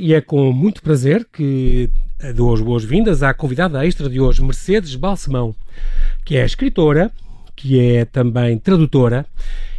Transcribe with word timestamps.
e 0.00 0.14
é 0.14 0.20
com 0.22 0.50
muito 0.50 0.82
prazer 0.82 1.26
que 1.30 1.90
dou 2.34 2.54
as 2.54 2.62
boas-vindas 2.62 3.22
à 3.22 3.34
convidada 3.34 3.86
extra 3.86 4.08
de 4.08 4.18
hoje, 4.18 4.42
Mercedes 4.42 4.96
Balsemão, 4.96 5.54
que 6.24 6.38
é 6.38 6.44
escritora, 6.44 7.12
que 7.54 7.78
é 7.78 8.06
também 8.06 8.56
tradutora 8.56 9.26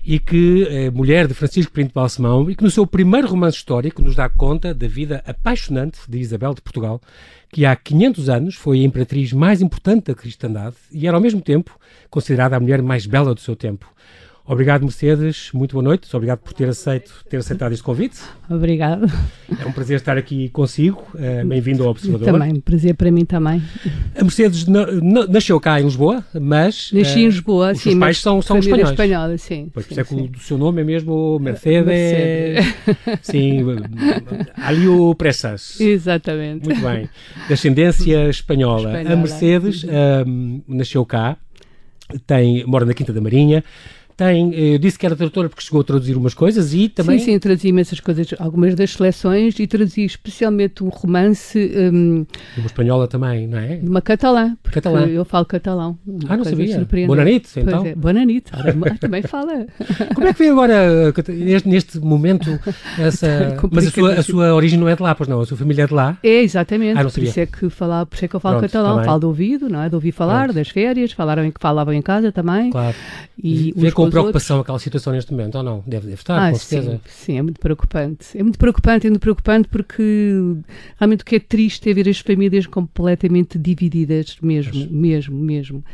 e 0.06 0.20
que 0.20 0.68
é 0.70 0.92
mulher 0.92 1.28
de 1.28 1.34
Francisco 1.34 1.72
Pinto 1.72 1.92
Balsemão 1.94 2.50
e 2.52 2.56
que 2.56 2.64
no 2.64 2.70
seu 2.70 2.86
primeiro 2.86 3.28
romance 3.28 3.58
histórico 3.58 4.04
nos 4.04 4.16
dá 4.16 4.30
conta 4.30 4.76
da 4.76 4.88
vida 4.88 5.24
apaixonante 5.26 6.00
de 6.08 6.20
Isabel 6.20 6.54
de 6.54 6.62
Portugal, 6.62 7.02
que 7.52 7.66
há 7.66 7.76
500 7.76 8.30
anos 8.30 8.56
foi 8.56 8.82
a 8.82 8.84
imperatriz 8.84 9.34
mais 9.34 9.60
importante 9.60 10.06
da 10.06 10.16
cristandade 10.16 10.76
e 10.92 11.08
era 11.08 11.18
ao 11.18 11.22
mesmo 11.22 11.42
tempo 11.42 11.80
considerada 12.12 12.56
a 12.56 12.60
mulher 12.60 12.84
mais 12.84 13.08
bela 13.08 13.34
do 13.34 13.42
seu 13.42 13.56
tempo. 13.56 13.92
Obrigado, 14.52 14.82
Mercedes. 14.82 15.50
Muito 15.54 15.72
boa 15.72 15.82
noite. 15.82 16.14
Obrigado 16.14 16.40
por 16.40 16.52
ter 16.52 16.68
aceito, 16.68 17.24
ter 17.30 17.38
aceitado 17.38 17.72
este 17.72 17.82
convite. 17.82 18.20
Obrigado. 18.50 19.10
É 19.58 19.66
um 19.66 19.72
prazer 19.72 19.96
estar 19.96 20.18
aqui 20.18 20.50
consigo. 20.50 21.02
Uh, 21.16 21.48
Bem-vindo 21.48 21.86
ao 21.86 21.92
Observador. 21.92 22.34
Também, 22.34 22.60
prazer 22.60 22.94
para 22.96 23.10
mim 23.10 23.24
também. 23.24 23.64
A 24.14 24.22
Mercedes 24.22 24.66
nasceu 25.30 25.58
cá 25.58 25.80
em 25.80 25.86
Lisboa, 25.86 26.22
mas... 26.34 26.92
Nasci 26.92 27.20
uh, 27.20 27.22
em 27.22 27.26
Lisboa, 27.28 27.72
os 27.72 27.80
sim. 27.80 27.94
Os 27.94 28.00
pais 28.00 28.18
são, 28.20 28.42
são 28.42 28.60
espanhóis. 28.60 28.90
espanhola, 28.90 29.38
sim. 29.38 29.70
Pois, 29.74 29.86
sim, 29.86 29.96
por 29.96 30.02
isso 30.02 30.14
é 30.14 30.18
que 30.18 30.38
o 30.38 30.40
seu 30.42 30.58
nome 30.58 30.82
é 30.82 30.84
mesmo 30.84 31.40
Mercedes... 31.40 31.86
Mercedes. 31.86 32.76
Sim, 33.22 33.64
Alio 34.62 35.16
Pressas. 35.16 35.80
Exatamente. 35.80 36.68
Muito 36.68 36.82
bem. 36.82 37.10
De 37.48 37.54
ascendência 37.54 38.30
espanhola. 38.30 38.98
espanhola. 38.98 39.14
A 39.14 39.16
Mercedes 39.16 39.84
uh, 39.86 39.88
nasceu 40.68 41.06
cá, 41.06 41.38
tem, 42.28 42.66
mora 42.66 42.84
na 42.84 42.94
Quinta 42.94 43.14
da 43.14 43.22
Marinha, 43.22 43.64
tem, 44.22 44.54
eu 44.54 44.78
disse 44.78 45.00
que 45.00 45.06
era 45.08 45.16
tradutora 45.16 45.50
porque 45.50 45.64
chegou 45.64 45.82
a 45.82 45.84
traduzir 45.84 46.16
umas 46.16 46.36
coisas 46.36 46.76
e 46.76 46.88
também... 46.88 47.18
Sim, 47.18 47.26
sim, 47.26 47.40
traduzi 47.40 47.70
imensas 47.70 48.00
coisas, 48.00 48.28
algumas 48.38 48.76
das 48.76 48.92
seleções 48.92 49.60
e 49.60 49.66
traduzi 49.66 50.06
especialmente 50.06 50.84
um 50.84 50.90
romance... 50.90 51.58
Um, 51.58 52.24
de 52.54 52.60
uma 52.60 52.68
espanhola 52.68 53.08
também, 53.08 53.48
não 53.48 53.58
é? 53.58 53.78
De 53.78 53.90
uma 53.90 54.00
catalã, 54.00 54.56
porque 54.62 54.80
catalã. 54.80 55.08
eu 55.08 55.26
falo 55.26 55.44
catalão. 55.46 55.98
Ah, 56.30 56.38
não 56.38 56.44
sabia. 56.44 56.88
Bonanite, 57.08 57.60
então. 57.60 57.84
É, 57.84 57.96
Bonanite, 57.96 58.52
também 59.00 59.24
fala. 59.24 59.66
Como 60.14 60.28
é 60.28 60.34
que 60.34 60.40
vem 60.40 60.52
agora, 60.52 61.12
neste, 61.30 61.68
neste 61.68 62.00
momento, 62.00 62.60
essa... 63.00 63.58
Mas 63.72 63.88
a 63.88 63.90
sua, 63.90 64.14
a 64.14 64.22
sua 64.22 64.54
origem 64.54 64.78
não 64.78 64.88
é 64.88 64.96
de 64.96 65.02
lá, 65.02 65.16
pois 65.16 65.28
não? 65.28 65.42
A 65.42 65.48
sua 65.48 65.58
família 65.58 65.86
é 65.86 65.88
de 65.88 65.96
lá? 65.96 66.16
É, 66.22 66.44
exatamente. 66.44 67.00
Ah, 67.00 67.04
não 67.04 67.10
sabia. 67.10 67.24
Por 67.24 67.30
isso 67.32 67.40
é 67.40 67.46
que, 67.48 67.70
falar, 67.72 68.06
por 68.06 68.16
isso 68.16 68.26
é 68.26 68.28
que 68.28 68.36
eu 68.36 68.40
falo 68.40 68.60
Pronto, 68.60 68.72
catalão. 68.72 68.92
também. 68.92 69.06
Falo 69.06 69.20
de 69.20 69.26
ouvido, 69.26 69.68
não 69.68 69.82
é? 69.82 69.90
De 69.90 69.96
ouvir 69.96 70.12
falar, 70.12 70.44
Pronto. 70.44 70.58
das 70.58 70.70
férias, 70.70 71.12
falaram 71.12 71.44
em, 71.44 71.52
falavam 71.60 71.92
em 71.92 72.04
casa 72.04 72.32
também. 72.32 72.70
Claro. 72.70 72.96
E 73.44 73.74
Vê 73.76 73.88
os 73.88 73.94
preocupação 74.12 74.60
aquela 74.60 74.80
situação 74.80 75.14
neste 75.14 75.32
momento, 75.32 75.56
ou 75.56 75.64
não? 75.64 75.84
Deve, 75.86 76.06
deve 76.08 76.22
estar, 76.22 76.48
ah, 76.48 76.52
com 76.52 76.58
certeza. 76.58 77.02
Sim, 77.06 77.26
sim, 77.26 77.38
é 77.38 77.42
muito 77.42 77.60
preocupante. 77.60 78.38
É 78.38 78.44
muito 78.44 78.60
preocupante, 78.60 79.08
é 79.08 79.10
muito 79.10 79.22
preocupante 79.22 79.68
porque 79.68 80.04
realmente 81.00 81.22
o 81.22 81.26
que 81.26 81.36
é 81.36 81.40
triste 81.40 81.90
é 81.90 81.94
ver 81.94 82.08
as 82.08 82.20
famílias 82.20 82.68
completamente 82.68 83.58
divididas, 83.58 84.38
mesmo, 84.42 84.74
Mas... 84.76 84.88
mesmo, 84.88 85.38
mesmo. 85.38 85.86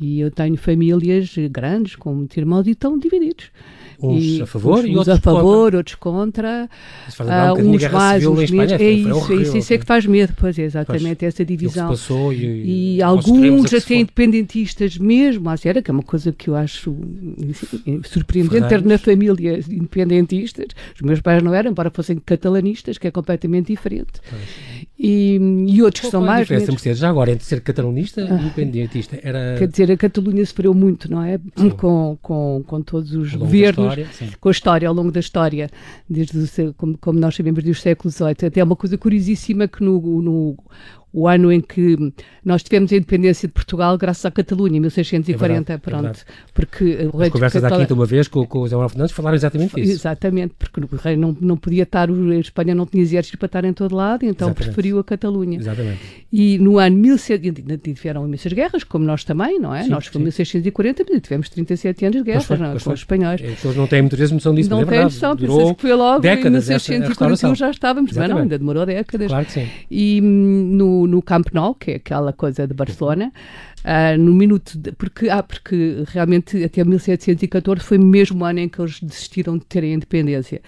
E 0.00 0.20
eu 0.20 0.30
tenho 0.30 0.56
famílias 0.56 1.34
grandes 1.50 1.96
com 1.96 2.14
muitos 2.14 2.36
irmãos 2.36 2.66
e 2.66 2.70
estão 2.70 2.98
divididos. 2.98 3.50
Uns 4.00 4.22
e, 4.24 4.42
a 4.42 4.46
favor 4.46 4.78
uns, 4.80 4.84
e 4.86 4.96
outros 4.96 5.08
a 5.16 5.20
favor, 5.20 5.42
contra. 5.64 5.76
outros 5.78 5.94
contra. 5.96 6.68
Um 7.20 7.24
uh, 7.24 7.30
a 7.32 7.52
uns 7.54 7.88
mais, 7.90 8.26
uns 8.26 8.50
menos. 8.50 8.72
É 8.72 8.90
isso, 8.90 9.08
é 9.08 9.14
horrível, 9.14 9.42
isso, 9.42 9.56
isso 9.56 9.72
é 9.74 9.78
que 9.78 9.84
faz 9.86 10.06
medo, 10.06 10.32
pois 10.36 10.58
é, 10.58 10.62
exatamente, 10.62 11.24
essa 11.24 11.44
que 11.44 11.52
se 11.52 11.56
divisão. 11.56 12.32
e, 12.32 12.96
E 12.96 13.02
a 13.02 13.06
alguns 13.06 13.70
se 13.70 13.76
até 13.76 13.94
independentistas 13.94 14.98
mesmo, 14.98 15.48
à 15.48 15.56
sério, 15.56 15.82
que 15.82 15.90
é 15.90 15.94
uma 15.94 16.02
coisa 16.02 16.32
que 16.32 16.48
eu 16.50 16.56
acho 16.56 16.94
surpreendente 18.04 18.68
ter 18.68 18.82
na 18.84 18.98
família 18.98 19.60
independentistas. 19.68 20.66
Os 20.94 21.00
meus 21.02 21.20
pais 21.20 21.42
não 21.42 21.54
eram, 21.54 21.70
embora 21.70 21.90
fossem 21.90 22.16
catalanistas, 22.24 22.98
que 22.98 23.06
é 23.06 23.10
completamente 23.10 23.68
diferente. 23.68 24.20
E, 24.98 25.38
e 25.68 25.82
outros 25.82 26.06
que 26.06 26.10
são 26.10 26.22
é 26.22 26.24
a 26.24 26.26
mais. 26.26 26.40
diferença, 26.48 26.72
menos- 26.72 26.98
já 26.98 27.08
agora, 27.10 27.30
entre 27.30 27.44
ser 27.44 27.60
catalanista 27.60 28.20
e 28.22 28.24
independentista? 28.32 29.18
Era 29.22 29.56
Quer 29.58 29.68
dizer, 29.68 29.92
a 29.92 29.96
Catalunha 29.96 30.44
sofreu 30.46 30.72
muito, 30.72 31.10
não 31.10 31.22
é? 31.22 31.38
Sim. 31.56 31.70
Com, 31.70 32.16
com, 32.22 32.64
com 32.66 32.80
todos 32.82 33.12
os 33.14 33.34
governos, 33.34 33.85
história, 33.88 34.36
com 34.40 34.48
a 34.48 34.52
história, 34.52 34.88
ao 34.88 34.94
longo 34.94 35.10
da 35.10 35.20
história, 35.20 35.70
desde 36.08 36.38
o, 36.38 36.74
como, 36.74 36.98
como 36.98 37.18
nós 37.18 37.34
sabemos, 37.34 37.62
do 37.62 37.74
século 37.74 38.10
XVIII. 38.10 38.48
Até 38.48 38.62
uma 38.62 38.76
coisa 38.76 38.96
curiosíssima 38.96 39.68
que 39.68 39.82
no, 39.82 40.00
no 40.22 40.56
o 41.12 41.26
ano 41.26 41.50
em 41.50 41.60
que 41.62 41.96
nós 42.44 42.62
tivemos 42.62 42.92
a 42.92 42.96
independência 42.96 43.48
de 43.48 43.54
Portugal, 43.54 43.96
graças 43.96 44.24
à 44.26 44.30
Catalunha, 44.30 44.76
em 44.76 44.80
1640, 44.80 45.32
É 45.32 45.48
verdade, 45.48 45.72
é 45.72 45.78
pronto. 45.78 46.02
verdade. 46.02 46.24
porque 46.52 46.84
o 46.84 47.16
rei 47.16 47.20
As 47.20 47.24
de 47.26 47.30
conversas 47.30 47.62
Catala- 47.62 47.82
quinta 47.82 47.94
uma 47.94 48.04
vez 48.06 48.28
com, 48.28 48.44
com 48.46 48.58
o 48.58 48.62
José 48.64 48.74
Manuel 48.76 48.88
Fernandes 48.90 49.14
falaram 49.14 49.34
exatamente 49.34 49.80
isso. 49.80 49.92
Exatamente, 49.92 50.54
porque 50.58 50.80
o 50.80 50.96
rei 50.96 51.16
não, 51.16 51.34
não 51.40 51.56
podia 51.56 51.84
estar, 51.84 52.10
a 52.10 52.34
Espanha 52.38 52.74
não 52.74 52.84
tinha 52.84 53.02
exército 53.02 53.38
para 53.38 53.46
estar 53.46 53.64
em 53.64 53.72
todo 53.72 53.94
lado, 53.96 54.24
então 54.24 54.48
Exatamente. 54.48 54.64
preferiu 54.74 54.98
a 54.98 55.04
Catalunha. 55.04 55.58
Exatamente. 55.58 56.00
E 56.32 56.58
no 56.58 56.78
ano 56.78 56.96
1600, 56.96 57.64
tiveram 57.82 58.26
imensas 58.26 58.52
guerras, 58.52 58.84
como 58.84 59.04
nós 59.06 59.24
também, 59.24 59.58
não 59.58 59.74
é? 59.74 59.84
Sim, 59.84 59.90
nós 59.90 60.06
foi 60.06 60.20
1640, 60.20 61.04
mas 61.10 61.20
tivemos 61.22 61.48
37 61.48 62.04
anos 62.04 62.16
de 62.18 62.24
guerra, 62.24 62.38
Pois 62.40 62.46
foi, 62.46 62.56
não 62.58 62.66
é? 62.66 62.72
com 62.74 62.78
foi. 62.80 62.92
os 62.94 63.00
espanhóis. 63.00 63.40
As 63.42 63.50
pessoas 63.52 63.76
não 63.76 63.86
têm 63.86 64.02
muitas 64.02 64.18
vezes 64.18 64.32
noção 64.32 64.54
disso, 64.54 64.68
não 64.68 64.80
é 64.80 64.84
verdade. 64.84 65.04
noção, 65.04 65.34
Durou 65.34 65.58
pensa 65.60 65.74
que 65.74 65.80
foi 65.82 65.94
logo 65.94 66.18
em 66.18 66.20
décadas 66.20 66.68
essa- 66.68 66.92
a 66.92 66.94
1641 66.94 67.08
restauração. 67.08 67.54
já 67.54 67.70
estávamos, 67.70 68.12
mas 68.12 68.28
não, 68.28 68.38
ainda 68.38 68.58
demorou 68.58 68.84
décadas. 68.84 69.28
Claro 69.28 69.46
que 69.46 69.52
sim. 69.52 69.66
E 69.90 70.20
hum, 70.22 70.76
no, 70.96 71.06
no 71.06 71.22
Camp 71.22 71.48
Nou, 71.52 71.74
que 71.74 71.92
é 71.92 71.94
aquela 71.96 72.32
coisa 72.32 72.66
de 72.66 72.74
Barcelona, 72.74 73.32
ah, 73.84 74.16
no 74.16 74.32
minuto, 74.34 74.76
de- 74.78 74.92
porque, 74.92 75.28
ah, 75.28 75.42
porque 75.42 76.02
realmente 76.08 76.62
até 76.64 76.82
1714 76.84 77.82
foi 77.84 77.98
mesmo 77.98 78.42
o 78.42 78.44
ano 78.44 78.58
em 78.60 78.68
que 78.68 78.80
eles 78.80 79.00
desistiram 79.00 79.58
de 79.58 79.64
terem 79.66 79.94
independência. 79.94 80.60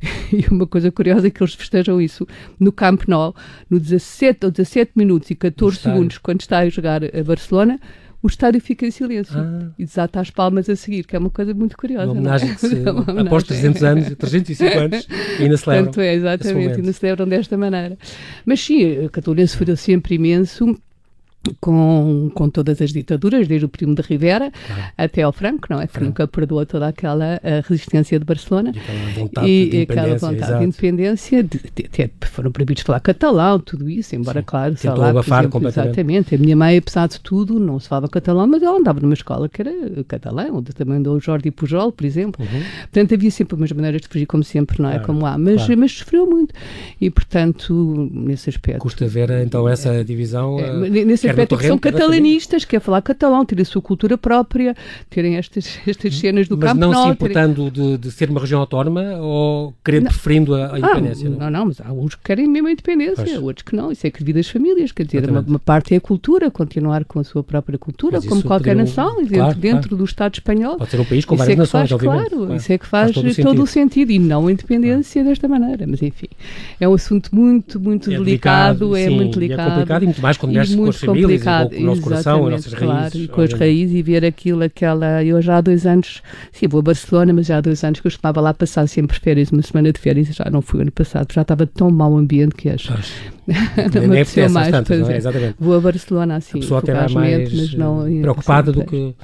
E 0.32 0.44
uma 0.52 0.66
coisa 0.66 0.90
curiosa 0.90 1.28
é 1.28 1.30
que 1.30 1.42
eles 1.42 1.54
festejam 1.54 2.00
isso 2.00 2.26
no 2.58 2.72
Camp 2.72 3.04
Nou, 3.06 3.34
no 3.70 3.78
17 3.78 4.44
ou 4.46 4.50
17 4.50 4.92
minutos 4.96 5.30
e 5.30 5.34
14 5.34 5.76
estádio. 5.76 5.96
segundos, 5.96 6.18
quando 6.18 6.40
está 6.40 6.58
a 6.58 6.68
jogar 6.68 7.02
a 7.04 7.22
Barcelona, 7.24 7.78
o 8.26 8.28
estádio 8.28 8.60
fica 8.60 8.84
em 8.84 8.90
silêncio 8.90 9.38
Ah. 9.38 9.68
e 9.78 9.84
desata 9.84 10.20
as 10.20 10.30
palmas 10.30 10.68
a 10.68 10.74
seguir, 10.74 11.04
que 11.06 11.14
é 11.14 11.18
uma 11.18 11.30
coisa 11.30 11.54
muito 11.54 11.76
curiosa. 11.76 12.10
Uma 12.10 12.16
é? 12.16 12.18
homenagem 12.20 12.54
que 12.54 12.60
se, 12.60 12.74
É 12.76 12.90
uma 12.90 13.00
após 13.02 13.08
homenagem. 13.08 13.72
300 13.72 13.82
anos, 13.84 14.14
305 14.16 14.78
anos, 14.78 15.08
ainda 15.38 15.56
celebram. 15.56 15.84
Portanto, 15.86 16.00
é, 16.00 16.14
exatamente, 16.14 16.82
não 16.82 16.92
celebram 16.92 17.28
desta 17.28 17.56
maneira. 17.56 17.96
Mas 18.44 18.60
sim, 18.60 19.04
a 19.04 19.08
Catalunha 19.08 19.46
sofreu 19.46 19.76
sempre 19.76 20.16
imenso 20.16 20.76
com, 21.60 22.30
com 22.34 22.48
todas 22.50 22.80
as 22.80 22.92
ditaduras, 22.92 23.46
desde 23.48 23.64
o 23.64 23.68
Primo 23.68 23.94
de 23.94 24.02
Rivera 24.02 24.50
Claro. 24.66 24.82
até 24.96 25.22
ao 25.22 25.32
Franco, 25.32 25.66
não 25.70 25.80
é? 25.80 25.86
Que 25.86 25.92
Franco. 25.94 26.06
nunca 26.06 26.26
perdoou 26.28 26.64
toda 26.66 26.86
aquela 26.88 27.40
eh, 27.42 27.62
resistência 27.66 28.18
de 28.18 28.24
Barcelona. 28.24 28.72
E 28.74 28.78
aquela 28.78 29.10
vontade 29.14 29.46
E, 29.48 29.68
de 29.70 29.76
e 29.76 29.82
aquela 29.82 30.00
independência. 30.08 30.28
vontade 30.28 30.42
exato. 30.44 30.58
de 30.58 30.64
independência, 30.64 31.42
de- 31.42 31.60
de- 31.74 31.84
até 31.86 32.10
foram 32.26 32.50
proibidos 32.50 32.80
de 32.82 32.86
falar 32.86 33.00
catalão, 33.00 33.58
tudo 33.58 33.88
isso, 33.88 34.14
embora, 34.16 34.40
Sim. 34.40 34.46
claro, 34.46 34.76
sei 34.76 34.90
lá, 34.90 35.10
abafar 35.10 35.40
exemplo, 35.40 35.52
completamente. 35.52 35.88
exatamente. 35.90 36.34
A 36.34 36.38
minha 36.38 36.56
mãe, 36.56 36.76
apesar 36.78 37.08
de 37.08 37.20
tudo, 37.20 37.58
não 37.58 37.78
se 37.78 37.88
falava 37.88 38.08
catalão, 38.08 38.46
mas 38.46 38.62
ela 38.62 38.78
andava 38.78 39.00
numa 39.00 39.14
escola 39.14 39.48
que 39.48 39.62
era 39.62 39.72
catalã, 40.08 40.48
onde 40.52 40.72
também 40.72 40.96
andou 40.96 41.16
o 41.16 41.20
Jordi 41.20 41.50
Pujol, 41.50 41.92
por 41.92 42.04
exemplo. 42.04 42.44
Uhum. 42.44 42.62
Portanto, 42.82 43.14
havia 43.14 43.30
sempre 43.30 43.54
umas 43.56 43.72
maneiras 43.72 44.00
de 44.00 44.08
fugir, 44.08 44.26
como 44.26 44.42
sempre, 44.44 44.80
não 44.80 44.88
é? 44.88 44.92
Claro, 44.94 45.06
como 45.06 45.26
há. 45.26 45.36
Mas, 45.38 45.56
claro. 45.64 45.80
mas 45.80 45.92
sofreu 45.92 46.26
muito. 46.26 46.54
E, 47.00 47.10
portanto, 47.10 48.08
nesse 48.12 48.50
aspecto. 48.50 48.80
Custa 48.80 49.06
ver 49.06 49.30
então 49.42 49.68
essa 49.68 50.04
divisão. 50.04 50.58
É, 50.60 50.86
eh, 50.98 51.04
nesse 51.04 51.26
aspecto 51.42 51.54
é 51.54 51.58
que 51.58 51.66
são 51.66 51.78
catalanistas, 51.78 52.64
quer 52.64 52.80
falar 52.80 53.02
catalão, 53.02 53.44
terem 53.44 53.62
a 53.62 53.64
sua 53.64 53.82
cultura 53.82 54.16
própria, 54.18 54.74
terem 55.10 55.36
estas, 55.36 55.78
estas 55.86 56.16
cenas 56.18 56.48
do. 56.48 56.56
Mas 56.56 56.68
campo 56.70 56.80
não 56.80 56.88
se 56.90 56.94
Nou, 56.94 57.02
terem- 57.04 57.12
importando 57.14 57.70
de, 57.70 57.98
de 57.98 58.10
ser 58.10 58.30
uma 58.30 58.40
região 58.40 58.60
autónoma 58.60 59.16
ou 59.20 59.74
querer 59.84 60.00
Não. 60.02 60.10
preferindo 60.10 60.54
a, 60.54 60.66
a 60.66 60.74
Ah, 60.74 60.78
independência? 60.78 61.30
não, 61.30 61.50
não, 61.50 61.66
mas 61.66 61.80
há 61.80 61.92
uns 61.92 62.14
que 62.14 62.22
querem 62.24 62.46
mesmo 62.48 62.68
a 62.68 62.72
independência, 62.72 63.24
Pois. 63.24 63.38
outros 63.42 63.62
que 63.62 63.74
não. 63.76 63.92
Isso 63.92 64.06
é 64.06 64.10
que 64.10 64.18
devido 64.20 64.38
às 64.38 64.48
famílias. 64.48 64.92
Quer 64.92 65.04
dizer, 65.06 65.28
uma, 65.30 65.40
uma 65.40 65.58
parte 65.58 65.94
é 65.94 65.96
a 65.96 66.00
cultura, 66.00 66.50
continuar 66.50 67.04
com 67.04 67.18
a 67.20 67.24
sua 67.24 67.42
própria 67.44 67.78
cultura, 67.78 68.18
Mas 68.18 68.26
como 68.26 68.42
qualquer 68.42 68.74
poderiam- 68.76 68.86
nação, 68.86 69.16
dentro, 69.16 69.34
claro, 69.36 69.54
dentro 69.58 69.80
claro. 69.88 69.96
do 69.96 70.04
Estado 70.04 70.34
espanhol. 70.34 70.76
Pode 70.76 70.90
ser 70.90 71.00
um 71.00 71.04
país 71.04 71.24
com 71.24 71.34
isso 71.34 71.38
várias 71.38 71.52
é 71.52 71.54
que 71.54 71.58
nações, 71.60 71.88
faz, 71.88 71.92
obviamente. 71.92 72.30
claro, 72.30 72.54
isso 72.56 72.72
é 72.72 72.78
que 72.78 72.86
faz, 72.86 73.12
todo 73.12 73.28
o 73.30 73.34
todo, 73.34 73.62
o 73.62 73.66
sentido 73.66 74.10
e 74.12 74.18
não 74.18 74.46
a 74.46 74.52
independência 74.52 75.22
desta 75.24 75.48
maneira. 75.48 75.86
Mas 75.86 76.02
enfim, 76.02 76.26
é 76.80 76.88
um 76.88 76.94
assunto 76.94 77.34
muito, 77.34 77.78
muito 77.80 78.10
É 78.10 78.16
delicado, 78.18 78.96
é 78.96 79.04
sim, 79.08 79.14
muito 79.14 79.36
e 79.36 79.40
delicado. 79.40 79.66
É 79.68 79.70
complicado 79.72 80.02
e 80.02 80.06
muito 80.06 80.22
mais 80.22 80.36
quando 80.36 80.52
mexe 80.52 80.72
com 80.74 80.82
muito 80.82 80.90
as 80.90 80.96
famílias 81.00 81.15
e 81.18 81.22
complicado, 81.22 81.70
com 81.70 81.76
o 81.76 81.80
nosso 81.80 82.00
coração, 82.00 82.46
as 82.46 82.66
exatamente, 82.66 82.66
nossas 82.66 82.74
claro, 82.74 83.00
raízes. 83.00 83.26
com 83.26 83.40
as 83.40 83.52
obviamente. 83.52 83.58
raízes 83.58 83.96
e 83.96 84.02
ver 84.02 84.24
aquilo, 84.24 84.62
aquela. 84.62 85.24
Eu 85.24 85.40
já 85.42 85.56
há 85.56 85.60
dois 85.60 85.86
anos, 85.86 86.22
sim, 86.52 86.68
vou 86.68 86.80
a 86.80 86.82
Barcelona, 86.82 87.32
mas 87.32 87.46
já 87.46 87.58
há 87.58 87.60
dois 87.60 87.82
anos 87.84 88.00
que 88.00 88.06
eu 88.06 88.10
costumava 88.10 88.40
lá 88.40 88.54
passar 88.54 88.86
sempre 88.88 89.18
férias, 89.18 89.50
uma 89.50 89.62
semana 89.62 89.92
de 89.92 89.98
férias, 90.00 90.28
já 90.28 90.48
não 90.50 90.62
fui 90.62 90.82
ano 90.82 90.92
passado, 90.92 91.32
já 91.32 91.42
estava 91.42 91.66
tão 91.66 91.90
mau 91.90 92.16
ambiente 92.16 92.54
que 92.54 92.68
acho. 92.68 92.92
Não 93.46 93.54
me 93.54 94.20
apetece 94.20 94.40
apeteceu 94.40 94.50
mais. 94.50 94.70
tantas, 94.72 95.00
não 95.00 95.08
é? 95.08 95.12
é. 95.12 95.16
Exatamente. 95.18 95.54
Vou 95.60 95.76
a 95.76 95.80
Barcelona 95.80 96.36
assim, 96.36 96.58
a 96.58 96.60
pessoa 96.60 96.80
até 96.80 96.92
vai 96.92 97.08
mais 97.08 97.52
mas 97.54 97.74
não, 97.74 98.04
eh, 98.04 98.20
preocupada 98.20 98.72
do 98.72 98.84
que 98.84 99.14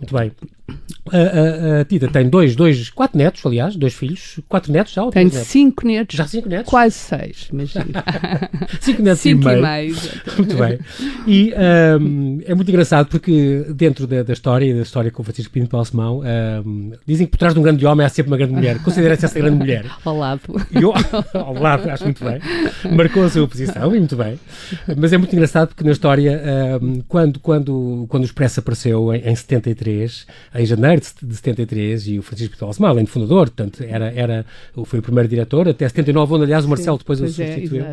Muito 0.00 0.12
bem. 0.12 0.32
A, 1.12 1.16
a, 1.16 1.80
a, 1.80 1.84
Tita 1.84 2.08
tem 2.08 2.28
dois, 2.28 2.54
dois, 2.54 2.90
quatro 2.90 3.18
netos, 3.18 3.44
aliás, 3.44 3.74
dois 3.76 3.94
filhos, 3.94 4.38
quatro 4.48 4.72
netos 4.72 4.92
já? 4.92 5.08
Tenho 5.10 5.30
cinco 5.30 5.86
netos. 5.86 6.16
Já 6.16 6.26
cinco 6.26 6.48
netos? 6.48 6.70
Quase 6.70 6.94
seis, 6.94 7.48
imagina. 7.52 8.04
cinco 8.80 9.02
netos 9.02 9.20
cinco 9.20 9.42
e 9.42 9.44
meio. 9.46 9.58
E 9.58 9.62
meio 9.62 9.96
muito 10.38 10.56
bem. 10.56 10.78
E 11.26 11.52
um, 12.00 12.40
é 12.44 12.54
muito 12.54 12.68
engraçado 12.70 13.08
porque 13.08 13.66
dentro 13.74 14.06
da, 14.06 14.22
da 14.22 14.32
história, 14.32 14.74
da 14.74 14.82
história 14.82 15.10
com 15.10 15.22
o 15.22 15.24
Francisco 15.24 15.52
Pinto 15.52 15.70
Balsemão, 15.70 16.22
um, 16.64 16.92
dizem 17.06 17.26
que 17.26 17.32
por 17.32 17.38
trás 17.38 17.54
de 17.54 17.60
um 17.60 17.62
grande 17.62 17.84
homem 17.86 18.06
há 18.06 18.08
sempre 18.08 18.30
uma 18.30 18.36
grande 18.36 18.52
mulher. 18.52 18.82
Considera-se 18.82 19.24
essa 19.24 19.38
grande 19.38 19.56
mulher. 19.56 19.86
Ao 20.04 20.16
lado. 20.16 20.40
Eu, 20.72 20.92
ao 21.34 21.54
lado, 21.54 21.88
acho 21.90 22.04
muito 22.04 22.24
bem. 22.24 22.40
Marcou 22.94 23.24
a 23.24 23.30
sua 23.30 23.46
posição 23.46 23.94
e 23.94 23.98
muito 23.98 24.16
bem. 24.16 24.38
Mas 24.96 25.12
é 25.12 25.18
muito 25.18 25.32
engraçado 25.32 25.68
porque 25.68 25.84
na 25.84 25.92
história, 25.92 26.40
um, 26.80 27.00
quando, 27.06 27.38
quando, 27.40 28.06
quando 28.08 28.22
o 28.22 28.26
Expresso 28.26 28.60
apareceu 28.60 29.14
em, 29.14 29.20
em 29.28 29.34
73, 29.34 30.26
em 30.60 30.66
janeiro 30.66 31.00
de 31.22 31.34
73 31.34 32.08
e 32.08 32.18
o 32.18 32.22
Francisco 32.22 32.56
além 32.84 33.04
de 33.04 33.10
fundador, 33.10 33.48
portanto, 33.50 33.84
era, 33.86 34.12
era, 34.14 34.46
foi 34.84 34.98
o 34.98 35.02
primeiro 35.02 35.28
diretor, 35.28 35.68
até 35.68 35.88
79, 35.88 36.34
onde 36.34 36.44
aliás 36.44 36.64
o 36.64 36.68
Marcelo 36.68 36.98
depois 36.98 37.20
o 37.20 37.28
substituiu. 37.28 37.84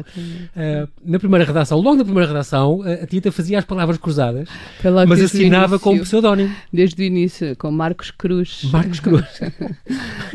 É, 0.56 0.84
uh, 0.84 0.90
na 1.06 1.20
primeira 1.20 1.46
redação, 1.46 1.80
logo 1.80 1.96
na 1.96 2.04
primeira 2.04 2.28
redação, 2.28 2.82
a 2.84 3.06
Tita 3.06 3.32
fazia 3.32 3.60
as 3.60 3.66
palavras 3.66 3.98
cruzadas, 3.98 4.50
Pela 4.82 5.06
mas 5.06 5.22
assinava 5.22 5.80
com 5.80 5.94
um 5.94 6.00
pseudónimo. 6.00 6.54
Desde 6.72 7.02
o 7.02 7.06
início, 7.06 7.56
com 7.56 7.72
Marcos 7.72 8.12
Cruz. 8.12 8.64
Marcos 8.72 9.00
Cruz. 9.00 9.26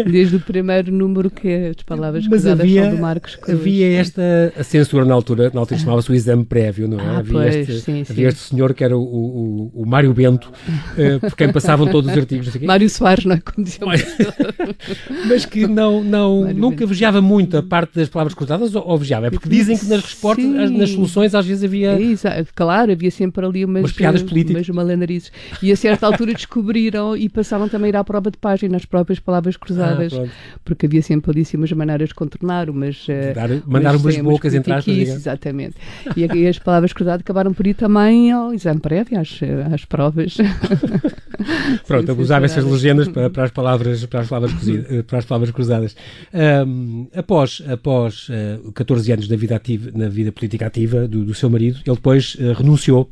Desde 0.07 0.37
o 0.37 0.41
primeiro 0.41 0.93
número 0.93 1.31
que 1.31 1.73
as 1.77 1.83
palavras 1.83 2.25
mas 2.25 2.43
cruzadas 2.43 2.61
havia, 2.61 2.85
são 2.85 2.95
do 2.97 3.01
Marcos 3.01 3.37
Cruz. 3.37 3.61
Havia 3.61 3.93
esta 3.93 4.53
censura 4.63 5.05
na 5.05 5.15
altura, 5.15 5.51
na 5.53 5.61
altura 5.61 5.81
chamava-se 5.81 6.11
o 6.11 6.15
exame 6.15 6.45
prévio, 6.45 6.89
não 6.89 6.99
é? 6.99 7.07
Ah, 7.07 7.19
havia, 7.19 7.33
pois, 7.33 7.57
este, 7.57 7.81
sim, 7.81 8.01
havia 8.09 8.15
sim. 8.15 8.25
este 8.25 8.41
senhor 8.41 8.75
que 8.75 8.85
era 8.85 8.97
o, 8.97 9.03
o, 9.03 9.73
o 9.75 9.87
Mário 9.87 10.13
Bento, 10.15 10.51
uh, 10.51 11.21
por 11.21 11.37
quem 11.37 11.53
passavam 11.53 11.87
todos 11.87 12.11
os 12.11 12.17
artigos. 12.23 12.57
Mário 12.63 12.89
Soares, 12.89 13.25
não 13.25 13.35
é? 13.37 13.41
Como 13.41 13.65
dizia 13.65 13.81
Mas 15.29 15.45
que 15.45 15.67
não, 15.67 16.03
não, 16.03 16.53
nunca 16.53 16.87
vigiava 16.87 17.21
muito 17.21 17.57
a 17.57 17.63
parte 17.63 17.95
das 17.97 18.09
palavras 18.09 18.35
cruzadas 18.35 18.75
ou, 18.75 18.87
ou 18.87 18.99
vigiava? 18.99 19.27
É 19.27 19.31
porque 19.31 19.49
dizem 19.49 19.77
que 19.77 19.87
nas 19.87 20.01
respostas, 20.03 20.45
Sim. 20.45 20.79
nas 20.79 20.91
soluções, 20.91 21.35
às 21.35 21.47
vezes 21.47 21.65
havia. 21.65 21.93
É, 21.93 22.45
claro, 22.55 22.93
havia 22.93 23.11
sempre 23.11 23.45
ali 23.45 23.65
umas, 23.65 23.83
Umas 23.83 23.93
piadas 23.93 24.23
políticas. 24.23 24.69
umas 24.69 24.77
malanarices. 24.77 25.31
E 25.63 25.71
a 25.71 25.77
certa 25.77 26.07
altura 26.07 26.33
descobriram 26.33 27.17
e 27.17 27.29
passavam 27.29 27.69
também 27.69 27.87
a 27.87 27.89
ir 27.91 27.97
à 27.97 28.05
prova 28.05 28.31
de 28.31 28.39
página, 28.39 28.77
as 28.77 28.85
próprias 28.85 29.19
palavras 29.19 29.57
cruzadas. 29.57 30.13
Ah, 30.15 30.25
porque 30.65 30.87
havia 30.87 31.03
sempre 31.03 31.31
ali 31.31 31.41
assim, 31.43 31.57
umas 31.57 31.73
maneiras 31.73 32.09
de 32.09 32.15
contornar, 32.15 32.71
umas. 32.71 33.05
eh, 33.09 33.33
Dar- 33.35 33.51
mandar 33.67 33.97
umas 33.97 34.17
bocas, 34.19 34.55
entre 34.55 34.73
aspas, 34.73 34.95
digamos. 34.95 35.21
Exatamente. 35.21 35.75
E, 36.17 36.25
e 36.25 36.47
as 36.47 36.59
palavras 36.59 36.93
cruzadas 36.93 37.21
acabaram 37.21 37.53
por 37.53 37.67
ir 37.67 37.75
também 37.75 38.31
ao 38.33 38.53
exame 38.55 38.81
prévio, 38.81 39.19
às, 39.21 39.41
às 39.73 39.85
provas. 39.85 40.37
Pronto, 41.87 42.02
Abusava 42.11 42.49
sim, 42.49 42.53
essas 42.55 42.65
legendas 42.71 43.09
para, 43.09 43.31
para 43.31 43.45
as 43.45 43.51
palavras, 43.51 44.05
para 44.07 44.21
as 44.21 44.29
palavras, 44.29 44.53
cozi- 44.59 44.85
eh, 44.89 45.03
para 45.03 45.19
as 45.19 45.25
palavras 45.25 45.51
cruzadas. 45.53 45.97
Ahm, 46.33 47.07
após 47.15 47.63
após 47.69 48.27
eh, 48.31 48.59
14 48.75 49.13
anos 49.13 49.29
da 49.29 49.37
vida, 49.37 49.55
ativa, 49.57 49.91
na 49.95 50.09
vida 50.09 50.33
política 50.33 50.67
ativa 50.67 51.07
do, 51.07 51.25
do 51.25 51.35
seu 51.35 51.49
marido, 51.49 51.79
ele 51.87 51.97
depois 51.97 52.37
eh, 52.41 52.53
renunciou 52.53 53.11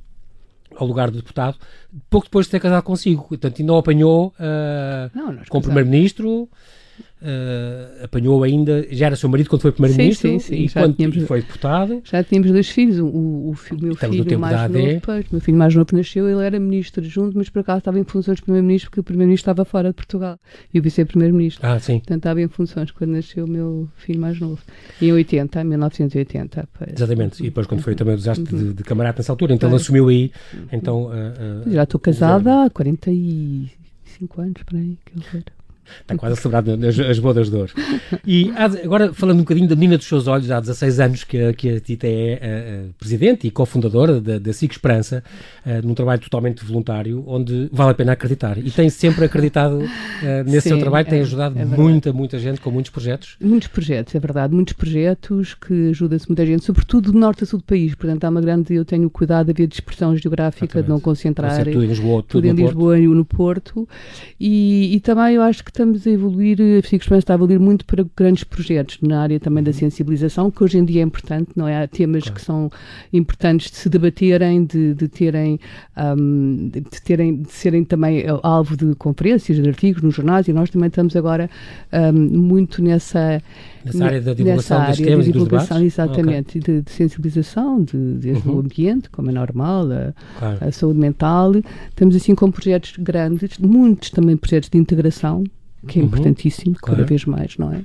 ao 0.77 0.87
lugar 0.87 1.11
de 1.11 1.19
deputado, 1.19 1.59
pouco 2.09 2.27
depois 2.27 2.47
de 2.47 2.53
ter 2.53 2.61
casado 2.61 2.83
consigo. 2.83 3.27
Portanto, 3.29 3.61
ainda 3.61 3.73
o 3.73 3.77
apanhou 3.79 4.33
ah, 4.39 5.11
Não, 5.15 5.25
como 5.27 5.37
casámos. 5.37 5.65
primeiro-ministro, 5.67 6.49
ah, 7.23 8.05
apanhou 8.05 8.43
ainda, 8.43 8.87
já 8.91 9.07
era 9.07 9.17
seu 9.17 9.29
marido 9.29 9.49
quando 9.51 9.63
foi 9.63 9.73
primeiro-ministro 9.73 10.31
Sim, 10.31 10.39
sim, 10.39 10.57
sim, 10.57 10.63
e 10.65 10.69
já 10.69 10.81
quando 10.83 10.97
tínhamos- 10.97 11.23
foi 11.27 11.43
deputado. 11.43 12.01
Já 12.05 12.25
tínhamos 12.25 12.51
dois 12.51 12.69
filhos. 12.69 12.99
O, 12.99 13.07
o, 13.07 13.51
o 13.51 13.81
meu 13.81 13.93
Estamos 13.93 14.17
filho 14.17 14.39
mais 14.39 14.71
novo, 14.71 15.01
pois, 15.03 15.25
o 15.27 15.29
meu 15.33 15.41
filho 15.41 15.59
mais 15.59 15.75
novo 15.75 15.89
nasceu, 15.97 16.29
ele 16.29 16.45
era 16.47 16.59
ministro 16.59 17.03
junto, 17.05 17.37
mas 17.37 17.49
por 17.49 17.61
acaso 17.61 17.79
estava 17.79 17.99
em 17.99 18.05
funções 18.05 18.37
de 18.37 18.43
primeiro-ministro, 18.43 18.91
porque 18.91 19.01
o 19.01 19.05
primeiro-ministro 19.05 19.51
estava 19.51 19.65
fora 19.65 19.89
de 19.89 19.95
Portugal 19.95 20.39
e 20.73 20.79
o 20.79 20.83
vice-primeiro-ministro. 20.83 21.67
Ah, 21.67 21.79
sim, 21.79 21.99
Portanto, 21.99 22.19
estava 22.19 22.41
em 22.41 22.49
funções 22.49 22.91
quando 22.91 23.11
nasceu 23.11 23.45
o 23.45 23.49
meu 23.49 23.89
filho 23.97 24.21
mais 24.21 24.39
novo. 24.41 24.59
Em 25.01 25.13
80, 25.13 25.61
em 25.61 25.65
1980. 25.65 26.69
pois. 26.79 26.93
exatamente. 26.95 27.41
E 27.41 27.45
depois 27.45 27.67
quando 27.67 27.83
foi 27.83 27.95
também 27.95 28.15
o 28.15 28.17
desastre 28.17 28.45
de, 28.57 28.73
de 28.75 28.83
camarada 28.85 29.19
nessa 29.19 29.33
altura, 29.33 29.55
então 29.55 29.69
ele 29.69 29.77
assumiu 29.77 30.09
aí. 30.09 30.31
Então, 30.73 31.11
ah, 31.13 31.63
ah, 31.67 31.71
Já 31.71 31.83
estou 31.83 32.01
casada 32.01 32.65
há 32.65 32.71
45 32.71 34.41
anos, 34.41 34.63
por 34.63 34.77
aí, 34.77 34.99
que 35.05 35.19
horror. 35.19 35.43
Está 36.03 36.17
quase 36.17 36.35
a 36.35 36.37
celebrar 36.43 36.65
as, 36.89 36.99
as 36.99 37.19
bodas 37.19 37.51
de 37.51 37.57
ouro. 37.57 37.73
E 38.27 38.51
há 38.57 38.65
agora, 38.65 39.13
falando 39.13 39.37
um 39.39 39.43
bocadinho 39.43 39.69
da 39.69 39.75
menina 39.75 39.97
dos 39.99 40.07
seus 40.07 40.27
olhos, 40.27 40.51
há 40.51 40.61
16 40.61 41.01
anos 41.01 41.25
que, 41.25 41.39
a- 41.43 41.53
que 41.53 41.69
a 41.71 41.81
Tita 41.81 42.07
é 42.07 42.11
eh, 42.11 42.39
eh, 42.43 42.83
presidente 42.99 43.47
e 43.47 43.51
cofundadora 43.51 44.21
da, 44.21 44.39
da 44.39 44.53
SIC 44.53 44.73
Esperança, 44.73 45.23
eh, 45.67 45.81
num 45.83 45.95
trabalho 45.95 46.21
totalmente 46.21 46.65
voluntário, 46.65 47.25
onde 47.27 47.69
vale 47.73 47.91
a 47.91 47.95
pena 47.95 48.13
acreditar. 48.13 48.59
E 48.59 48.71
tem 48.71 48.89
sempre 48.91 49.25
acreditado 49.25 49.79
nesse 50.47 50.69
seu 50.69 50.77
Sim, 50.77 50.83
trabalho, 50.83 51.07
tem 51.09 51.19
é- 51.19 51.23
ajudado 51.23 51.59
é 51.59 51.65
muita, 51.65 52.13
muita 52.13 52.39
gente 52.39 52.61
com 52.61 52.71
muitos 52.71 52.91
projetos. 52.91 53.37
Muitos 53.41 53.69
projetos, 53.69 54.15
é 54.15 54.21
verdade, 54.21 54.55
muitos 54.55 54.75
projetos 54.75 55.55
que 55.55 55.91
ajudam-se 55.91 56.29
muita 56.29 56.45
gente, 56.47 56.65
sobretudo 56.65 57.13
do 57.13 57.19
norte 57.19 57.45
a 57.45 57.47
sul 57.47 57.59
do 57.59 57.65
país. 57.65 57.95
Portanto, 57.95 58.25
há 58.25 58.29
uma 58.29 58.41
grande. 58.41 58.75
Eu 58.75 58.85
tenho 58.85 59.09
cuidado 59.11 59.47
de 59.47 59.53
haver 59.53 59.67
dispersão 59.67 60.17
geográfica, 60.17 60.67
de 60.83 60.89
não 60.89 60.97
Exatamente. 60.97 61.03
concentrar. 61.05 61.65
Tudo 61.65 61.85
em 61.85 61.87
Lisboa, 61.89 62.23
tudo, 62.23 62.27
tudo 62.43 62.47
em 62.47 62.51
no 62.51 62.57
Porto. 62.57 62.69
Lisboa 62.69 62.99
e 62.99 63.07
no 63.07 63.25
Porto. 63.25 63.89
E, 64.39 64.95
e 64.95 65.01
também 65.01 65.35
eu 65.35 65.43
acho 65.43 65.65
que 65.65 65.73
estamos 65.81 66.07
a 66.07 66.11
evoluir, 66.11 66.59
a 66.79 66.83
Psico 66.83 67.03
Esperança 67.03 67.19
está 67.25 67.33
a 67.33 67.37
evoluir 67.37 67.59
muito 67.59 67.87
para 67.87 68.05
grandes 68.15 68.45
projetos 68.45 68.99
na 69.01 69.23
área 69.23 69.41
também 69.41 69.65
da 69.65 69.73
sensibilização, 69.73 70.51
que 70.51 70.63
hoje 70.63 70.77
em 70.77 70.85
dia 70.85 71.01
é 71.01 71.05
importante, 71.05 71.53
não 71.57 71.67
é? 71.67 71.83
Há 71.83 71.89
temas 71.89 72.25
Claro. 72.25 72.35
que 72.39 72.43
são 72.45 72.71
importantes 73.15 73.71
de 73.71 73.77
se 73.79 73.89
debaterem, 73.89 74.65
de, 74.67 74.93
de 74.93 75.09
terem, 75.09 75.59
ahm, 75.97 76.69
de 76.69 76.83
terem, 77.03 77.41
de 77.43 77.51
serem 77.51 77.83
também 77.83 78.19
eh, 78.21 78.27
alvo 78.43 78.77
de 78.77 78.95
conferências, 78.97 79.57
de 79.57 79.67
artigos 79.67 80.03
nos 80.03 80.15
jornais, 80.15 80.47
e 80.49 80.53
nós 80.53 80.69
também 80.69 80.89
estamos 80.89 81.17
agora 81.17 81.49
ahm, 81.91 82.13
muito 82.15 82.83
nessa 82.83 83.41
Nessa 83.83 84.05
área 84.05 84.21
da 84.21 84.35
divulgação 84.35 84.79
nessa 84.81 84.91
dos 84.93 85.01
área 85.01 85.11
temas 85.11 85.25
de 85.25 85.31
e 85.31 85.33
dos 85.33 85.43
divulgação, 85.45 85.77
debates? 85.79 85.95
exatamente, 85.95 86.59
e 86.59 86.61
de, 86.61 86.83
de 86.83 86.91
sensibilização, 86.91 87.83
de, 87.83 87.97
desde 87.97 88.47
Uhum. 88.47 88.57
o 88.57 88.61
ambiente, 88.61 89.09
como 89.09 89.31
é 89.31 89.33
normal, 89.33 89.87
a, 89.91 90.13
Claro. 90.39 90.59
a 90.61 90.71
saúde 90.73 90.99
mental. 90.99 91.53
Estamos 91.89 92.15
assim 92.15 92.35
com 92.35 92.51
projetos 92.51 92.93
grandes, 92.99 93.57
muitos 93.59 94.11
também 94.11 94.37
projetos 94.37 94.69
de 94.69 94.77
integração, 94.77 95.43
que 95.87 95.99
é 95.99 96.03
Uhum. 96.03 96.09
importantíssimo, 96.09 96.75
Claro. 96.77 96.97
cada 96.97 97.09
vez 97.09 97.25
mais, 97.25 97.57
não 97.57 97.73
é? 97.73 97.83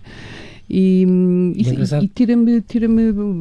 E, 0.69 1.05
E 1.55 1.67
é 1.67 1.69
engraçado- 1.71 2.03
e, 2.03 2.07
tira-me 2.07 2.61
tira 2.61 2.87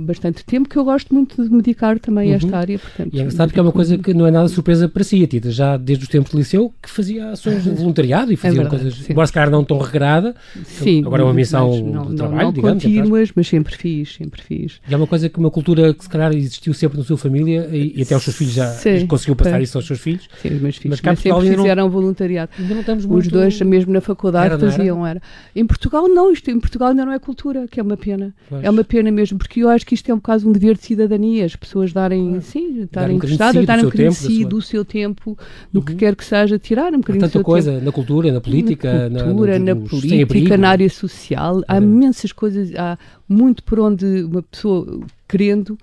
bastante 0.04 0.44
tempo, 0.44 0.68
que 0.68 0.76
eu 0.76 0.84
gosto 0.84 1.14
muito 1.14 1.42
de 1.42 1.50
me 1.50 1.62
dedicar 1.62 1.98
também 1.98 2.28
a 2.28 2.30
Uhum. 2.30 2.36
esta 2.36 2.58
área. 2.58 2.78
Portanto, 2.78 3.10
E 3.14 3.18
é 3.18 3.22
engraçado 3.22 3.48
porque 3.48 3.60
é 3.60 3.62
uma 3.62 3.72
coisa 3.72 3.96
que 3.98 4.12
não 4.14 4.26
é 4.26 4.30
nada 4.30 4.48
surpresa 4.48 4.88
para 4.88 5.02
si, 5.04 5.22
a 5.22 5.26
Tita, 5.26 5.50
já 5.50 5.76
desde 5.76 6.04
os 6.04 6.10
tempos 6.10 6.30
de 6.32 6.36
liceu, 6.38 6.72
que 6.82 6.90
fazia 6.90 7.30
ações 7.30 7.64
de 7.64 7.70
voluntariado 7.74 8.32
e 8.32 8.36
fazia 8.36 8.60
É 8.60 8.62
verdade, 8.62 8.82
coisas, 8.82 8.98
sim. 9.00 9.12
embora 9.12 9.26
se 9.26 9.32
calhar 9.32 9.50
não 9.50 9.64
tão 9.64 9.78
regrada, 9.78 10.34
Sim, 10.64 11.02
agora 11.04 11.22
é 11.22 11.24
uma 11.24 11.32
missão 11.34 11.68
mas 11.70 11.76
de 11.78 11.82
não, 11.84 12.14
trabalho, 12.14 12.36
não, 12.38 12.44
não 12.46 12.52
digamos, 12.52 12.82
contínuas, 12.84 13.30
mas 13.34 13.46
sempre 13.48 13.76
fiz, 13.76 14.14
sempre 14.14 14.42
fiz. 14.42 14.80
E 14.88 14.92
é 14.92 14.96
uma 14.96 15.06
coisa 15.06 15.28
que 15.28 15.38
uma 15.38 15.50
cultura 15.50 15.94
que 15.94 16.02
se 16.04 16.10
calhar 16.10 16.32
existiu 16.34 16.74
sempre 16.74 16.98
na 16.98 17.04
sua 17.04 17.16
família 17.16 17.68
e, 17.72 17.94
e 17.96 18.02
até 18.02 18.14
os 18.16 18.22
seus 18.22 18.36
filhos 18.36 18.52
já 18.54 18.68
Sim, 18.68 19.06
conseguiu 19.06 19.34
passar 19.36 19.60
é. 19.60 19.62
isso 19.62 19.78
aos 19.78 19.86
seus 19.86 20.00
filhos. 20.00 20.28
Sim, 20.42 20.54
os 20.54 20.60
meus 20.60 20.76
filhos 20.76 20.90
Mas 20.96 21.00
cá 21.00 21.12
Portugal 21.12 21.38
sempre 21.40 21.48
ainda 21.48 21.56
não- 21.56 21.64
fizeram 21.64 21.90
voluntariado. 21.90 22.50
Ainda 22.58 22.74
não 22.74 22.81
estamos 22.81 23.04
Os 23.04 23.10
muito... 23.10 23.31
dois, 23.31 23.58
mesmo 23.62 23.93
na 23.93 24.00
faculdade, 24.00 24.46
Era, 24.46 24.58
não 24.58 24.64
era? 24.69 24.76
faziam, 24.76 25.06
era. 25.06 25.22
Em 25.56 25.66
Portugal, 25.66 26.08
não, 26.08 26.31
isto 26.32 26.50
em 26.50 26.58
Portugal 26.60 26.88
ainda 26.90 27.04
não 27.06 27.12
é 27.14 27.18
cultura, 27.18 27.66
que 27.68 27.80
é 27.80 27.82
uma 27.82 27.96
pena. 27.96 28.34
Pois. 28.48 28.62
É 28.64 28.70
uma 28.70 28.84
pena 28.84 29.10
mesmo, 29.10 29.38
porque 29.38 29.60
eu 29.62 29.68
acho 29.68 29.86
que 29.86 29.94
isto 29.94 30.08
é 30.10 30.14
um 30.14 30.18
bocado 30.18 30.48
um 30.48 30.52
dever 30.52 30.76
de 30.76 30.84
cidadania, 30.84 31.44
as 31.44 31.56
pessoas 31.56 31.92
darem, 31.92 32.40
sim, 32.40 32.82
estarem 32.82 33.16
interessadas, 33.16 33.60
do 33.62 33.66
darem 33.66 33.82
um 33.84 33.86
bocadinho 33.86 34.10
de 34.10 34.16
si, 34.16 34.44
do 34.44 34.60
seu 34.60 34.84
tempo, 34.84 35.38
do 35.72 35.80
que 35.82 35.92
Uhum. 35.92 35.98
quer 35.98 36.14
que 36.16 36.24
seja, 36.24 36.58
tirar 36.58 36.92
um 36.92 36.98
bocadinho 36.98 37.20
do 37.20 37.26
tanta 37.26 37.32
seu 37.38 37.42
coisa 37.44 37.72
tempo. 37.72 37.84
na 37.84 37.92
cultura, 37.92 38.32
na 38.32 38.40
política, 38.40 39.08
na 39.08 39.18
na, 39.18 39.24
cultura, 39.24 39.58
no- 39.58 39.64
na 39.64 39.74
nos 39.74 39.88
política, 39.90 40.56
na 40.56 40.68
área 40.70 40.88
social. 40.90 41.56
Há 41.56 41.76
Exatamente. 41.76 41.92
imensas 41.92 42.32
coisas, 42.32 42.74
há 42.74 42.98
muito 43.28 43.62
por 43.62 43.80
onde 43.80 44.04
uma 44.24 44.42
pessoa 44.42 45.00
querendo 45.28 45.78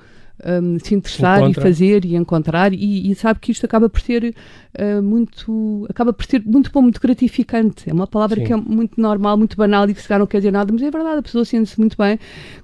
hum, 0.46 0.78
se 0.84 0.96
interessar 0.96 1.50
e 1.50 1.54
fazer 1.54 2.06
e 2.06 2.16
encontrar 2.16 2.74
e, 2.74 3.12
e 3.12 3.16
sabe 3.16 3.40
que 3.40 3.52
isto 3.52 3.66
acaba 3.66 3.90
por 3.90 4.02
ser 4.02 4.34
ah, 4.78 5.02
muito 5.02 5.86
acaba 5.90 6.14
por 6.14 6.26
ser 6.26 6.42
muito 6.46 6.72
bom, 6.72 6.82
muito 6.82 7.02
gratificante 7.02 7.90
é 7.90 7.94
uma 7.94 8.08
palavra 8.08 8.40
Sim. 8.40 8.46
que 8.46 8.54
é 8.54 8.56
muito 8.56 9.00
normal, 9.00 9.38
muito 9.38 9.58
banal 9.58 9.90
e 9.90 9.94
que 9.94 10.02
se 10.02 10.08
calhar 10.08 10.20
não 10.20 10.28
quer 10.28 10.38
dizer 10.38 10.52
nada, 10.52 10.72
mas 10.72 10.82
é 10.82 10.90
verdade, 10.90 11.20
a 11.20 11.22
pessoa 11.22 11.44
sente-se 11.44 11.80
muito 11.80 11.98
bem 11.98 12.18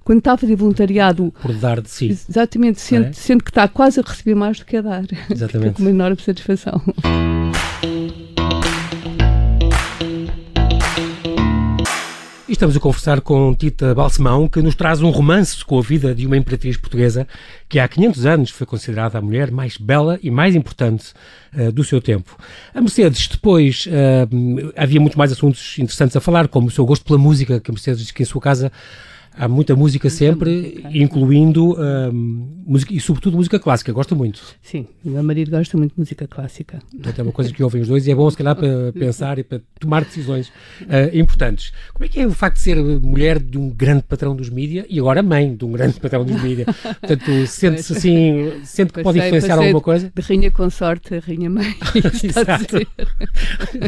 quando 0.03 0.19
está 0.19 0.33
a 0.33 0.37
fazer 0.37 0.55
voluntariado 0.55 1.33
Por 1.41 1.53
dar 1.53 1.81
de 1.81 1.89
si, 1.89 2.07
exatamente, 2.07 2.79
sente, 2.79 3.09
é? 3.09 3.13
sente 3.13 3.43
que 3.43 3.51
está 3.51 3.67
quase 3.67 3.99
a 3.99 4.03
receber 4.03 4.35
mais 4.35 4.59
do 4.59 4.65
que 4.65 4.77
a 4.77 4.81
dar 4.81 5.03
exatamente. 5.29 5.73
com 5.75 5.81
uma 5.81 5.89
enorme 5.89 6.21
satisfação 6.21 6.81
E 12.47 12.53
estamos 12.53 12.77
a 12.77 12.79
conversar 12.79 13.19
com 13.19 13.53
Tita 13.53 13.93
Balsemão, 13.93 14.47
que 14.47 14.61
nos 14.61 14.73
traz 14.73 15.01
um 15.01 15.09
romance 15.09 15.65
com 15.65 15.77
a 15.77 15.81
vida 15.81 16.15
de 16.15 16.25
uma 16.25 16.37
imperatriz 16.37 16.77
portuguesa 16.77 17.27
que 17.67 17.77
há 17.77 17.85
500 17.85 18.25
anos 18.25 18.49
foi 18.51 18.65
considerada 18.65 19.17
a 19.17 19.21
mulher 19.21 19.51
mais 19.51 19.75
bela 19.75 20.17
e 20.23 20.31
mais 20.31 20.55
importante 20.55 21.11
eh, 21.53 21.71
do 21.71 21.83
seu 21.83 21.99
tempo. 21.99 22.37
A 22.73 22.79
Mercedes, 22.79 23.27
depois, 23.27 23.85
eh, 23.91 24.25
havia 24.77 25.01
muito 25.01 25.17
mais 25.17 25.29
assuntos 25.33 25.77
interessantes 25.77 26.15
a 26.15 26.21
falar, 26.21 26.47
como 26.47 26.67
o 26.67 26.71
seu 26.71 26.85
gosto 26.85 27.03
pela 27.03 27.19
música, 27.19 27.59
que 27.59 27.69
a 27.69 27.73
Mercedes 27.73 27.99
diz 27.99 28.11
que 28.11 28.23
em 28.23 28.25
sua 28.25 28.39
casa 28.39 28.71
Há 29.37 29.47
muita 29.47 29.75
música 29.75 30.09
sempre, 30.09 30.61
música. 30.61 30.97
incluindo 30.97 31.73
uh, 31.73 32.11
música, 32.11 32.93
e 32.93 32.99
sobretudo 32.99 33.37
música 33.37 33.59
clássica, 33.59 33.91
gosta 33.91 34.15
muito. 34.15 34.41
Sim, 34.61 34.87
o 35.05 35.11
meu 35.11 35.23
marido 35.23 35.51
gosta 35.51 35.77
muito 35.77 35.93
de 35.93 35.99
música 35.99 36.27
clássica. 36.27 36.79
Então 36.93 37.13
é 37.17 37.21
uma 37.21 37.31
coisa 37.31 37.53
que 37.53 37.63
ouvem 37.63 37.81
os 37.81 37.87
dois 37.87 38.07
e 38.07 38.11
é 38.11 38.15
bom 38.15 38.29
se 38.29 38.35
calhar 38.35 38.55
para 38.55 38.91
pensar 38.97 39.37
e 39.37 39.43
para 39.43 39.61
tomar 39.79 40.03
decisões 40.03 40.47
uh, 40.47 41.15
importantes. 41.15 41.71
Como 41.93 42.05
é 42.05 42.07
que 42.07 42.19
é 42.19 42.25
o 42.25 42.31
facto 42.31 42.55
de 42.55 42.63
ser 42.63 42.77
mulher 42.77 43.39
de 43.39 43.57
um 43.57 43.69
grande 43.69 44.03
patrão 44.03 44.35
dos 44.35 44.49
mídias 44.49 44.85
e 44.89 44.99
agora 44.99 45.21
mãe 45.21 45.55
de 45.55 45.65
um 45.65 45.71
grande 45.71 45.99
patrão 45.99 46.25
dos 46.25 46.41
mídias? 46.41 46.67
Portanto, 46.99 47.31
sente-se 47.45 47.93
assim, 47.93 48.51
sente 48.63 48.91
que 48.91 49.03
pode 49.03 49.19
influenciar 49.19 49.57
alguma 49.59 49.81
coisa? 49.81 50.11
De 50.13 50.21
rainha 50.21 50.49
consorte 50.49 51.15
a 51.15 51.19
rainha 51.19 51.49
mãe. 51.49 51.75
Exato. 52.23 52.77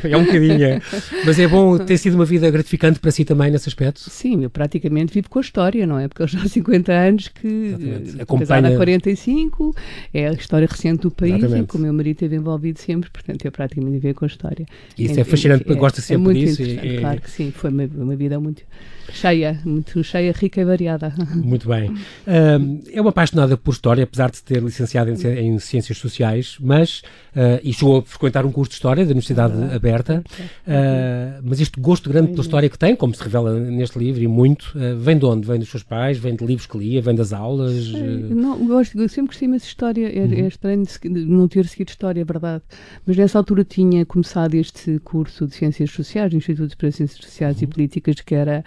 é 0.03 0.15
um 0.15 0.25
bocadinho, 0.25 0.63
é. 0.63 0.82
Mas 1.25 1.39
é 1.39 1.48
bom 1.48 1.77
ter 1.79 1.98
sido 1.98 2.13
uma 2.13 2.25
vida 2.25 2.50
gratificante 2.51 3.00
para 3.00 3.10
si 3.10 3.25
também 3.25 3.50
nesse 3.50 3.68
aspecto? 3.68 4.10
Sim, 4.10 4.44
eu 4.44 4.50
praticamente 4.50 5.12
vivo 5.12 5.27
com 5.29 5.38
a 5.39 5.41
história, 5.41 5.88
não 5.88 5.98
é? 5.98 6.08
Porque 6.08 6.22
eu 6.24 6.27
já 6.27 6.41
há 6.41 6.48
50 6.48 6.91
anos 6.91 7.27
que 7.27 7.75
Acompanha... 8.19 8.74
há 8.74 8.77
45, 8.77 9.75
é 10.13 10.27
a 10.27 10.31
história 10.34 10.67
recente 10.69 11.01
do 11.01 11.12
país 11.12 11.36
Exatamente. 11.36 11.63
e 11.63 11.67
que 11.67 11.75
o 11.75 11.79
meu 11.79 11.93
marido 11.93 12.15
esteve 12.15 12.36
envolvido 12.36 12.79
sempre, 12.79 13.10
portanto 13.10 13.46
eu 13.46 13.51
praticamente 13.51 14.00
vivo 14.00 14.15
com 14.15 14.25
a 14.25 14.27
história. 14.27 14.65
Isso 14.98 15.17
é, 15.17 15.22
é 15.22 15.24
fascinante, 15.24 15.69
é, 15.69 15.75
gosta 15.75 16.01
sempre 16.01 16.15
é 16.15 16.17
muito 16.17 16.39
disso. 16.39 16.62
É... 16.63 17.00
Claro 17.00 17.22
que 17.22 17.31
sim, 17.31 17.51
foi 17.51 17.69
uma, 17.69 17.86
uma 17.86 18.15
vida 18.15 18.39
muito 18.39 18.63
cheia, 19.12 19.60
muito 19.66 20.04
cheia, 20.04 20.32
rica 20.32 20.62
e 20.62 20.66
variada. 20.66 21.13
Muito 21.36 21.68
bem. 21.68 21.92
Um, 22.28 22.82
é 22.92 23.01
uma 23.01 23.10
apaixonada 23.10 23.58
por 23.58 23.72
história, 23.72 24.04
apesar 24.04 24.32
de 24.32 24.42
ter 24.42 24.62
licenciado 24.62 25.12
em, 25.12 25.16
em 25.39 25.60
Ciências 25.60 25.98
Sociais, 25.98 26.58
mas, 26.60 27.01
uh, 27.36 27.60
e 27.63 27.74
chegou 27.74 28.00
a 28.00 28.01
frequentar 28.01 28.46
um 28.46 28.51
curso 28.51 28.70
de 28.72 28.75
História 28.75 29.04
da 29.04 29.12
Universidade 29.12 29.54
ah, 29.54 29.75
Aberta, 29.75 30.24
uh, 30.28 31.42
mas 31.44 31.60
este 31.60 31.80
gosto 31.80 32.10
grande 32.10 32.32
pela 32.32 32.42
história 32.42 32.70
que 32.70 32.78
tem, 32.78 32.96
como 32.96 33.13
se 33.13 33.24
revela 33.24 33.60
neste 33.60 33.98
livro, 33.98 34.22
e 34.22 34.28
muito, 34.28 34.74
uh, 34.75 34.98
vem 34.98 35.18
de 35.18 35.25
onde? 35.25 35.48
Vem 35.48 35.60
dos 35.60 35.70
seus 35.70 35.84
pais? 35.84 36.18
Vem 36.18 36.36
de 36.36 36.46
livros 36.46 36.68
que 36.68 36.78
lia? 36.78 37.01
Vem 37.01 37.16
das 37.16 37.34
aulas? 37.34 37.92
Não, 37.92 38.66
gosto, 38.68 39.00
eu 39.00 39.10
sempre 39.10 39.28
gostei 39.28 39.48
mais 39.48 39.62
de 39.62 39.68
História, 39.68 40.08
é, 40.08 40.24
uhum. 40.24 40.34
é 40.34 40.48
estranho 40.48 40.84
não 41.06 41.48
ter 41.48 41.68
seguido 41.68 41.89
História, 41.89 42.22
é 42.22 42.25
verdade, 42.25 42.63
mas 43.06 43.18
nessa 43.18 43.38
altura 43.38 43.63
tinha 43.63 44.06
começado 44.06 44.56
este 44.56 45.00
curso 45.00 45.48
de 45.48 45.56
Ciências 45.56 45.92
Sociais, 45.92 46.32
do 46.32 46.38
Instituto 46.38 46.78
para 46.78 46.92
Ciências 46.92 47.20
Sociais 47.20 47.58
uhum. 47.58 47.63
e 47.63 47.68
Políticas, 47.68 48.22
que 48.22 48.36
era 48.36 48.63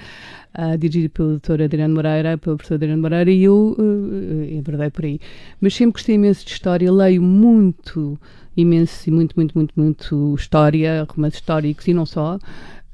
uh, 0.58 0.76
dirigido 0.78 1.10
pelo 1.10 1.38
Dr. 1.38 1.62
Adriano 1.62 1.94
Moreira, 1.94 2.38
pelo 2.38 2.56
professor 2.56 2.74
Adriano 2.74 3.02
Moreira, 3.02 3.30
e 3.30 3.44
eu 3.44 3.76
uh, 3.78 4.44
enverdei 4.50 4.90
por 4.90 5.04
aí. 5.04 5.20
Mas 5.60 5.74
sempre 5.74 5.94
gostei 5.94 6.14
imenso 6.14 6.44
de 6.44 6.52
história, 6.52 6.90
leio 6.90 7.22
muito, 7.22 8.18
imenso 8.56 9.08
e 9.08 9.12
muito, 9.12 9.34
muito, 9.36 9.52
muito, 9.54 9.72
muito 9.76 10.34
história, 10.38 11.06
romances 11.08 11.38
históricos 11.38 11.86
e 11.88 11.94
não 11.94 12.06
só. 12.06 12.38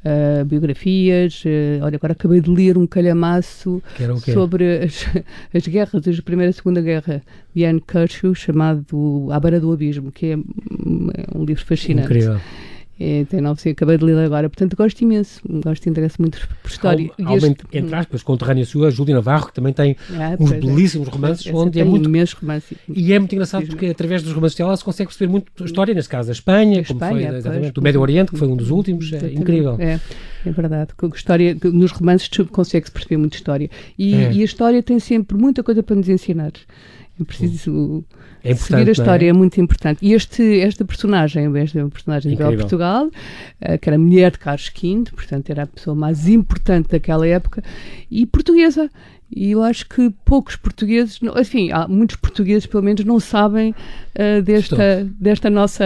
Uh, 0.05 0.45
biografias. 0.45 1.43
Uh, 1.45 1.83
olha, 1.83 1.97
agora 1.97 2.13
acabei 2.13 2.41
de 2.41 2.49
ler 2.49 2.79
um 2.79 2.87
calhamaço 2.87 3.83
sobre 4.33 4.79
as, 4.85 5.05
as 5.53 5.67
guerras, 5.67 6.19
a 6.19 6.23
Primeira 6.23 6.51
e 6.51 6.55
Segunda 6.55 6.81
Guerra, 6.81 7.21
de 7.55 7.65
Anne 7.65 7.83
Churchill, 7.91 8.35
chamado 8.35 9.29
À 9.33 9.41
Beira 9.41 9.59
do 9.59 9.73
Abismo, 9.73 10.13
que 10.13 10.27
é, 10.27 10.33
é 10.35 11.37
um 11.37 11.45
livro 11.45 11.65
fascinante. 11.65 12.07
Incrível. 12.07 12.41
É, 13.01 13.25
tem 13.25 13.41
900, 13.41 13.73
acabei 13.73 13.97
de 13.97 14.05
ler 14.05 14.19
agora, 14.19 14.49
portanto 14.49 14.77
gosto 14.77 15.01
imenso, 15.01 15.41
gosto 15.65 15.85
de 15.85 15.91
interesse 15.91 16.21
muito 16.21 16.39
por 16.63 16.69
história. 16.71 17.11
Há, 17.25 17.37
este, 17.37 17.57
entre 17.73 17.95
aspas, 17.95 18.23
conterrânea 18.23 18.65
sua, 18.65 18.91
Júlia 18.91 19.15
Navarro, 19.15 19.47
que 19.47 19.55
também 19.55 19.73
tem 19.73 19.97
ah, 20.11 20.37
uns 20.39 20.51
é. 20.51 20.59
belíssimos 20.59 21.07
romances, 21.09 21.53
onde 21.53 21.79
é 21.81 21.85
muito. 21.85 22.09
Romances, 22.09 22.77
e 22.89 23.13
é 23.13 23.19
muito 23.19 23.33
engraçado 23.35 23.67
porque 23.67 23.87
através 23.87 24.23
dos 24.23 24.33
romances 24.33 24.57
dela 24.57 24.77
se 24.77 24.85
consegue 24.85 25.09
perceber 25.09 25.31
muito 25.31 25.65
história, 25.65 25.95
nesse 25.95 26.09
caso 26.09 26.31
a 26.31 26.33
Espanha, 26.33 26.81
a 26.81 26.85
como 26.85 27.01
Espanha, 27.01 27.29
foi 27.29 27.39
exatamente, 27.39 27.73
do 27.73 27.83
Médio 27.83 28.01
Oriente, 28.01 28.33
que 28.33 28.39
foi 28.39 28.49
um 28.49 28.57
dos 28.57 28.71
últimos, 28.71 29.13
é 29.13 29.33
incrível. 29.33 29.77
É, 29.79 30.01
é 30.45 30.51
verdade, 30.51 30.93
história, 31.15 31.57
nos 31.65 31.93
romances 31.93 32.29
consegue-se 32.51 32.91
perceber 32.91 33.17
muito 33.17 33.35
história. 33.35 33.71
E, 33.97 34.15
é. 34.15 34.33
e 34.33 34.43
a 34.43 34.45
história 34.45 34.83
tem 34.83 34.99
sempre 34.99 35.37
muita 35.37 35.63
coisa 35.63 35.83
para 35.83 35.95
nos 35.95 36.09
ensinar. 36.09 36.53
É 37.21 37.25
preciso 37.25 38.05
é 38.43 38.55
seguir 38.55 38.89
a 38.89 38.93
história, 38.93 39.27
é? 39.27 39.29
é? 39.31 39.33
muito 39.33 39.61
importante. 39.61 39.99
E 40.03 40.13
este, 40.13 40.61
esta 40.61 40.85
personagem, 40.85 41.47
esta 41.59 41.89
personagem 41.89 42.37
de 42.37 42.57
Portugal, 42.57 43.07
uh, 43.07 43.79
que 43.81 43.89
era 43.89 43.99
mulher 43.99 44.31
de 44.31 44.39
Carlos 44.39 44.71
V, 44.75 45.05
portanto 45.15 45.51
era 45.51 45.65
a 45.65 45.67
pessoa 45.67 45.95
mais 45.95 46.29
importante 46.29 46.91
daquela 46.91 47.27
época, 47.27 47.63
e 48.11 48.25
portuguesa. 48.27 48.91
E 49.31 49.51
eu 49.51 49.63
acho 49.63 49.87
que 49.87 50.09
poucos 50.25 50.57
portugueses, 50.57 51.21
enfim, 51.39 51.71
há 51.71 51.87
muitos 51.87 52.17
portugueses 52.17 52.65
pelo 52.65 52.83
menos 52.83 53.05
não 53.05 53.21
sabem 53.21 53.73
uh, 53.73 54.43
desta, 54.43 55.07
desta 55.21 55.51
nossa 55.51 55.85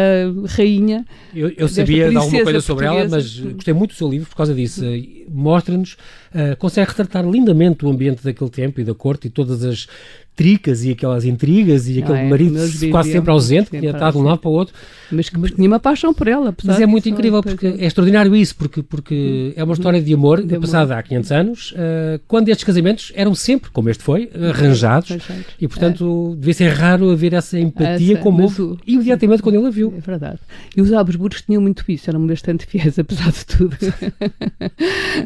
rainha. 0.56 1.04
Eu, 1.34 1.48
eu 1.56 1.66
sabia 1.66 2.08
de 2.08 2.16
alguma 2.16 2.44
coisa 2.44 2.60
sobre 2.60 2.86
ela, 2.86 3.08
mas 3.08 3.40
gostei 3.40 3.74
muito 3.74 3.90
do 3.90 3.96
seu 3.96 4.08
livro 4.08 4.28
por 4.28 4.36
causa 4.36 4.54
disso. 4.54 4.84
Mostra-nos, 5.28 5.94
uh, 5.94 6.56
consegue 6.56 6.90
retratar 6.90 7.28
lindamente 7.28 7.84
o 7.84 7.90
ambiente 7.90 8.22
daquele 8.22 8.50
tempo 8.50 8.80
e 8.80 8.84
da 8.84 8.94
corte 8.94 9.26
e 9.26 9.30
todas 9.30 9.64
as 9.64 9.88
tricas 10.34 10.84
e 10.84 10.90
aquelas 10.90 11.24
intrigas 11.24 11.88
e 11.88 12.02
aquele 12.02 12.18
é, 12.18 12.28
marido 12.28 12.58
quase 12.90 13.12
sempre 13.12 13.30
ausente, 13.30 13.70
que 13.70 13.78
tinha 13.78 13.92
estado 13.92 14.14
de 14.14 14.18
um 14.18 14.22
lado 14.22 14.38
para 14.38 14.50
o 14.50 14.52
outro. 14.52 14.74
Mas 15.10 15.28
que 15.28 15.38
tinha 15.54 15.68
uma 15.68 15.78
paixão 15.78 16.14
por 16.14 16.26
ela. 16.26 16.54
Mas 16.64 16.80
é 16.80 16.86
muito 16.86 17.08
incrível, 17.08 17.42
porque 17.42 17.66
é 17.66 17.84
extraordinário 17.84 18.34
isso, 18.34 18.56
porque, 18.56 18.82
porque 18.82 19.52
é 19.54 19.62
uma 19.62 19.74
história 19.74 20.00
de 20.00 20.14
amor, 20.14 20.42
de 20.42 20.58
passada 20.58 20.96
há 20.96 21.02
500 21.02 21.32
anos, 21.32 21.72
uh, 21.72 22.20
quando 22.26 22.48
estes 22.48 22.64
casamentos 22.64 23.12
eram 23.14 23.34
sempre, 23.34 23.70
como 23.70 23.90
este 23.90 24.02
foi, 24.02 24.30
arranjados, 24.50 25.16
e 25.60 25.68
portanto 25.68 26.32
é. 26.32 26.36
devia 26.36 26.54
ser 26.54 26.68
raro 26.68 27.10
haver 27.10 27.34
essa 27.34 27.58
empatia 27.58 28.14
essa, 28.14 28.22
como 28.22 28.42
houve 28.42 28.62
o... 28.62 28.78
imediatamente 28.86 29.42
quando 29.42 29.56
ele 29.56 29.66
a 29.66 29.70
viu. 29.70 29.92
É 29.96 30.00
verdade. 30.00 30.38
E 30.74 30.80
os 30.80 30.90
Habsburgos 30.92 31.42
tinham 31.42 31.60
muito 31.60 31.84
isso, 31.88 32.08
eram 32.08 32.26
bastante 32.26 32.64
fiéis, 32.64 32.96
apesar 32.98 33.30
de 33.30 33.44
tudo. 33.44 33.76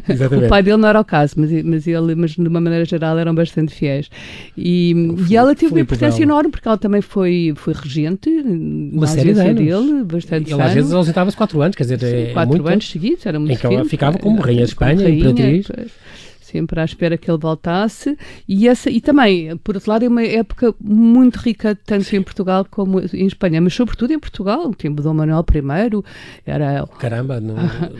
Exatamente. 0.09 0.45
O 0.47 0.49
pai 0.49 0.61
dele 0.61 0.77
não 0.77 0.89
era 0.89 0.99
o 0.99 1.05
caso, 1.05 1.35
mas, 1.37 1.49
mas, 1.63 1.87
ele, 1.87 2.15
mas 2.15 2.31
de 2.31 2.47
uma 2.47 2.59
maneira 2.59 2.83
geral 2.83 3.17
eram 3.17 3.33
bastante 3.33 3.73
fiéis. 3.73 4.09
E, 4.57 4.93
e 5.29 5.35
ela 5.35 5.55
teve 5.55 5.73
uma 5.73 5.81
importância 5.81 6.21
enorme, 6.23 6.51
porque 6.51 6.67
ela 6.67 6.77
também 6.77 7.01
foi, 7.01 7.53
foi 7.55 7.73
regente 7.73 8.29
uma 8.29 9.07
série 9.07 9.33
de 9.33 9.39
anos. 9.39 9.55
dele, 9.55 10.03
bastante 10.03 10.51
Ela 10.51 10.65
às 10.65 10.73
vezes 10.73 10.93
ausentava-se 10.93 11.37
quatro 11.37 11.61
anos, 11.61 11.75
quer 11.75 11.83
dizer, 11.83 11.99
Sim, 11.99 12.05
é, 12.05 12.33
quatro 12.33 12.55
muito 12.55 12.67
anos 12.67 12.89
seguidos, 12.89 13.25
era 13.25 13.39
muito 13.39 13.53
Em 13.53 13.57
que 13.57 13.65
ela 13.65 13.85
ficava 13.85 14.17
como 14.17 14.41
rainha 14.41 14.63
de 14.63 14.69
Espanha, 14.69 15.03
rainha, 15.03 15.29
imperatriz. 15.29 15.67
Pois 15.67 16.07
sempre 16.47 16.79
à 16.79 16.85
espera 16.85 17.17
que 17.17 17.29
ele 17.29 17.37
voltasse. 17.37 18.17
E, 18.47 18.67
essa, 18.67 18.89
e 18.89 19.01
também, 19.01 19.55
por 19.57 19.75
outro 19.75 19.91
lado, 19.91 20.05
é 20.05 20.07
uma 20.07 20.23
época 20.23 20.73
muito 20.79 21.37
rica, 21.37 21.77
tanto 21.85 22.15
em 22.15 22.21
Portugal 22.21 22.65
como 22.69 22.99
em 22.99 23.27
Espanha, 23.27 23.61
mas 23.61 23.73
sobretudo 23.73 24.11
em 24.13 24.19
Portugal, 24.19 24.67
o 24.67 24.75
tempo 24.75 25.01
Dom 25.01 25.13
Manuel 25.13 25.45
I 25.53 26.03
era... 26.45 26.87
Caramba, 26.99 27.39
não, 27.39 27.55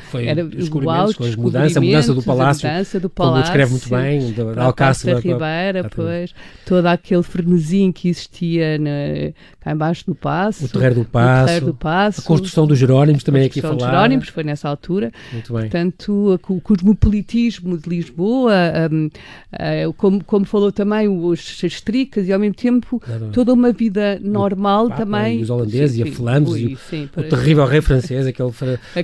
foi 0.10 0.25
era 0.25 0.44
descobrimentos 0.44 1.16
com 1.16 1.24
as 1.24 1.36
mudanças, 1.36 1.77
a 1.77 1.82
mudança 1.82 2.13
do 2.13 2.24
palácio, 2.24 2.68
a 2.68 2.72
mudança 2.72 3.00
do 3.00 3.10
palácio 3.10 3.34
como 3.34 3.44
descreve 3.44 3.72
muito 3.72 3.89
bem, 3.89 4.34
da, 4.34 4.54
da 4.54 4.63
Alcácer. 4.63 5.16
Da 5.16 5.20
Ribeira, 5.20 5.89
pois, 5.94 6.34
todo 6.66 6.86
aquele 6.86 7.24
frenesim 7.24 7.92
que 7.92 8.10
existia 8.10 8.77
na, 8.77 9.34
cá 9.60 9.72
embaixo 9.72 10.06
do 10.06 10.16
Passo. 10.16 10.66
O 10.66 10.70
Terreiro 10.70 10.96
do 10.96 11.06
Passo. 11.06 11.44
O 11.44 11.46
Terreiro 11.46 11.66
do 11.68 11.74
Passo. 11.74 12.22
A 12.22 12.24
construção 12.24 12.68
dos 12.68 12.77
Jerónimos 12.77 13.24
também 13.24 13.46
aqui 13.46 13.60
a 13.60 13.62
falar. 13.62 13.74
A 13.74 13.77
construção 13.77 13.92
dos 13.92 14.00
Jerónimos 14.00 14.30
foi 14.30 14.44
nessa 14.44 14.70
altura. 14.70 15.12
Muito 15.34 15.54
bem. 15.54 15.62
Portanto, 15.63 16.39
o 16.48 16.62
cosmopolitismo 16.62 17.77
de 17.77 17.89
Lisboa, 17.89 18.37
um, 18.46 19.08
uh, 19.08 19.94
como, 19.94 20.24
como 20.24 20.46
falou 20.46 20.72
também, 20.72 21.08
os, 21.08 21.62
as 21.63 21.82
tricas 21.82 22.27
e 22.27 22.34
ao 22.34 22.39
mesmo 22.39 22.56
tempo 22.56 23.00
claro. 23.00 23.29
toda 23.32 23.53
uma 23.53 23.72
vida 23.72 24.20
normal 24.22 24.89
Papa, 24.89 25.06
também. 25.06 25.39
E 25.39 25.44
os 25.44 25.50
holandeses 25.50 25.96
sim, 25.98 26.03
e 26.03 26.10
a 26.10 26.12
flames 26.12 26.50
ui, 26.50 26.74
e 26.74 26.75
sim, 26.75 27.10
o, 27.15 27.20
o 27.20 27.24
terrível 27.24 27.65
rei 27.65 27.82
francês, 27.82 28.27
aquele 28.27 28.51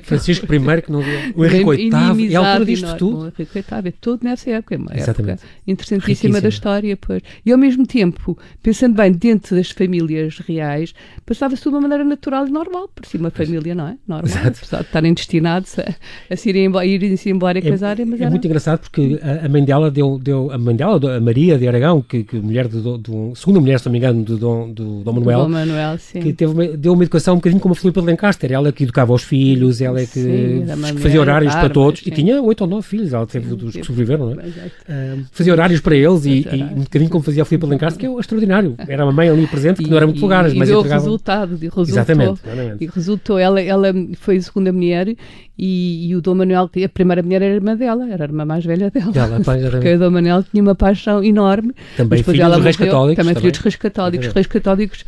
Francisco 0.02 0.46
I 0.52 0.82
que 0.82 0.92
não 0.92 1.00
o 1.34 1.44
Henrique 1.44 1.90
VIII, 1.90 2.34
é 2.34 2.36
a 2.36 2.52
altura 2.52 2.64
disto 2.64 2.96
tudo. 2.96 3.18
O 3.18 3.24
Henrique 3.26 3.52
VIII, 3.52 3.88
é 3.88 3.92
tudo 4.00 4.24
nessa 4.24 4.50
época, 4.50 4.74
é 4.74 4.78
uma 4.78 4.94
Exatamente. 4.94 5.42
época 5.42 5.48
interessantíssima 5.66 6.40
da 6.40 6.48
história. 6.48 6.96
Pois. 6.96 7.22
E 7.44 7.52
ao 7.52 7.58
mesmo 7.58 7.86
tempo, 7.86 8.38
pensando 8.62 8.94
bem, 8.94 9.12
dentro 9.12 9.56
das 9.56 9.70
famílias 9.70 10.38
reais, 10.38 10.94
passava-se 11.24 11.62
de 11.62 11.68
uma 11.68 11.80
maneira 11.80 12.04
natural 12.04 12.46
e 12.46 12.50
normal, 12.50 12.88
por 12.88 13.06
si 13.06 13.16
uma 13.16 13.30
família, 13.30 13.74
não 13.74 13.88
é? 13.88 13.96
Normal, 14.06 14.46
apesar 14.46 14.80
de 14.80 14.86
estarem 14.86 15.14
destinados 15.14 15.78
a, 15.78 15.94
a 16.30 16.36
se 16.36 16.48
irem 16.48 16.66
embora, 16.66 16.86
irem-se 16.86 17.30
embora 17.30 17.58
e 17.58 17.66
é, 17.66 17.70
casarem. 17.70 18.06
Mas 18.06 18.20
é 18.20 18.24
era... 18.24 18.30
muito 18.30 18.46
engraçado 18.46 18.80
porque 18.80 19.18
a, 19.24 19.46
a 19.46 19.48
mãe 19.48 19.64
dela 19.64 19.90
deu, 19.90 20.20
deu 20.22 20.50
a 20.52 20.58
mãe 20.58 20.76
dela, 20.76 21.16
a 21.16 21.20
Maria 21.20 21.56
de 21.56 21.66
Aragão, 21.66 22.02
que, 22.02 22.22
que 22.22 22.36
mulher 22.36 22.68
de, 22.68 22.80
de, 22.82 23.10
segunda 23.34 23.58
mulher, 23.58 23.80
se 23.80 23.86
não 23.86 23.92
me 23.92 23.98
engano, 23.98 24.22
do 24.22 24.36
Dom, 24.36 24.70
do 24.70 25.02
Dom 25.02 25.12
Manuel, 25.14 25.38
Dom 25.40 25.48
Manuel 25.48 25.98
que 26.12 26.32
teve 26.34 26.52
uma, 26.52 26.66
deu 26.76 26.92
uma 26.92 27.02
educação 27.02 27.34
um 27.34 27.38
bocadinho 27.38 27.60
como 27.60 27.72
a 27.72 27.74
Filipe 27.76 28.00
de 28.00 28.06
Lancaster. 28.06 28.52
Ela 28.52 28.70
que 28.70 28.84
educava 28.84 29.14
os 29.14 29.22
filhos, 29.22 29.80
ela 29.80 29.98
é 29.98 30.04
que 30.04 30.20
sim, 30.20 30.66
fazia 30.98 31.20
horários 31.20 31.54
para 31.54 31.70
todos 31.70 32.00
sim. 32.00 32.10
e 32.10 32.12
tinha 32.12 32.42
oito 32.42 32.60
ou 32.60 32.66
nove 32.66 32.86
filhos, 32.86 33.14
ela 33.14 33.26
teve 33.26 33.54
dos 33.54 33.74
que 33.74 33.82
sobreviveram, 33.82 34.34
não 34.34 34.40
é? 34.40 34.44
Uh, 34.44 35.24
fazia 35.32 35.52
horários 35.52 35.80
para 35.80 35.96
eles 35.96 36.26
e, 36.26 36.46
e, 36.52 36.62
um 36.62 36.82
bocadinho 36.82 37.10
como 37.10 37.24
fazia 37.24 37.42
a 37.42 37.46
Filipe 37.46 37.64
de 37.64 37.72
Lancaster, 37.72 37.98
que 37.98 38.06
é 38.06 38.20
extraordinário. 38.20 38.74
Era 38.86 39.04
uma 39.04 39.12
mãe 39.12 39.28
ali 39.30 39.46
presente 39.46 39.78
que 39.78 39.88
e, 39.88 39.90
não 39.90 39.96
era 39.96 40.06
muito 40.06 40.20
vulgar, 40.20 40.44
mas 40.54 40.68
deu 40.68 40.80
entregava... 40.80 41.02
resultado, 41.02 41.50
resultou, 41.56 41.82
exatamente, 41.84 42.40
exatamente. 42.44 42.84
E 42.84 42.86
resultou, 42.86 43.38
ela, 43.38 43.60
ela 43.60 43.88
foi 44.16 44.36
a 44.36 44.42
segunda 44.42 44.72
mulher 44.72 45.14
e, 45.56 46.08
e, 46.08 46.16
o 46.16 46.20
Dom 46.20 46.34
Manuel, 46.34 46.68
a 46.84 46.88
primeira 46.88 47.22
mulher 47.22 47.40
era 47.40 47.54
irmã 47.54 47.76
dela, 47.76 48.08
era 48.10 48.24
a 48.24 48.26
irmã 48.26 48.44
mais 48.44 48.64
velha 48.64 48.90
dela. 48.90 49.12
Dela. 49.14 49.40
Porque 49.70 49.88
a 49.88 49.96
Dom 49.96 50.10
Manel 50.10 50.42
tinha 50.42 50.62
uma 50.62 50.74
paixão 50.74 51.22
enorme. 51.22 51.72
Também 51.96 52.10
mas 52.10 52.20
depois 52.20 52.34
filho 52.36 52.44
ela 52.44 52.56
dos 52.56 52.64
reis 52.64 52.76
católicos. 52.76 53.16
Também 53.16 53.34
filho 53.34 53.40
também. 53.40 53.50
dos 53.52 53.60
reis 53.60 53.76
católicos. 53.76 54.26
Reis 54.32 54.46
católicos 54.46 55.04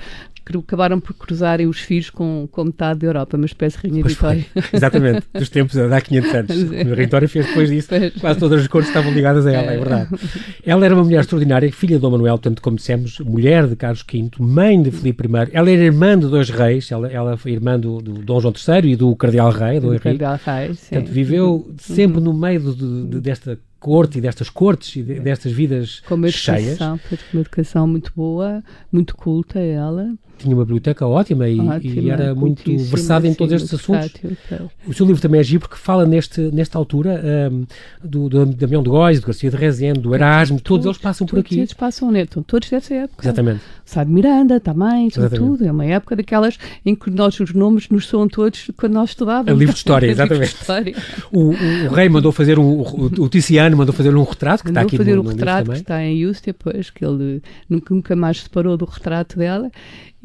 que 0.49 0.57
acabaram 0.57 1.01
por 1.01 1.13
cruzarem 1.15 1.67
os 1.67 1.81
filhos 1.81 2.09
com, 2.09 2.49
com 2.53 2.63
metade 2.67 3.01
da 3.01 3.09
Europa, 3.09 3.37
uma 3.37 3.47
espécie 3.47 3.79
de 3.79 3.89
Rainha 3.89 4.03
Pois 4.03 4.15
foi. 4.15 4.37
Vitória. 4.37 4.69
Exatamente, 4.73 5.27
dos 5.35 5.49
tempos 5.49 5.77
há 5.77 6.01
500 6.01 6.35
anos. 6.37 6.51
É. 6.51 6.55
A 6.55 6.85
Rainha 6.85 6.95
Vitória 6.95 7.29
fez 7.29 7.47
depois 7.47 7.69
disso. 7.69 7.89
Pois. 7.89 8.13
Quase 8.15 8.39
todas 8.39 8.61
as 8.61 8.69
cores 8.69 8.87
estavam 8.87 9.13
ligadas 9.13 9.45
a 9.45 9.51
ela, 9.53 9.73
é 9.73 9.77
verdade. 9.77 10.09
Ela 10.65 10.85
era 10.85 10.95
uma 10.95 11.03
mulher 11.03 11.19
extraordinária, 11.21 11.73
filha 11.73 11.97
de 11.97 12.01
Dom 12.01 12.13
Manuel, 12.13 12.35
portanto, 12.39 12.63
como 12.63 12.77
dissemos, 12.77 13.19
mulher 13.19 13.67
de 13.67 13.75
Carlos 13.75 14.05
V, 14.09 14.31
mãe 14.39 14.81
de 14.81 14.93
Filipe 14.93 15.25
I. 15.27 15.49
Ela 15.53 15.69
era 15.69 15.83
irmã 15.83 16.17
de 16.17 16.29
dois 16.29 16.49
reis, 16.49 16.93
ela, 16.93 17.09
ela 17.11 17.37
foi 17.37 17.51
irmã 17.51 17.77
do, 17.77 18.01
do 18.01 18.13
Dom 18.13 18.39
João 18.41 18.55
III 18.55 18.93
e 18.93 18.95
do 18.95 19.17
Cardeal 19.17 19.51
Rei, 19.51 19.81
do 19.81 19.89
Henrique. 19.89 20.17
Cardeal 20.17 20.39
Reis, 20.47 20.79
sim. 20.79 20.95
Portanto, 20.95 21.13
viveu 21.13 21.75
sempre 21.79 22.21
no 22.21 22.33
meio 22.33 22.61
de- 22.73 23.05
de- 23.09 23.21
desta 23.21 23.59
corte 23.79 24.19
e 24.19 24.21
destas 24.21 24.49
cortes 24.51 24.97
e 24.97 25.03
de- 25.03 25.21
destas 25.21 25.53
vidas 25.53 26.01
Com 26.01 26.15
uma 26.17 26.29
cheias. 26.31 26.67
educação, 26.81 27.01
uma 27.33 27.41
educação 27.41 27.87
muito 27.87 28.13
boa, 28.17 28.63
muito 28.91 29.17
culta 29.17 29.59
ela. 29.59 30.13
Tinha 30.39 30.55
uma 30.55 30.65
biblioteca 30.65 31.07
ótima 31.07 31.49
e, 31.49 31.57
e 31.57 31.61
ótima, 31.61 32.13
era 32.13 32.35
muito 32.35 32.63
versada 32.85 33.27
em 33.27 33.35
todos 33.35 33.55
estes 33.55 33.73
assuntos. 33.75 34.13
versátil, 34.23 34.37
pois. 34.49 34.71
O 34.87 34.93
seu 34.95 35.07
livro 35.07 35.21
também 35.23 35.41
é 35.41 35.45
giro 35.45 35.61
porque 35.61 35.77
fala 35.77 36.05
neste, 36.05 36.41
nesta 36.53 36.77
altura 36.79 37.23
ahm, 37.25 37.65
do, 38.05 38.29
do 38.29 38.47
Damião 38.47 38.83
de 38.83 38.89
Góis, 38.91 39.21
do 39.21 39.27
Garcia 39.27 39.51
de 39.51 39.57
Rezende, 39.57 40.01
do 40.01 40.15
Erasmo, 40.15 40.61
todos 40.61 40.85
eles 40.87 40.99
passam 40.99 41.27
por 41.27 41.37
Todos 41.37 41.47
aqui. 41.47 41.59
eles 41.61 41.73
passam, 41.73 42.11
né? 42.11 42.23
Estão 42.23 42.43
todos 42.43 42.69
dessa 42.69 42.95
época. 42.95 43.25
Exatamente. 43.25 43.61
Sá 43.85 44.05
de 44.05 44.11
Miranda 44.11 44.61
também, 44.61 45.09
tudo, 45.09 45.23
Exatamente. 45.27 45.49
tudo. 45.59 45.67
É 45.67 45.73
uma 45.73 45.85
época 45.85 46.17
daquelas 46.17 46.59
em 46.85 46.95
que 46.95 47.11
nós, 47.11 47.39
os 47.41 47.53
nomes 47.55 47.89
nos 47.89 48.07
soam 48.07 48.29
todos 48.29 48.71
quando 48.77 48.93
nós 48.95 49.11
estudávamos. 49.11 49.49
É 49.51 49.55
livro 49.55 49.73
de 49.73 49.79
história, 49.79 50.07
Livro 50.09 50.27
de 50.27 50.33
exatamente. 50.35 50.55
história. 50.55 50.95
O, 51.33 51.41
o- 51.51 51.87
o 51.87 51.95
rei 51.95 52.09
mandou 52.09 52.31
fazer 52.33 52.59
um, 52.59 52.81
o, 52.81 53.07
o 53.07 53.29
Tiziano 53.29 53.77
mandou 53.77 53.95
fazer 53.95 54.15
um 54.15 54.23
retrato 54.23 54.63
que 54.63 54.69
está 54.71 54.81
Mandou 54.81 54.89
aqui 54.89 54.97
fazer 54.99 55.15
no, 55.15 55.21
o 55.21 55.25
no 55.25 55.31
retrato 55.31 55.71
que 55.71 55.77
está 55.79 56.03
em 56.03 56.27
Houston, 56.27 56.43
depois, 56.47 56.91
que 56.91 57.05
ele 57.05 57.43
nunca, 57.69 57.95
nunca 57.95 58.17
mais 58.17 58.39
se 58.39 58.43
separou 58.45 58.77
do 58.77 58.85
retrato 58.85 59.39
dela 59.39 59.71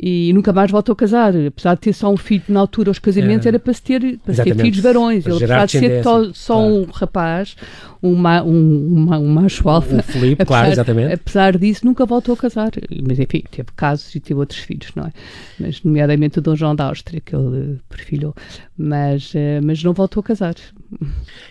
e 0.04 0.34
nunca 0.34 0.52
mais 0.52 0.72
voltou 0.72 0.94
a 0.94 0.96
casar. 0.96 1.32
Apesar 1.36 1.76
de 1.76 1.82
ter 1.82 1.94
só 1.94 2.12
um 2.12 2.18
filho 2.18 2.42
na 2.50 2.60
altura, 2.60 2.90
os 2.90 2.98
casamentos 2.98 3.46
É. 3.46 3.50
era 3.50 3.60
para 3.60 3.72
se 3.74 3.82
ter, 3.84 4.18
para 4.26 4.34
se 4.34 4.44
ter 4.44 4.56
filhos 4.56 4.80
varões. 4.80 5.26
Ele, 5.26 5.36
apesar 5.36 5.66
de 5.68 5.72
ser 5.80 6.02
to- 6.02 6.34
só 6.34 6.56
claro. 6.56 6.74
um 6.74 6.86
rapaz, 6.92 7.56
um, 8.02 8.16
ma, 8.16 8.42
um, 8.42 8.88
uma- 8.94 9.20
um 9.20 9.28
macho 9.28 9.70
alfa, 9.70 9.98
O 9.98 10.04
Filipe, 10.04 10.44
claro, 10.44 10.66
apesar- 10.68 10.72
exatamente. 10.82 11.14
Apesar 11.14 11.58
disso, 11.58 11.86
nunca 11.86 12.04
voltou 12.06 12.34
a 12.34 12.38
casar. 12.38 12.72
Mas 13.08 13.20
enfim, 13.20 13.44
teve 13.52 13.70
casos 13.76 14.16
e 14.16 14.20
teve 14.20 14.40
outros 14.40 14.60
filhos, 14.60 14.90
não 14.96 15.04
é? 15.06 15.12
Mas, 15.60 15.84
nomeadamente 15.84 16.40
o 16.40 16.42
Dom 16.42 16.56
João 16.56 16.76
da 16.76 16.86
Áustria, 16.86 17.22
que 17.24 17.36
ele 17.36 17.76
eh, 17.76 17.80
perfilhou. 17.88 18.34
Mas, 18.76 19.34
eh, 19.36 19.62
mas 19.64 19.84
não 19.84 19.94
voltou 19.94 20.22
a 20.22 20.24
casar. 20.24 20.56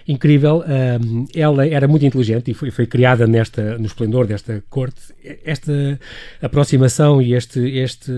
Incrível. 0.06 0.62
ahm, 0.66 1.24
ela 1.34 1.66
era 1.66 1.86
muito 1.86 2.04
inteligente 2.04 2.50
e 2.50 2.54
foi, 2.54 2.70
foi 2.70 2.86
criada 2.86 3.26
nesta, 3.26 3.78
no 3.78 3.86
esplendor 3.86 4.26
desta 4.26 4.62
corte. 4.68 5.00
Esta 5.44 5.98
aproximação 6.40 7.20
e 7.20 7.34
este, 7.34 7.60
este, 7.78 8.10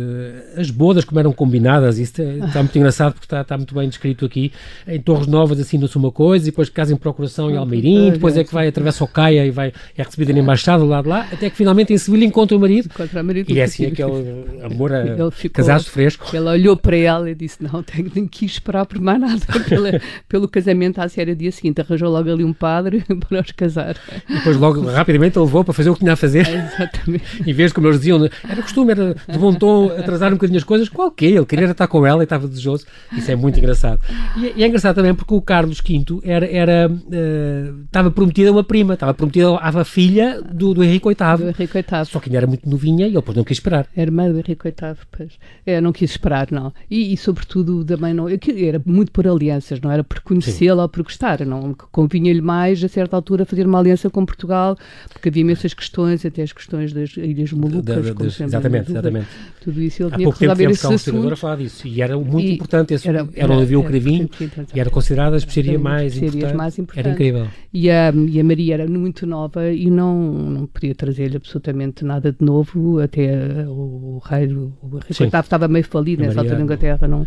as 0.57 0.71
bodas 0.71 1.05
como 1.05 1.19
eram 1.21 1.33
combinadas, 1.33 1.99
isso 1.99 2.23
está, 2.23 2.47
está 2.47 2.63
muito 2.63 2.77
engraçado 2.79 3.13
porque 3.13 3.27
está, 3.27 3.41
está 3.43 3.57
muito 3.57 3.75
bem 3.75 3.89
descrito 3.89 4.25
aqui. 4.25 4.53
Em 4.87 5.01
Torres 5.01 5.27
Novas 5.27 5.59
assina-se 5.61 5.97
uma 5.97 6.11
coisa 6.13 6.47
e 6.47 6.51
depois 6.51 6.69
casa 6.69 6.93
em 6.93 6.97
procuração 6.97 7.51
em 7.51 7.57
Almeirim, 7.57 8.11
depois 8.13 8.37
é 8.37 8.45
que 8.45 8.53
vai, 8.53 8.69
atravessa 8.69 9.05
o 9.05 9.09
Caia 9.09 9.45
e 9.45 9.51
vai, 9.51 9.73
é 9.97 10.03
recebida 10.03 10.33
na 10.33 10.39
embaixada 10.41 10.83
do 10.83 10.89
lado 10.89 11.05
de 11.05 11.11
lá, 11.11 11.29
até 11.33 11.51
que 11.51 11.57
finalmente 11.57 11.93
em 11.93 11.99
Sevilha 11.99 12.25
encontra 12.25 12.57
o 12.57 12.61
marido. 12.61 12.89
Contra 12.95 13.21
a 13.21 13.23
marido 13.23 13.51
E 13.51 13.59
é 13.59 13.65
assim 13.65 13.87
aquele 13.87 14.63
amor 14.63 14.93
a 14.93 15.03
casaste 15.53 15.91
fresco. 15.91 16.35
Ele 16.35 16.49
olhou 16.49 16.77
para 16.77 16.97
ela 16.97 17.31
e 17.31 17.35
disse: 17.35 17.63
Não, 17.63 17.83
tenho, 17.83 18.09
tenho 18.11 18.29
que 18.29 18.45
esperar 18.45 18.87
por 18.87 19.01
mais 19.01 19.21
nada 19.21 19.41
pela- 19.69 20.01
pelo 20.29 20.49
casamento 20.49 21.01
série 21.13 21.35
dia 21.35 21.53
seguinte. 21.53 21.81
Arranjou 21.81 22.11
logo 22.11 22.31
ali 22.31 22.45
um 22.45 22.53
padre 22.53 23.05
para 23.29 23.41
os 23.41 23.53
casar. 23.53 23.97
E 24.29 24.35
depois 24.35 24.57
logo 24.57 24.81
rapidamente 24.83 25.39
ele 25.39 25.45
levou 25.45 25.65
para 25.65 25.75
fazer 25.75 25.91
o 25.91 25.95
que 25.95 26.01
tinha 26.01 26.13
a 26.13 26.17
fazer. 26.17 26.47
Exatamente. 26.49 27.25
Em 27.47 27.53
vez, 27.53 27.73
como 27.73 27.87
eles 27.87 27.99
diziam, 27.99 28.29
era 28.49 28.63
costume, 28.63 28.93
era 28.93 29.15
de 29.29 29.39
bom 29.39 29.53
tom 29.55 29.91
atrasar 29.97 30.31
um 30.31 30.35
bocadinho 30.37 30.59
as 30.59 30.65
coisas, 30.65 30.89
qualquer, 30.89 31.31
ele 31.31 31.47
queria 31.47 31.71
estar 31.71 31.87
com 31.87 32.07
ela 32.07 32.23
e 32.23 32.25
estava 32.25 32.47
desejoso. 32.49 32.87
Isso 33.13 33.31
é 33.31 33.37
muito 33.37 33.59
engraçado. 33.59 34.01
E, 34.37 34.47
é- 34.47 34.53
e 34.57 34.65
é 34.65 34.67
engraçado 34.67 34.95
também 34.95 35.15
porque 35.15 35.35
o 35.35 35.41
Carlos 35.43 35.81
V 35.81 36.21
era, 36.25 36.47
era, 36.47 36.91
eh, 37.11 37.73
estava 37.85 38.11
prometido 38.11 38.51
a 38.51 38.53
uma 38.53 38.65
prima, 38.65 38.95
estava 38.95 39.15
prometido 39.15 39.57
à 39.57 39.85
filha 39.85 40.41
do, 40.41 40.75
do 40.75 40.85
Henrique 40.85 41.09
Do 41.09 41.37
VIII. 41.37 41.49
Henrique 41.49 41.73
VIII. 41.73 42.05
Só 42.07 42.21
que 42.21 42.29
ainda 42.29 42.39
era 42.39 42.47
muito 42.47 42.69
novinha 42.69 43.07
e 43.07 43.11
ele 43.11 43.17
depois 43.17 43.37
não 43.37 43.45
quis 43.45 43.57
esperar. 43.57 43.87
Era 43.97 44.13
irmã 44.13 44.31
do 44.31 44.39
Henrique 44.39 44.63
VIII, 44.65 44.97
pois. 45.11 45.33
É, 45.67 45.81
não 45.81 45.93
quis 45.93 46.11
esperar, 46.11 46.49
não. 46.51 46.73
E, 46.91 47.13
e, 47.13 47.17
sobretudo, 47.17 47.85
também 47.85 48.13
não. 48.15 48.29
Era 48.29 48.81
muito 48.85 49.11
por 49.11 49.27
alianças, 49.27 49.81
não 49.81 49.91
era 49.91 50.05
por 50.05 50.21
conhecê-la 50.21 50.83
ou 50.83 50.89
por 50.89 51.02
gostar. 51.03 51.45
Não 51.47 51.75
convinha-lhe 51.91 52.41
mais, 52.41 52.83
a 52.83 52.89
certa 52.89 53.17
altura, 53.17 53.45
fazer 53.45 53.67
uma 53.67 53.79
aliança 53.79 54.09
com 54.11 54.25
Portugal, 54.25 54.77
porque 55.13 55.29
havia 55.29 55.43
imensas 55.43 55.75
questões, 55.75 56.25
até 56.25 56.43
as 56.43 56.53
questões 56.53 56.93
das 56.93 57.17
Ilhas 57.17 57.53
Molucas. 57.53 57.83
Da- 57.85 58.13
da- 58.13 58.13
das- 58.25 58.41
exatamente, 58.41 58.91
exatamente. 58.91 59.27
Tudo 59.63 59.81
isso 59.81 60.03
ele 60.03 60.13
Há 60.13 60.17
tinha 60.17 60.27
pouco 60.27 60.39
que 60.39 60.47
tempo 60.47 60.59
resolver 60.59 60.81
cá 60.83 60.89
um 60.89 60.95
historiador 60.95 61.33
a 61.33 61.37
falar 61.37 61.57
disso 61.57 61.87
e 61.87 62.03
era 62.03 62.19
muito 62.19 62.41
E 62.41 62.55
importante. 62.55 62.95
Esse, 62.95 63.09
era, 63.09 63.29
era- 63.35 63.53
onde 63.53 63.63
havia 63.63 63.79
o 63.79 63.83
era 63.83 63.91
cravinho 63.91 64.19
muito 64.19 64.45
importante. 64.45 64.73
e 64.77 64.81
era 64.81 64.91
considerada 64.91 65.37
a 65.37 65.39
especiaria 65.39 65.79
mais 65.79 66.17
importante. 66.17 66.55
mais 66.55 66.75
Era 66.75 66.83
importante. 66.83 67.13
incrível. 67.15 67.47
E 67.73 67.89
a, 67.91 68.13
e 68.13 68.41
a 68.41 68.45
Maria 68.45 68.75
era 68.75 68.87
muito 68.89 69.27
nova 69.27 69.71
e 69.71 69.91
não, 69.91 70.17
não 70.33 70.67
podia 70.67 70.95
trazer-lhe 70.95 71.37
absolutamente 71.37 72.05
nada 72.05 72.33
de 72.33 72.45
novo. 72.45 72.99
Até 72.99 73.65
o, 73.67 74.17
o 74.17 74.23
rei, 74.25 74.47
o 74.53 74.73
Sim. 75.11 75.25
VIII 75.25 75.41
estava 75.41 75.69
meio 75.69 75.85
falido 75.85 76.23
nessa 76.23 76.41
altura 76.41 76.59
na 76.59 76.65
Inglaterra, 76.65 77.07
não, 77.09 77.27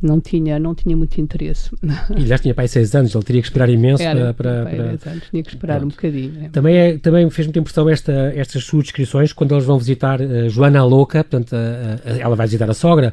não, 0.00 0.20
tinha, 0.20 0.58
não 0.58 0.74
tinha 0.74 0.96
muito 0.96 1.20
interesse. 1.20 1.70
E 2.16 2.26
já 2.26 2.38
tinha 2.38 2.54
pai 2.54 2.68
seis 2.68 2.94
anos, 2.94 3.11
ele 3.14 3.24
teria 3.24 3.40
que 3.42 3.48
esperar 3.48 3.68
imenso 3.68 4.02
Era, 4.02 4.32
para. 4.34 4.64
para, 4.64 4.64
para- 4.70 4.84
dez 4.88 5.06
anos, 5.06 5.24
tinha 5.30 5.42
que 5.42 5.48
esperar 5.50 5.78
Pronto. 5.78 5.92
um 5.92 5.94
bocadinho. 5.96 6.32
é. 6.44 6.48
Também, 6.48 6.76
é, 6.76 6.98
também 6.98 7.28
fez 7.30 7.46
muita 7.46 7.58
impressão 7.60 7.88
esta, 7.88 8.12
estas 8.34 8.64
suas 8.64 8.84
descrições 8.84 9.32
quando 9.32 9.52
eles 9.54 9.64
vão 9.64 9.78
visitar 9.78 10.20
eh, 10.20 10.48
Joana 10.48 10.80
a 10.80 10.84
Louca, 10.84 11.22
portanto, 11.24 11.54
a- 11.54 12.10
a- 12.10 12.18
ela 12.18 12.36
vai 12.36 12.46
visitar 12.46 12.68
a 12.70 12.74
sogra, 12.74 13.12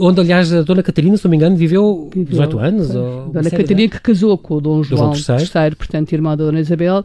onde, 0.00 0.20
aliás, 0.20 0.52
a 0.52 0.62
Dona 0.62 0.82
Catarina, 0.82 1.16
se 1.16 1.24
não 1.24 1.30
me 1.30 1.36
engano, 1.36 1.54
viveu, 1.56 2.08
Viveu, 2.14 2.30
18 2.30 2.58
anos. 2.58 2.86
pois. 2.88 2.96
Ou 2.96 3.26
Dona 3.28 3.42
série 3.44 3.56
de 3.56 3.62
Catarina, 3.68 3.88
que 3.90 4.00
casou 4.00 4.38
com 4.38 4.54
o 4.54 4.60
Dom 4.60 4.82
João 4.82 5.14
João 5.14 5.38
III. 5.38 5.44
III, 5.68 5.76
portanto, 5.76 6.12
irmão 6.12 6.36
da 6.36 6.44
Dona 6.44 6.60
Isabel, 6.60 7.02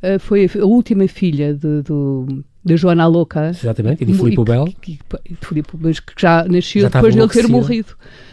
eh, 0.00 0.18
foi 0.18 0.46
a, 0.46 0.62
a 0.62 0.64
última 0.64 1.06
filha 1.08 1.52
de, 1.54 1.82
do, 1.82 2.42
da 2.64 2.76
Joana 2.76 3.06
Louca. 3.06 3.50
Exatamente, 3.50 4.02
e 4.02 4.06
de 4.06 4.14
Filipe 4.14 4.36
Filipe, 5.40 5.70
mas 5.80 6.00
que 6.00 6.12
já 6.16 6.44
nasceu 6.44 6.82
Já 6.82 6.88
depois 6.88 7.14
dele 7.14 7.28
ter 7.28 7.48
morrido. 7.48 7.88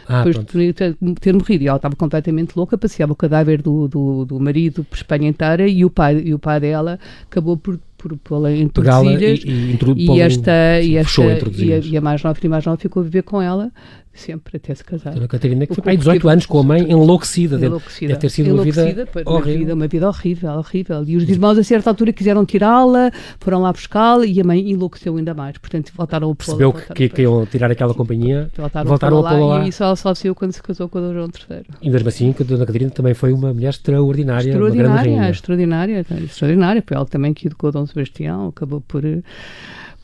Ah, 0.06 0.18
depois 0.18 0.36
pronto. 0.36 0.58
de 0.58 0.72
ter, 0.72 0.96
ter 1.20 1.34
morrido. 1.34 1.64
E 1.64 1.68
ela 1.68 1.76
estava 1.76 1.96
completamente 1.96 2.56
louca, 2.56 2.76
passeava 2.78 3.12
o 3.12 3.16
cadáver 3.16 3.62
do, 3.62 3.88
do, 3.88 4.24
do 4.24 4.40
marido 4.40 4.84
por 4.84 4.96
Espanha 4.96 5.28
inteira 5.28 5.66
e 5.68 5.84
o 5.84 5.90
pai, 5.90 6.20
e 6.24 6.34
o 6.34 6.38
pai 6.38 6.60
dela 6.60 6.98
acabou 7.28 7.56
por, 7.56 7.78
por 7.98 8.16
pô-la 8.18 8.50
em 8.52 8.62
e, 8.64 8.68
Tordesilhas. 8.68 9.40
e, 9.44 9.48
E, 9.96 10.10
em- 10.10 10.20
esta, 10.20 10.80
e, 10.80 10.96
esta 10.96 11.22
e, 11.58 11.72
a, 11.72 11.78
e 11.78 11.96
a 11.96 12.00
mais 12.00 12.22
nova, 12.22 12.38
a 12.42 12.48
mais 12.48 12.64
nova 12.66 12.76
ficou 12.78 13.00
a 13.00 13.04
viver 13.04 13.22
com 13.22 13.40
ela 13.40 13.70
sempre 14.12 14.56
até 14.56 14.74
se 14.74 14.84
casar. 14.84 15.14
Dona 15.14 15.28
Catarina, 15.28 15.64
que 15.66 15.72
O 15.72 15.74
foi 15.76 15.82
corpo 15.84 15.98
18 15.98 16.20
teve- 16.22 16.32
anos 16.32 16.46
com 16.46 16.58
a 16.58 16.62
mãe, 16.62 16.90
enlouquecida. 16.90 17.64
Enlouquecida. 17.64 18.08
deve 18.08 18.20
ter 18.20 18.28
sido 18.28 18.52
uma 18.54 18.64
vida 18.64 18.82
horrível. 19.24 19.58
vida, 19.58 19.74
uma 19.74 19.86
vida 19.88 20.08
horrível, 20.08 20.50
horrível. 20.52 21.04
E 21.06 21.16
os 21.16 21.28
irmãos, 21.28 21.56
a 21.56 21.62
certa 21.64 21.90
altura, 21.90 22.12
quiseram 22.12 22.44
tirá-la, 22.44 23.10
foram 23.38 23.62
lá 23.62 23.72
buscá-la 23.72 24.26
e 24.26 24.40
a 24.40 24.44
mãe 24.44 24.70
enlouqueceu 24.70 25.16
ainda 25.16 25.32
mais. 25.32 25.56
Portanto, 25.58 25.92
voltaram 25.96 26.30
a. 26.30 26.34
Percebeu 26.34 26.72
que, 26.72 26.78
voltaram 26.78 26.94
que, 26.96 27.08
que 27.08 27.22
iam 27.22 27.46
tirar 27.46 27.70
aquela 27.70 27.94
companhia, 27.94 28.50
Voltaram, 28.56 28.88
voltaram 28.88 29.18
a 29.26 29.30
pô-la 29.30 29.58
lá, 29.58 29.64
e 29.64 29.68
isso 29.68 29.82
ela 29.82 29.96
só 29.96 30.14
saiu 30.14 30.34
quando 30.34 30.52
se 30.52 30.62
casou 30.62 30.88
com 30.88 30.98
o 30.98 31.02
Dom 31.02 31.12
João 31.14 31.28
III. 31.28 31.62
E 31.80 31.88
mesmo 31.90 32.08
assim, 32.08 32.32
que 32.32 32.42
a 32.42 32.46
Dona 32.46 32.66
Catarina 32.66 32.90
também 32.90 33.14
foi 33.14 33.32
uma 33.32 33.52
mulher 33.54 33.70
extraordinária, 33.70 34.52
uma 34.52 34.58
grande 34.58 34.76
Extraordinária, 34.76 35.12
rainha. 35.12 35.30
extraordinária, 35.30 36.06
extraordinária. 36.24 36.84
Foi 36.86 36.96
ela 36.96 37.06
também 37.06 37.32
que 37.32 37.46
educou 37.46 37.70
Dom 37.72 37.86
Sebastião, 37.86 38.48
acabou 38.48 38.80
por, 38.80 39.02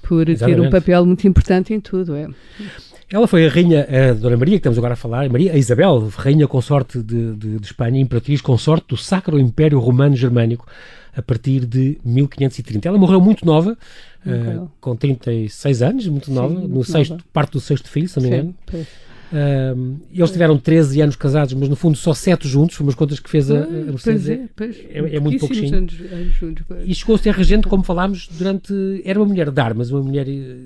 por 0.02 0.24
ter 0.24 0.30
um 0.30 0.32
Exatamente. 0.32 0.70
papel 0.70 1.04
muito 1.06 1.26
importante 1.26 1.74
em 1.74 1.80
tudo. 1.80 2.14
É. 2.14 2.28
Ela 3.10 3.28
foi 3.28 3.46
a 3.46 3.50
rainha, 3.50 3.86
a 4.10 4.12
Dona 4.14 4.36
Maria, 4.36 4.54
que 4.54 4.58
estamos 4.58 4.78
agora 4.78 4.94
a 4.94 4.96
falar, 4.96 5.26
a 5.26 5.28
Maria 5.28 5.52
a 5.52 5.56
Isabel, 5.56 6.08
rainha 6.16 6.48
consorte 6.48 7.00
de, 7.00 7.34
de, 7.34 7.58
de 7.58 7.66
Espanha, 7.66 8.00
imperatriz 8.00 8.40
consorte 8.40 8.86
do 8.88 8.96
Sacro 8.96 9.38
Império 9.38 9.78
Romano 9.78 10.16
Germânico, 10.16 10.66
a 11.16 11.22
partir 11.22 11.64
de 11.64 11.98
1530. 12.04 12.88
Ela 12.88 12.98
morreu 12.98 13.20
muito 13.20 13.46
nova, 13.46 13.78
eh, 14.26 14.58
com 14.80 14.96
36 14.96 15.82
anos, 15.82 16.06
muito 16.08 16.32
nova, 16.32 16.52
muito 16.54 16.68
no 16.74 16.84
sexto, 16.84 17.12
nova. 17.12 17.24
parte 17.32 17.52
do 17.52 17.60
sexto 17.60 17.88
filho, 17.88 18.08
se 18.08 18.16
não 18.20 18.28
me 18.28 18.34
engano. 18.34 18.54
Sim. 18.70 18.86
Um, 19.32 19.96
eles 20.14 20.30
tiveram 20.30 20.56
13 20.56 21.00
anos 21.00 21.16
casados, 21.16 21.52
mas 21.54 21.68
no 21.68 21.74
fundo 21.74 21.96
só 21.98 22.14
7 22.14 22.46
juntos, 22.46 22.76
foi 22.76 22.86
umas 22.86 22.94
contas 22.94 23.18
que 23.18 23.28
fez 23.28 23.50
a, 23.50 23.64
a 23.64 23.66
Mercedes. 23.66 24.28
é, 24.28 24.40
pois. 24.54 24.76
é- 24.88 25.16
é 25.16 25.20
muito 25.20 25.40
pouquinho. 25.40 25.74
anos- 25.76 26.00
anos 26.12 26.34
juntos, 26.36 26.64
pois. 26.68 26.82
E 26.88 26.94
chegou 26.94 27.16
a 27.16 27.18
ser 27.18 27.34
regente, 27.34 27.66
como 27.66 27.82
falámos, 27.82 28.28
durante. 28.38 28.72
Era 29.04 29.18
uma 29.18 29.26
mulher 29.26 29.50
de 29.50 29.60
armas, 29.60 29.90
uma 29.90 30.00
mulher 30.02 30.28
eh, 30.28 30.56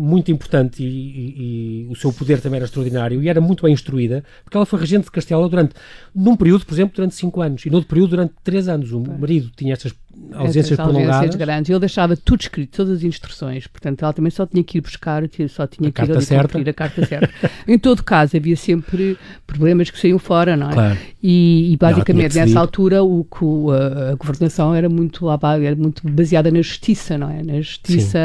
muito 0.00 0.30
importante 0.32 0.82
e, 0.82 0.86
e- 0.86 1.82
e 1.82 1.86
o 1.88 1.94
seu 1.94 2.12
poder 2.12 2.40
também 2.40 2.56
era 2.56 2.64
extraordinário 2.64 3.22
e 3.22 3.28
era 3.28 3.40
muito 3.40 3.62
bem 3.62 3.72
instruída, 3.72 4.24
porque 4.42 4.56
ela 4.56 4.66
foi 4.66 4.80
regente 4.80 5.04
de 5.04 5.10
Castela 5.10 5.48
durante, 5.48 5.74
num 6.14 6.36
período, 6.36 6.64
por 6.64 6.72
exemplo, 6.74 6.94
durante 6.96 7.14
5 7.14 7.40
anos 7.42 7.64
e 7.66 7.70
noutro 7.70 7.88
período 7.88 8.10
durante 8.10 8.34
3 8.42 8.68
anos. 8.68 8.92
O 8.92 9.00
marido 9.00 9.50
tinha 9.56 9.72
estas 9.72 9.92
ausências 10.34 10.76
prolongadas. 10.76 11.34
grandes. 11.36 11.70
Ele 11.70 11.78
deixava 11.78 12.16
tudo 12.16 12.40
escrito, 12.40 12.76
todas 12.76 12.98
as 12.98 13.04
instruções. 13.04 13.66
Portanto, 13.66 14.02
ela 14.02 14.12
também 14.12 14.30
só 14.30 14.46
tinha 14.46 14.62
que 14.62 14.78
ir 14.78 14.80
buscar, 14.80 15.22
só 15.48 15.66
tinha 15.66 15.88
a 15.88 15.92
que 15.92 16.02
ir 16.02 16.12
ali 16.12 16.22
certa. 16.22 16.58
a 16.58 16.72
carta 16.72 17.06
certa. 17.06 17.50
em 17.66 17.78
todo 17.78 18.02
caso, 18.02 18.36
havia 18.36 18.56
sempre 18.56 19.18
problemas 19.46 19.90
que 19.90 19.98
saíam 19.98 20.18
fora, 20.18 20.56
não 20.56 20.70
é? 20.70 20.72
Claro. 20.72 20.98
E, 21.22 21.72
e 21.72 21.76
basicamente, 21.76 22.34
nessa 22.36 22.58
altura, 22.58 23.02
o, 23.02 23.26
a, 23.70 24.12
a, 24.12 24.14
governação 24.14 24.74
era 24.74 24.88
muito, 24.88 25.26
era 25.30 25.76
muito 25.76 26.08
baseada 26.08 26.50
na 26.50 26.62
justiça, 26.62 27.18
não 27.18 27.30
é? 27.30 27.42
Na 27.42 27.60
justiça, 27.60 28.18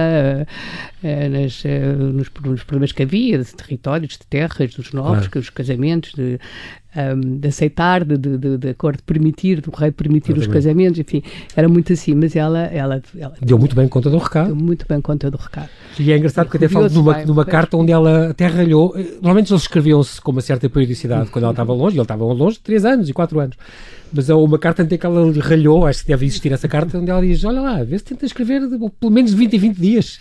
uh, 1.03 1.29
nas, 1.29 1.63
uh, 1.63 1.97
nos, 2.13 2.31
nos, 2.43 2.63
problemas 2.63 2.91
que 2.91 3.03
havia, 3.03 3.37
de 3.39 3.53
territórios, 3.53 4.13
de 4.13 4.25
terras, 4.27 4.75
dos 4.75 4.91
novos, 4.93 5.27
claro. 5.27 5.39
os 5.39 5.49
casamentos, 5.49 6.13
de, 6.13 6.39
um, 6.95 7.37
de 7.37 7.47
aceitar, 7.47 8.03
de, 8.03 8.17
de, 8.17 8.57
de, 8.57 8.69
acordo, 8.69 8.97
de 8.97 9.03
permitir, 9.03 9.61
do 9.61 9.71
rei 9.71 9.91
permitir 9.91 10.31
Exatamente. 10.31 10.47
os 10.47 10.53
casamentos, 10.53 10.99
enfim, 10.99 11.23
era 11.55 11.67
muito 11.67 11.93
assim, 11.93 12.15
mas 12.15 12.35
ela, 12.35 12.59
ela, 12.59 13.01
ela, 13.17 13.33
Deu 13.41 13.57
muito 13.57 13.75
bem 13.75 13.87
conta 13.87 14.09
do 14.09 14.17
recado. 14.17 14.47
Deu 14.47 14.55
muito 14.55 14.85
bem 14.87 15.01
conta 15.01 15.29
do 15.29 15.37
recado. 15.37 15.69
E 15.99 16.11
é 16.11 16.17
engraçado 16.17 16.45
porque 16.45 16.57
até 16.57 16.69
falo 16.69 16.89
numa, 16.89 17.13
bem, 17.13 17.25
numa 17.25 17.45
carta 17.45 17.77
onde 17.77 17.91
ela 17.91 18.29
até 18.29 18.47
ralhou, 18.47 18.93
normalmente 19.15 19.51
eles 19.51 19.63
escreviam-se 19.63 20.21
com 20.21 20.31
uma 20.31 20.41
certa 20.41 20.69
periodicidade 20.69 21.29
quando 21.29 21.43
ela 21.43 21.53
estava 21.53 21.73
longe, 21.73 21.95
e 21.95 21.97
ele 21.97 22.03
estava 22.03 22.23
longe 22.23 22.57
de 22.57 22.61
3 22.61 22.85
anos 22.85 23.09
e 23.09 23.13
4 23.13 23.39
anos. 23.39 23.57
Mas 24.15 24.29
há 24.29 24.37
uma 24.37 24.57
carta 24.57 24.83
em 24.83 24.87
que 24.97 25.05
ela 25.05 25.31
ralhou, 25.41 25.85
acho 25.85 26.01
que 26.01 26.07
deve 26.07 26.25
existir 26.25 26.51
essa 26.51 26.67
carta, 26.67 26.97
onde 26.97 27.11
ela 27.11 27.21
diz: 27.21 27.43
Olha 27.43 27.59
lá, 27.59 27.83
vê 27.83 27.97
se 27.97 28.05
tenta 28.05 28.25
escrever 28.25 28.61
de, 28.61 28.77
pelo 28.77 29.11
menos 29.11 29.33
20 29.33 29.53
em 29.55 29.59
20 29.59 29.77
dias. 29.77 30.19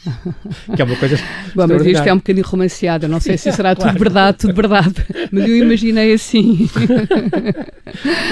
que 0.74 0.82
é 0.82 0.84
uma 0.84 0.96
coisa. 0.96 1.16
Bom, 1.54 1.66
mas 1.68 1.86
isto 1.86 2.08
é 2.08 2.12
um 2.12 2.16
bocadinho 2.16 2.46
romanceado, 2.46 3.06
não 3.06 3.20
sei 3.20 3.36
se 3.36 3.52
será 3.52 3.74
claro. 3.74 3.92
tudo 3.92 3.98
verdade, 4.00 4.38
tudo 4.38 4.54
verdade, 4.54 4.94
mas 5.30 5.48
eu 5.48 5.56
imaginei 5.56 6.12
assim. 6.12 6.68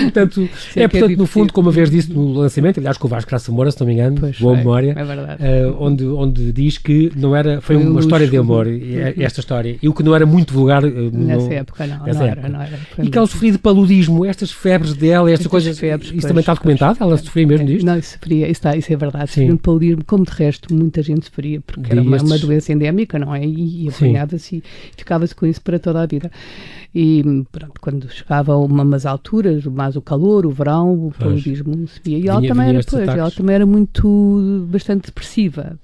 portanto, 0.02 0.48
é, 0.74 0.82
é 0.82 0.88
portanto, 0.88 1.16
no 1.16 1.26
fundo, 1.26 1.52
como 1.52 1.68
a 1.68 1.72
vez 1.72 1.90
disse 1.90 2.12
no 2.12 2.32
lançamento, 2.32 2.78
aliás, 2.78 2.96
com 2.96 3.06
o 3.06 3.10
Vasco 3.10 3.30
Graça 3.30 3.52
Moura, 3.52 3.70
se 3.70 3.80
não 3.80 3.86
me 3.86 3.92
engano, 3.92 4.16
pois 4.18 4.38
boa 4.38 4.54
foi, 4.54 4.64
memória, 4.64 4.94
é 4.96 5.04
verdade. 5.04 5.42
Uh, 5.42 5.76
onde, 5.78 6.04
onde 6.06 6.52
diz 6.52 6.78
que 6.78 7.12
não 7.16 7.36
era, 7.36 7.60
foi, 7.60 7.76
foi 7.76 7.84
uma 7.84 7.94
luxo. 7.94 8.08
história 8.08 8.26
de 8.26 8.36
amor, 8.36 8.66
esta 9.18 9.40
história, 9.40 9.76
e 9.80 9.88
o 9.88 9.94
que 9.94 10.02
não 10.02 10.14
era 10.14 10.26
muito 10.26 10.52
vulgar. 10.52 10.84
Uh, 10.84 11.10
nessa 11.12 11.46
no, 11.46 11.52
época, 11.52 11.86
não, 11.86 11.98
não, 11.98 12.06
época. 12.06 12.24
Era, 12.24 12.48
não 12.48 12.62
era. 12.62 12.78
E 13.02 13.10
que 13.10 13.16
ela 13.18 13.26
sofria 13.26 13.52
de 13.52 13.58
paludismo, 13.58 14.24
estas 14.24 14.50
febres 14.50 14.94
dela, 14.94 15.30
estas 15.30 15.46
coisas. 15.52 15.78
Febres, 15.78 16.08
isso 16.08 16.20
pois, 16.20 16.24
também 16.24 16.40
está 16.40 16.54
documentado? 16.54 16.98
Pois, 16.98 17.10
ela 17.10 17.18
sofria 17.18 17.46
mesmo 17.46 17.66
disto? 17.66 17.86
Não, 17.86 17.98
isso 17.98 18.12
sofria, 18.12 18.44
isso, 18.44 18.50
está, 18.52 18.76
isso 18.76 18.92
é 18.92 18.96
verdade. 18.96 19.32
De 19.46 19.56
paludismo, 19.56 20.04
como 20.04 20.24
de 20.24 20.32
resto, 20.32 20.74
muita 20.74 21.02
gente 21.02 21.26
sofria, 21.26 21.60
porque 21.60 21.92
era 21.92 22.02
uma, 22.02 22.16
uma, 22.16 22.38
doença 22.38 22.72
endémica, 22.72 23.18
não 23.18 23.34
é? 23.34 23.44
E, 23.44 23.84
e 23.84 23.88
apanhava-se 23.88 24.56
e 24.56 24.62
ficava-se 24.96 25.34
com 25.34 25.46
isso 25.46 25.60
para 25.60 25.78
toda 25.78 26.02
a 26.02 26.06
vida. 26.06 26.30
E 26.94 27.22
pronto, 27.50 27.80
quando 27.80 28.10
chegava 28.10 28.52
a 28.52 28.58
umas 28.58 29.06
alturas, 29.06 29.64
mais 29.64 29.96
o 29.96 30.02
calor, 30.02 30.44
o 30.44 30.50
verão, 30.50 31.06
o 31.06 31.12
paludismo 31.18 31.86
subia. 31.88 32.18
E 32.18 32.28
ela, 32.28 32.40
vinha, 32.40 32.52
também, 32.52 32.66
vinha 32.66 32.78
era, 32.80 32.86
pois, 32.88 33.08
ela 33.08 33.30
também 33.30 33.54
era 33.54 33.66
muito, 33.66 34.66
bastante 34.70 35.06
depressiva. 35.06 35.78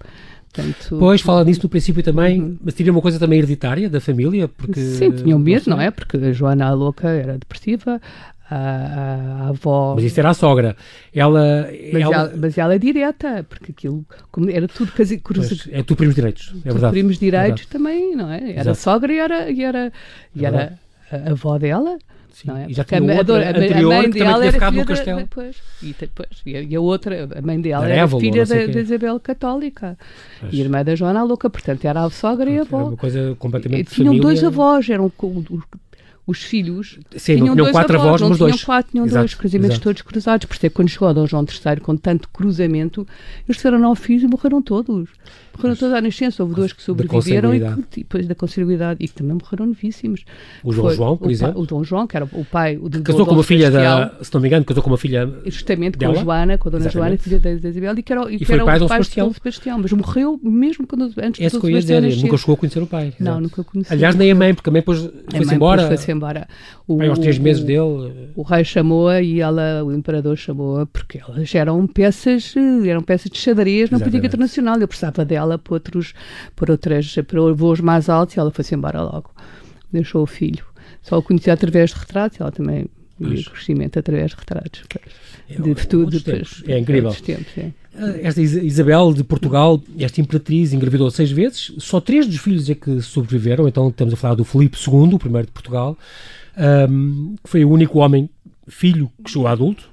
Portanto, 0.53 0.97
pois, 0.99 1.21
fala 1.21 1.45
nisso 1.45 1.61
no 1.63 1.69
princípio 1.69 2.03
também, 2.03 2.41
uhum. 2.41 2.57
mas 2.65 2.75
tinha 2.75 2.91
uma 2.91 3.01
coisa 3.01 3.19
também 3.19 3.39
hereditária 3.39 3.89
da 3.89 4.01
família? 4.01 4.49
Porque, 4.49 4.81
Sim, 4.81 5.13
tinham 5.13 5.39
medo, 5.39 5.71
não 5.71 5.81
é? 5.81 5.91
Porque 5.91 6.17
a 6.17 6.33
Joana 6.33 6.67
a 6.67 6.73
louca 6.73 7.09
era 7.09 7.39
depressiva, 7.39 8.01
a, 8.51 8.57
a, 8.57 9.45
a, 9.45 9.49
avó. 9.49 9.95
Mas 9.95 10.05
isso 10.05 10.21
era 10.21 10.31
a 10.31 10.35
sogra. 10.35 10.77
Ela. 11.15 11.69
Mas 11.93 12.03
ela, 12.03 12.15
ela, 12.15 12.33
mas 12.37 12.59
ela 12.59 12.75
é 12.75 12.79
direta, 12.79 13.45
porque 13.49 13.73
aquilo 13.73 14.05
era 14.51 14.67
tudo 14.67 14.93
quase 14.93 15.19
pois, 15.19 15.69
É 15.71 15.83
tu 15.83 15.95
primos 15.95 16.15
direitos, 16.15 16.55
é 16.65 16.71
verdade. 16.71 16.93
primos 16.93 17.19
direitos 17.19 17.65
é 17.65 17.73
também, 17.73 18.17
não 18.17 18.31
é? 18.31 18.53
Era 18.53 18.75
sogra 18.75 19.13
e 19.13 19.19
era, 19.19 19.51
e 19.51 19.63
era, 19.63 19.93
e 20.35 20.45
é 20.45 20.49
era 20.49 20.79
a 21.11 21.31
avó 21.31 21.59
dela. 21.59 21.99
Sim, 22.39 22.53
é? 22.53 22.67
E 22.71 22.75
já 22.75 22.85
tinha 22.85 23.01
a, 23.01 23.17
outra, 23.17 23.47
a, 23.47 23.51
anterior, 23.51 23.93
a 23.93 23.97
mãe 23.97 24.11
que 24.13 24.19
dela 24.21 24.45
era 24.45 24.53
ficado 24.53 24.75
no 24.77 24.85
castelo. 24.85 25.21
Depois, 25.21 25.57
e, 25.83 25.97
depois, 25.99 26.29
e, 26.47 26.77
a, 26.77 26.81
outra, 26.81 27.29
a 27.37 27.43
mãe 27.43 27.61
dela 27.61 27.85
era, 27.85 27.95
era 27.95 28.09
filha 28.09 28.47
da, 28.47 28.55
da, 28.55 28.81
Isabel 28.81 29.19
Católica 29.19 29.99
pois. 30.39 30.53
e 30.53 30.61
irmã 30.61 30.85
da 30.85 30.95
Joana 30.95 31.25
Louca, 31.25 31.51
portanto 31.51 31.85
era 31.85 32.05
a 32.05 32.11
sogra 32.11 32.49
e 32.49 32.59
a 32.59 32.63
avó. 32.63 32.79
Era 32.79 32.89
uma 32.91 32.97
coisa 32.97 33.37
completamente 33.41 33.91
e, 33.91 33.95
Tinham 33.95 34.15
família. 34.15 34.23
dois 34.23 34.45
avós, 34.45 34.89
eram 34.89 35.11
os 36.29 36.43
filhos 36.43 36.99
Sim, 37.17 37.37
tinham, 37.37 37.57
tinham 37.57 37.73
quatro 37.73 37.99
avós, 37.99 38.21
não 38.21 38.29
mas 38.29 38.37
tinham 38.37 38.51
dois. 38.51 38.62
quatro, 38.62 38.91
tinham 38.93 39.07
exato, 39.07 39.21
dois, 39.21 39.35
cruzamentos 39.35 39.77
exato. 39.77 39.85
todos 39.85 40.03
cruzados. 40.03 40.45
Por 40.45 40.55
isso 40.55 40.67
é 40.67 40.69
que 40.69 40.75
quando 40.75 40.88
chegou 40.91 41.09
a 41.09 41.12
Dom 41.14 41.27
João 41.27 41.43
III 41.43 41.81
com 41.81 41.97
tanto 41.97 42.29
cruzamento, 42.29 43.09
eles 43.49 43.57
tiveram 43.57 43.79
nove 43.79 43.99
filhos 44.03 44.25
e 44.25 44.27
morreram 44.27 44.61
todos. 44.61 45.09
Morreram 45.59 45.77
todos 45.77 45.94
à 45.94 46.01
nascença. 46.01 46.42
Houve 46.42 46.55
dois 46.55 46.73
que 46.73 46.83
sobreviveram 46.83 47.55
e 47.55 47.61
depois 47.97 48.27
da 48.27 48.35
considerabilidade 48.35 49.05
e 49.05 49.09
que 49.09 49.14
também 49.14 49.37
morreram 49.40 49.66
novíssimos. 49.66 50.25
O 50.62 50.73
João 50.73 50.87
Foi, 50.88 50.97
João, 50.97 51.16
por 51.16 51.29
o 51.29 51.31
exemplo? 51.31 51.55
Pai, 51.55 51.62
o 51.62 51.66
Dom 51.66 51.85
João, 51.85 52.07
que 52.07 52.16
era 52.16 52.29
o 52.33 52.44
pai 52.44 52.79
o 52.81 52.88
de, 52.88 53.01
Casou 53.01 53.27
com 53.27 53.35
uma 53.35 53.42
filha 53.42 53.71
da, 53.71 54.14
se 54.23 54.33
não 54.33 54.40
me 54.40 54.49
engano, 54.49 54.64
casou 54.64 54.83
com 54.83 54.90
uma 54.90 54.99
filha 54.99 55.29
Justamente 55.44 55.99
dela? 55.99 56.14
com 56.14 56.21
a 56.21 56.23
Joana, 56.23 56.59
com 56.59 56.68
a 56.68 56.73
Dona 56.73 56.87
Exatamente. 56.87 57.23
Joana, 57.29 57.40
filha 57.40 57.59
da, 57.61 57.68
Isabel, 57.68 57.99
e 57.99 58.03
que 58.03 58.12
era, 58.12 58.33
e 58.33 58.38
que 58.38 58.44
foi 58.44 58.55
era 58.55 58.64
pai 58.64 58.81
o 58.81 58.88
pai 58.88 59.01
de 59.01 59.16
Dom 59.16 59.33
Sebastião. 59.33 59.79
Mas 59.79 59.92
morreu 59.92 60.40
mesmo 60.42 60.87
quando, 60.87 61.12
antes 61.18 61.40
é 61.40 61.47
de 61.47 61.53
Dom 61.53 61.61
Sebastião 61.61 62.01
Nunca 62.01 62.37
chegou 62.37 62.55
a 62.55 62.57
conhecer 62.59 62.83
o 62.83 62.87
pai. 62.87 63.12
Não, 63.18 63.40
nunca 63.40 63.64
conheci. 63.64 63.92
Aliás, 63.92 64.14
nem 64.14 64.31
a 64.31 64.35
mãe, 64.35 64.55
porque 64.55 64.68
a 64.68 64.73
mãe 64.73 64.81
depois 64.81 65.11
foi-se 65.31 65.55
embora. 65.55 65.87
Foi-se 65.87 66.12
embora. 66.12 66.49
O, 66.87 67.03
aos 67.03 67.18
três 67.18 67.38
meses 67.38 67.62
dele. 67.62 68.31
O 68.35 68.42
rei 68.42 68.64
chamou-a 68.64 69.21
e 69.21 69.40
ela, 69.40 69.85
o 69.85 69.92
imperador 69.92 70.37
chamou-a 70.37 70.87
porque 70.87 71.18
elas 71.18 71.55
eram 71.55 71.87
peças, 71.87 72.55
eram 72.87 73.03
peças 73.03 73.31
de 73.31 73.38
xadrez 73.38 73.90
na 73.90 73.99
política 73.99 74.27
internacional. 74.27 74.77
Ele 74.77 74.87
precisava 74.87 75.25
dela 75.25 75.48
para 75.57 75.75
outros, 75.75 76.13
para 76.55 76.73
outras, 76.73 77.15
para 77.27 77.53
voos 77.55 77.81
mais 77.81 78.09
altos 78.09 78.37
e 78.37 78.41
ela 78.41 78.51
foi-se 78.51 78.75
embora 78.75 79.01
logo. 79.01 79.31
Deixou 79.91 80.23
o 80.23 80.27
filho. 80.27 80.65
Só 81.01 81.17
o 81.17 81.23
conhecia 81.23 81.53
através 81.53 81.91
de 81.91 81.97
retratos, 81.97 82.41
ela 82.41 82.51
também 82.51 82.87
via 83.19 83.43
crescimento 83.45 83.99
através 83.99 84.31
de 84.31 84.37
retratos. 84.37 84.83
É, 85.49 85.55
de, 85.55 85.75
de, 85.75 86.21
de, 86.21 86.73
é 86.73 86.79
incrível. 86.79 87.11
Tempos, 87.13 87.57
é. 87.57 87.73
Esta 88.23 88.41
Isabel 88.41 89.13
de 89.13 89.25
Portugal, 89.25 89.83
esta 89.99 90.21
imperatriz, 90.21 90.73
engravidou 90.73 91.11
seis 91.11 91.33
vezes, 91.33 91.73
só 91.79 92.01
três 92.01 92.27
dos 92.27 92.37
filhos 92.37 92.71
é 92.71 92.75
que 92.75 93.01
sobreviveram, 93.01 93.67
então 93.67 93.89
estamos 93.89 94.15
a 94.15 94.17
falar 94.17 94.35
do 94.35 94.45
Filipe 94.45 94.79
II, 94.79 95.15
o 95.15 95.19
primeiro 95.19 95.47
de 95.47 95.53
Portugal, 95.53 95.99
um, 96.89 97.35
que 97.43 97.51
foi 97.51 97.65
o 97.65 97.71
único 97.71 97.99
homem, 97.99 98.31
filho, 98.69 99.11
que 99.25 99.31
chegou 99.31 99.49
a 99.49 99.53
adulto, 99.53 99.91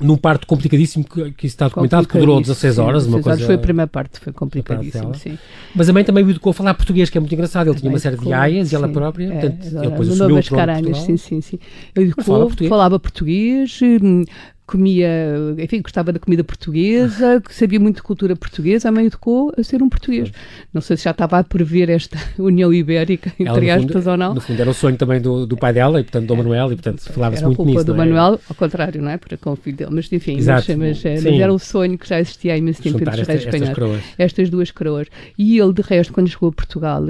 num 0.00 0.16
parto 0.16 0.46
complicadíssimo, 0.46 1.04
que, 1.04 1.32
que 1.32 1.46
está 1.46 1.68
documentado, 1.68 2.06
que 2.06 2.18
durou 2.18 2.40
16 2.40 2.78
horas. 2.78 3.02
Sim, 3.04 3.10
uma 3.10 3.20
coisa, 3.20 3.44
foi 3.44 3.54
a 3.54 3.58
primeira 3.58 3.86
parte, 3.86 4.20
foi 4.20 4.32
complicadíssimo, 4.32 5.14
sim. 5.14 5.38
Mas 5.74 5.88
a 5.88 5.92
mãe 5.92 6.04
também 6.04 6.24
o 6.24 6.30
educou 6.30 6.50
a 6.50 6.54
falar 6.54 6.74
português, 6.74 7.10
que 7.10 7.18
é 7.18 7.20
muito 7.20 7.32
engraçado. 7.34 7.68
Ele 7.68 7.78
tinha 7.78 7.90
uma 7.90 7.98
série 7.98 8.16
de 8.16 8.32
aias 8.32 8.72
e 8.72 8.74
ela 8.74 8.88
própria, 8.88 9.26
é, 9.26 9.30
portanto, 9.30 9.66
ele 9.66 9.90
depois 9.90 10.08
assumiu 10.10 10.36
o 10.36 10.94
sim, 10.94 11.16
sim, 11.16 11.40
sim. 11.40 11.58
Ele 11.94 12.06
educou, 12.06 12.24
falava 12.24 12.46
português, 12.46 12.68
falava 12.68 12.98
português 12.98 13.80
hum, 13.82 14.24
comia, 14.68 15.08
enfim, 15.56 15.80
gostava 15.80 16.12
da 16.12 16.18
comida 16.18 16.44
portuguesa, 16.44 17.42
sabia 17.48 17.80
muito 17.80 17.96
de 17.96 18.02
cultura 18.02 18.36
portuguesa, 18.36 18.90
a 18.90 18.92
mãe 18.92 19.06
educou 19.06 19.50
a 19.56 19.62
ser 19.62 19.82
um 19.82 19.88
português. 19.88 20.30
Não 20.74 20.82
sei 20.82 20.98
se 20.98 21.04
já 21.04 21.10
estava 21.10 21.38
a 21.38 21.42
prever 21.42 21.88
esta 21.88 22.18
União 22.38 22.72
Ibérica, 22.72 23.32
entre 23.40 23.66
Ela, 23.66 23.78
aspas, 23.78 23.94
fundo, 23.94 24.10
ou 24.10 24.16
não. 24.18 24.34
No 24.34 24.40
fundo 24.42 24.60
era 24.60 24.70
o 24.70 24.74
sonho 24.74 24.98
também 24.98 25.22
do, 25.22 25.46
do 25.46 25.56
pai 25.56 25.72
dela, 25.72 25.98
e 25.98 26.04
portanto 26.04 26.26
do 26.26 26.36
Manuel, 26.36 26.66
e 26.70 26.76
portanto 26.76 27.10
falava-se 27.10 27.44
muito 27.46 27.64
nisso. 27.64 27.82
do 27.82 27.94
é? 27.94 27.96
Manuel, 27.96 28.38
ao 28.46 28.54
contrário, 28.54 29.00
não 29.00 29.10
é? 29.10 29.16
Para 29.16 29.38
com 29.38 29.52
o 29.52 29.56
filho 29.56 29.78
dele, 29.78 29.90
mas 29.90 30.12
enfim, 30.12 30.36
Exato. 30.36 30.76
Mas, 30.76 31.02
mas, 31.02 31.24
mas, 31.24 31.40
era 31.40 31.52
um 31.52 31.58
sonho 31.58 31.96
que 31.96 32.06
já 32.06 32.20
existia 32.20 32.52
há 32.52 32.56
imenso 32.58 32.82
tempo 32.82 32.98
entre 33.00 33.22
os 33.22 33.26
reis 33.26 33.44
espanhóis. 33.46 34.04
Estas 34.18 34.50
duas 34.50 34.70
coroas. 34.70 35.08
E 35.38 35.58
ele, 35.58 35.72
de 35.72 35.80
resto, 35.80 36.12
quando 36.12 36.28
chegou 36.28 36.50
a 36.50 36.52
Portugal, 36.52 37.02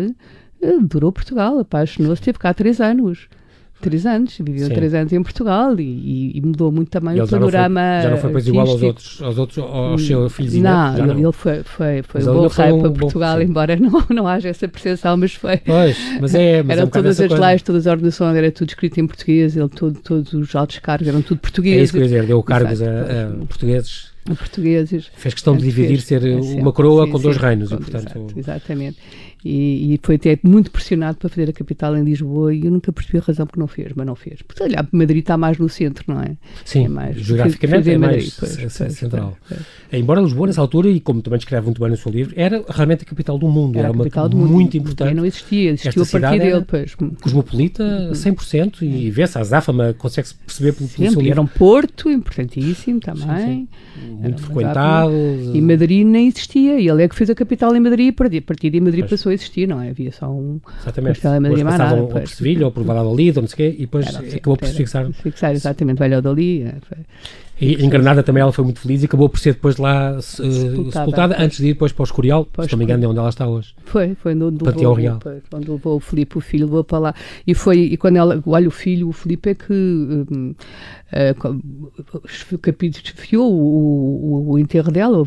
durou 0.82 1.10
Portugal, 1.10 1.58
apaixonou-se, 1.58 2.22
teve 2.22 2.38
cá 2.38 2.54
três 2.54 2.80
anos 2.80 3.28
três 3.80 4.06
anos, 4.06 4.36
viveu 4.38 4.68
Sim. 4.68 4.74
três 4.74 4.94
anos 4.94 5.12
em 5.12 5.22
Portugal 5.22 5.78
e, 5.78 6.32
e 6.36 6.40
mudou 6.40 6.70
muito 6.72 6.90
também 6.90 7.20
o 7.20 7.26
panorama. 7.26 7.80
Já 8.02 8.10
não 8.10 8.16
foi, 8.16 8.22
já 8.22 8.28
não 8.28 8.40
foi 8.40 8.50
igual 8.50 8.68
aos 8.68 8.82
outros, 8.82 9.22
aos 9.22 9.38
outros, 9.38 9.58
aos 9.58 10.06
seus 10.06 10.32
filhos 10.32 10.54
e 10.54 10.60
não, 10.60 10.92
netos? 10.92 11.06
Não, 11.06 11.18
ele 11.18 11.32
foi, 11.32 11.62
foi, 11.62 12.02
foi 12.02 12.22
um 12.22 12.34
bom 12.34 12.46
rei 12.48 12.78
para 12.78 12.90
Portugal, 12.90 13.42
embora 13.42 13.76
não, 13.76 14.04
não 14.10 14.26
haja 14.26 14.48
essa 14.48 14.66
percepção, 14.68 15.16
mas 15.16 15.34
foi. 15.34 15.58
Pois, 15.58 15.96
mas 16.20 16.34
é. 16.34 16.62
Mas 16.62 16.76
eram 16.76 16.82
é 16.82 16.86
um 16.86 16.90
todas 16.90 17.20
as 17.20 17.28
coisa. 17.28 17.46
leis, 17.46 17.62
todas 17.62 17.86
as 17.86 17.92
ordenações, 17.92 18.36
era 18.36 18.50
tudo 18.50 18.68
escrito 18.68 19.00
em 19.00 19.06
português, 19.06 19.56
ele, 19.56 19.68
todo, 19.68 19.98
todos 20.00 20.32
os 20.32 20.54
altos 20.54 20.78
cargos 20.78 21.08
eram 21.08 21.22
tudo 21.22 21.40
portugueses. 21.40 21.80
É 21.80 21.82
isso 21.84 21.92
que 21.92 21.98
eu 21.98 22.02
ia 22.02 22.08
dizer, 22.08 22.26
deu 22.26 22.42
cargos 22.42 22.82
a, 22.82 22.86
a 22.86 23.46
portugueses 23.46 24.18
portugueses. 24.34 25.10
Fez 25.14 25.34
questão 25.34 25.56
de 25.56 25.62
dividir, 25.62 26.00
ser 26.00 26.22
uma 26.60 26.72
coroa 26.72 27.06
sim, 27.06 27.12
com 27.12 27.18
dois 27.18 27.36
reinos. 27.36 27.70
e, 27.70 27.76
portanto... 27.76 28.16
Exato, 28.16 28.38
exatamente. 28.38 28.98
E, 29.48 29.94
e, 29.94 30.00
foi 30.02 30.16
até 30.16 30.38
muito 30.42 30.70
pressionado 30.70 31.16
para 31.16 31.30
fazer 31.30 31.48
a 31.48 31.52
capital 31.54 31.96
em 31.96 32.04
Lisboa 32.04 32.54
e 32.54 32.66
eu 32.66 32.70
nunca 32.70 32.92
percebi 32.92 33.16
a 33.16 33.22
razão 33.22 33.46
porque 33.46 33.58
não 33.58 33.66
fez, 33.66 33.92
mas 33.96 34.06
não 34.06 34.14
fez. 34.14 34.42
Porque, 34.42 34.62
olha, 34.62 34.86
Madrid 34.92 35.20
está 35.20 35.38
mais 35.38 35.56
no 35.56 35.70
centro, 35.70 36.04
não 36.06 36.20
é? 36.20 36.36
Sim, 36.66 36.84
é 36.84 36.88
mais, 36.88 37.16
geograficamente 37.16 37.90
é 37.90 37.96
mais 37.96 38.34
pois, 38.34 38.56
pois, 38.56 38.92
central. 38.92 39.38
Pois, 39.48 39.60
Embora 39.90 40.20
Lisboa, 40.20 40.48
nessa 40.48 40.60
altura, 40.60 40.90
e 40.90 41.00
como 41.00 41.22
também 41.22 41.38
descreve 41.38 41.64
muito 41.64 41.80
bem 41.80 41.90
no 41.90 41.96
seu 41.96 42.12
livro, 42.12 42.34
era 42.36 42.62
realmente 42.68 43.04
a 43.04 43.06
capital 43.06 43.38
do 43.38 43.48
mundo. 43.48 43.78
Era, 43.78 43.88
era 43.88 43.92
uma 43.92 44.04
capital 44.04 44.28
do 44.28 44.36
mundo. 44.36 44.52
muito 44.52 44.76
importante. 44.76 45.14
Não 45.14 45.24
existia, 45.24 45.70
existiu 45.70 46.02
Esta 46.02 46.18
a 46.18 46.20
partir 46.20 46.38
dele. 46.40 46.64
Pois. 46.66 46.94
Cosmopolita, 46.94 48.10
100%, 48.12 48.82
e 48.82 49.10
vê-se, 49.10 49.38
a 49.38 49.44
Záfama 49.44 49.94
consegue-se 49.94 50.34
perceber 50.34 50.72
pelo, 50.72 50.90
pelo 50.90 51.10
seu 51.10 51.20
livro. 51.22 51.32
Era 51.32 51.40
um 51.40 51.46
porto 51.46 52.10
importantíssimo 52.10 53.00
também. 53.00 53.24
Sim, 53.24 53.68
sim. 53.94 54.14
Muito 54.20 54.42
frequentado. 54.42 55.10
E 55.54 55.60
Madrid 55.62 56.06
nem 56.06 56.28
existia, 56.28 56.78
e 56.78 56.86
ele 56.86 57.02
é 57.02 57.08
que 57.08 57.14
fez 57.14 57.30
a 57.30 57.34
capital 57.34 57.74
em 57.74 57.80
Madrid, 57.80 58.10
a 58.10 58.42
partir 58.42 58.68
de 58.68 58.80
Madrid 58.80 59.06
passou 59.08 59.32
a 59.38 59.42
existir, 59.42 59.66
não 59.66 59.80
é? 59.80 59.90
Havia 59.90 60.12
só 60.12 60.30
um. 60.30 60.60
Exatamente. 60.80 61.26
Um 61.26 61.42
depois 61.42 61.62
passavam 61.62 62.00
ou 62.00 62.08
por 62.08 62.28
Sevilha 62.28 62.66
ou 62.66 62.72
por 62.72 62.84
Valladolid 62.84 63.38
ou 63.38 63.42
não 63.42 63.48
sei 63.48 63.54
o 63.54 63.56
quê, 63.56 63.76
e 63.78 63.80
depois 63.82 64.06
era, 64.06 64.18
acabou 64.18 64.56
por 64.56 64.68
se 64.68 64.74
fixar. 64.74 65.12
Fixar, 65.12 65.52
exatamente, 65.52 65.98
Valladolid. 65.98 66.66
É, 66.66 66.76
E 67.60 67.74
em 67.74 67.88
Granada 67.88 68.22
também 68.22 68.40
ela 68.40 68.52
foi 68.52 68.64
muito 68.64 68.80
feliz 68.80 69.02
e 69.02 69.06
acabou 69.06 69.28
por 69.28 69.40
ser 69.40 69.54
depois 69.54 69.76
de 69.76 69.82
lá 69.82 70.16
uh, 70.16 70.22
sepultada, 70.22 71.36
antes 71.38 71.58
de 71.58 71.66
ir 71.66 71.72
depois 71.72 71.90
para 71.92 72.02
o 72.02 72.04
Escorial, 72.04 72.46
se 72.62 72.72
não 72.72 72.78
me 72.78 72.84
engano 72.84 73.04
é 73.04 73.08
onde 73.08 73.18
ela 73.18 73.28
está 73.28 73.48
hoje. 73.48 73.74
Foi, 73.84 74.14
foi 74.14 74.34
no, 74.34 74.52
Panteão 74.52 74.92
Real. 74.92 75.18
Quando 75.50 75.72
levou 75.72 75.96
o 75.96 76.00
Filipe, 76.00 76.38
o 76.38 76.40
filho 76.40 76.66
levou 76.66 76.84
para 76.84 76.98
lá. 76.98 77.14
E 77.46 77.54
foi, 77.54 77.78
e 77.78 77.96
quando 77.96 78.16
ela, 78.16 78.42
olha 78.46 78.68
o 78.68 78.70
filho, 78.70 79.08
o 79.08 79.12
Filipe 79.12 79.50
é 79.50 79.54
que 79.54 79.72
um, 79.72 80.54
uh, 81.12 82.58
capitafiou 82.60 83.52
o, 83.52 84.48
o, 84.48 84.52
o 84.52 84.58
enterro 84.58 84.92
dela, 84.92 85.24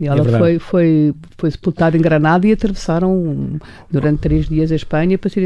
e 0.00 0.06
ela 0.06 0.26
é 0.26 0.38
foi, 0.38 0.58
foi, 0.58 1.14
foi 1.36 1.50
sepultada 1.50 1.96
em 1.96 2.00
Granada 2.00 2.46
e 2.46 2.52
atravessaram 2.52 3.58
durante 3.90 4.20
três 4.20 4.48
dias 4.48 4.72
a 4.72 4.74
Espanha 4.74 5.18
para 5.18 5.28
ser 5.28 5.44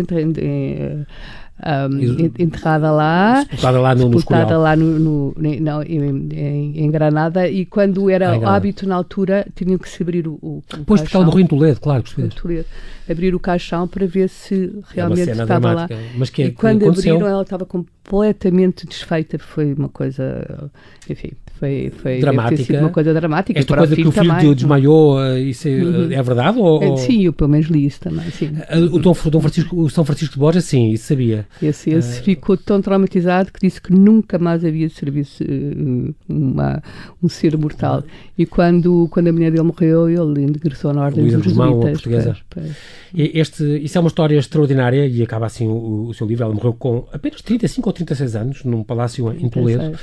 um, 1.90 2.32
enterrada 2.38 2.90
lá, 2.90 3.42
sepultada 3.42 3.80
lá 3.80 3.94
no, 3.94 4.00
sepultada 4.02 4.58
lá 4.58 4.76
no, 4.76 4.98
no, 4.98 5.34
não, 5.60 5.82
em, 5.82 6.28
em, 6.32 6.84
em, 6.84 6.90
Granada 6.90 7.48
e 7.48 7.64
quando 7.64 8.10
era 8.10 8.36
ah, 8.36 8.54
hábito 8.56 8.88
na 8.88 8.96
altura 8.96 9.46
tinham 9.54 9.78
que 9.78 9.88
se 9.88 10.02
abrir 10.02 10.26
o, 10.26 10.34
o 10.42 10.62
Pois, 10.84 11.00
porque 11.00 11.16
ela 11.16 11.24
morreu 11.24 11.40
em 11.40 11.46
Toledo, 11.46 11.80
claro. 11.80 12.02
Toledo, 12.02 12.66
abrir 13.08 13.34
o 13.34 13.40
caixão 13.40 13.86
para 13.86 14.06
ver 14.06 14.28
se 14.28 14.72
realmente 14.88 15.30
é 15.30 15.32
estava 15.32 15.60
dramática. 15.60 15.94
lá. 15.94 16.00
Mas 16.16 16.30
que, 16.30 16.42
e 16.42 16.50
que 16.50 16.56
quando 16.56 16.82
aconteceu? 16.82 17.14
abriram 17.14 17.32
ela 17.32 17.42
estava 17.42 17.66
completamente 18.04 18.86
desfeita, 18.86 19.38
foi 19.38 19.72
uma 19.72 19.88
coisa, 19.88 20.70
enfim, 21.08 21.32
foi, 21.58 21.90
foi 21.96 22.20
dramática. 22.20 22.78
uma 22.78 22.90
coisa 22.90 23.14
dramática. 23.14 23.58
Esta 23.58 23.76
coisa 23.76 23.96
que 23.96 24.06
o 24.06 24.12
filho 24.12 24.28
também. 24.28 24.54
desmaiou, 24.54 25.36
isso 25.38 25.68
é, 25.68 25.70
uhum. 25.70 26.12
é 26.12 26.22
verdade? 26.22 26.58
Ou, 26.58 26.96
Sim, 26.98 27.24
eu 27.24 27.32
pelo 27.32 27.50
menos 27.50 27.66
li 27.68 27.86
isso 27.86 28.00
também, 28.00 28.30
sim. 28.30 28.50
O, 28.92 28.98
Dom, 28.98 29.14
Dom 29.30 29.40
Francisco, 29.40 29.80
o 29.80 29.88
São 29.88 30.04
Francisco 30.04 30.34
de 30.34 30.40
Borges, 30.40 30.64
sim, 30.64 30.90
isso 30.90 31.06
sabia. 31.06 31.46
Esse, 31.62 31.90
esse 31.90 32.20
uh, 32.20 32.24
ficou 32.24 32.56
tão 32.56 32.82
traumatizado 32.82 33.50
que 33.50 33.60
disse 33.60 33.80
que 33.80 33.92
nunca 33.92 34.38
mais 34.38 34.64
havia 34.64 34.88
servido 34.90 35.28
uh, 35.40 36.14
uma, 36.28 36.82
um 37.22 37.28
ser 37.28 37.56
mortal. 37.56 38.04
E 38.36 38.44
quando, 38.44 39.08
quando 39.10 39.28
a 39.28 39.32
mulher 39.32 39.50
dele 39.50 39.62
morreu, 39.62 40.08
ele 40.08 40.42
ingressou 40.42 40.92
na 40.92 41.04
Ordem 41.04 41.22
Luísa 41.22 41.38
dos 41.38 41.46
Jesuítas. 41.46 41.90
portuguesa. 41.92 42.36
Pois, 42.50 42.66
pois. 42.66 43.04
Este, 43.16 43.62
isso 43.78 43.96
é 43.96 44.00
uma 44.00 44.08
história 44.08 44.36
extraordinária 44.36 45.06
e 45.06 45.22
acaba 45.22 45.46
assim 45.46 45.68
o, 45.68 46.08
o, 46.08 46.14
seu 46.14 46.26
livro. 46.26 46.44
Ela 46.44 46.54
morreu 46.54 46.72
com 46.72 47.06
apenas 47.12 47.40
35 47.42 47.88
ou 47.88 47.92
36 47.94 48.36
anos, 48.36 48.64
num 48.64 48.82
palácio 48.82 49.32
em 49.32 49.48
Toledo, 49.48 49.96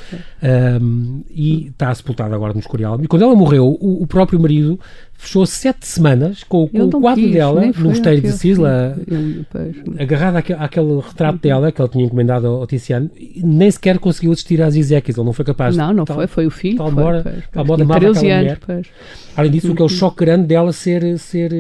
um, 0.82 1.24
e 1.30 1.68
está 1.68 1.94
sepultada 1.94 2.34
agora 2.34 2.54
no 2.54 2.60
Escorial. 2.60 3.00
E 3.02 3.08
quando 3.08 3.24
ela 3.24 3.36
morreu, 3.36 3.78
o, 3.80 4.04
o 4.04 4.08
próprio 4.08 4.40
marido 4.40 4.80
fechou 5.14 5.46
sete 5.46 5.86
semanas 5.86 6.44
com, 6.44 6.68
com 6.68 6.86
o 6.86 7.02
quadro 7.02 7.24
quis, 7.24 7.34
dela 7.34 7.62
no 7.62 7.90
mosteiro 7.90 8.22
de 8.22 8.32
Sisla, 8.32 8.98
agarrado 10.00 10.38
àquele, 10.38 10.60
àquele 10.60 11.00
retrato 11.00 11.38
dela 11.40 11.72
que 11.72 11.80
ele 11.80 11.90
tinha 11.90 12.06
encomendado 12.06 12.48
ao, 12.48 12.62
ao 12.62 12.68
Tiziano, 12.68 13.10
nem 13.36 13.70
sequer 13.70 14.00
conseguiu 14.00 14.32
assistir 14.32 14.62
às 14.62 14.76
Ezequias, 14.76 15.18
ele 15.18 15.26
não 15.26 15.34
foi 15.34 15.46
capaz. 15.46 15.78
Não, 15.78 15.94
não 15.94 16.06
tal, 16.06 16.16
foi, 16.16 16.28
foi 16.28 16.48
o 16.48 16.52
filho. 16.52 16.78
Tal 16.78 16.92
foi, 16.92 17.04
moda, 17.04 17.22
foi, 17.22 17.32
foi. 17.34 17.44
tal 17.52 17.66
moda 17.66 17.84
amava 17.84 17.98
aquela 17.98 18.16
mulher. 18.16 18.60
Pois. 18.66 18.88
Além 19.38 19.52
disso, 19.52 19.72
aquele 19.72 19.90
choque 19.90 20.26
grande 20.26 20.48
dela 20.48 20.74
ser, 20.74 21.20
ser 21.20 21.52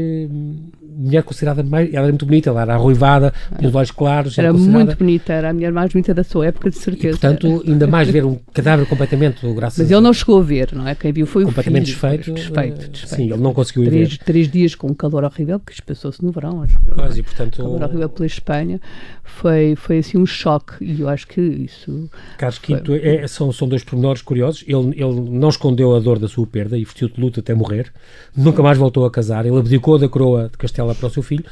mulher 0.96 1.24
considerada 1.24 1.64
mais. 1.64 1.90
Ela 1.90 2.04
era 2.04 2.08
muito 2.08 2.26
bonita, 2.26 2.50
ela 2.50 2.62
era 2.62 2.74
arruivada, 2.74 3.34
tinha 3.58 3.70
os 3.70 3.76
olhos 3.76 3.92
claros. 3.92 4.38
Era 4.38 4.52
considerada... 4.52 4.86
muito 4.86 4.98
bonita, 4.98 5.34
era 5.34 5.50
a 5.50 5.54
mulher 5.54 5.72
mais 5.72 5.92
bonita 5.92 6.14
da 6.14 6.24
sua 6.24 6.48
época, 6.48 6.70
de 6.70 6.78
certeza. 6.78 7.08
E, 7.08 7.20
portanto, 7.20 7.64
ainda 7.68 7.88
mais 7.88 8.10
ver 8.10 8.26
um 8.26 8.38
cadáver 8.54 8.86
completamente, 8.86 9.46
graças 9.54 9.80
Mas 9.80 9.92
ele 9.92 10.02
não 10.02 10.14
chegou 10.14 10.40
a 10.40 10.44
ver, 10.44 10.70
não 10.74 10.88
é? 10.88 10.96
Quem 10.96 11.12
viu 11.12 11.26
foi 11.26 11.44
o 11.44 11.48
completamente 11.48 11.94
filho. 11.96 12.18
desfeito. 12.18 12.34
Desfeito, 12.34 12.92
desfeito. 12.92 13.16
Sim, 13.16 13.32
ele 13.32 13.42
não 13.42 13.54
conseguiu 13.54 13.86
três, 13.86 14.10
ver. 14.10 14.18
Três 14.20 14.52
dias 14.52 14.76
com 14.76 14.88
um 14.88 14.94
calor 14.94 15.24
horrível, 15.24 15.60
porque 15.60 15.74
isto 15.74 15.84
passou-se 15.84 16.24
no 16.24 16.32
verão, 16.32 16.62
acho 16.62 16.80
Pois, 16.96 17.18
e 17.18 17.24
portanto. 17.24 17.58
calor 17.58 17.84
horrível 17.84 18.10
pela 18.10 18.26
Espanha. 18.26 18.80
Foi, 19.24 19.76
foi 19.76 20.00
assim 20.00 20.18
um 20.18 20.26
choque, 20.26 20.84
e 20.84 21.02
eu 21.02 21.10
acho 21.10 21.26
que 21.26 21.40
isso. 21.40 22.10
Carlos 22.38 22.60
Quinto, 22.60 22.94
é, 22.94 23.26
são, 23.28 23.52
são 23.52 23.68
dois 23.68 23.84
pormenores 23.84 24.22
curiosos. 24.22 24.64
Ele, 24.68 24.90
ele 24.96 25.30
não 25.30 25.50
escondeu 25.50 25.96
a 25.96 26.00
dor 26.00 26.20
da 26.20 26.28
sua 26.28 26.46
perda 26.46 26.78
e 26.78 26.84
vestiu 26.84 27.08
de 27.08 27.20
luto 27.20 27.40
até 27.40 27.54
morrer. 27.54 27.92
Nunca 28.36 28.62
mais 28.62 28.78
voltou 28.78 29.06
a 29.06 29.12
casar. 29.12 29.46
Ele 29.46 29.58
abdicou 29.58 29.98
da 29.98 30.10
coroa 30.10 30.50
de 30.52 30.58
Castela 30.82 30.96
para 30.96 31.08
o 31.08 31.10
seu 31.10 31.24
filho, 31.24 31.46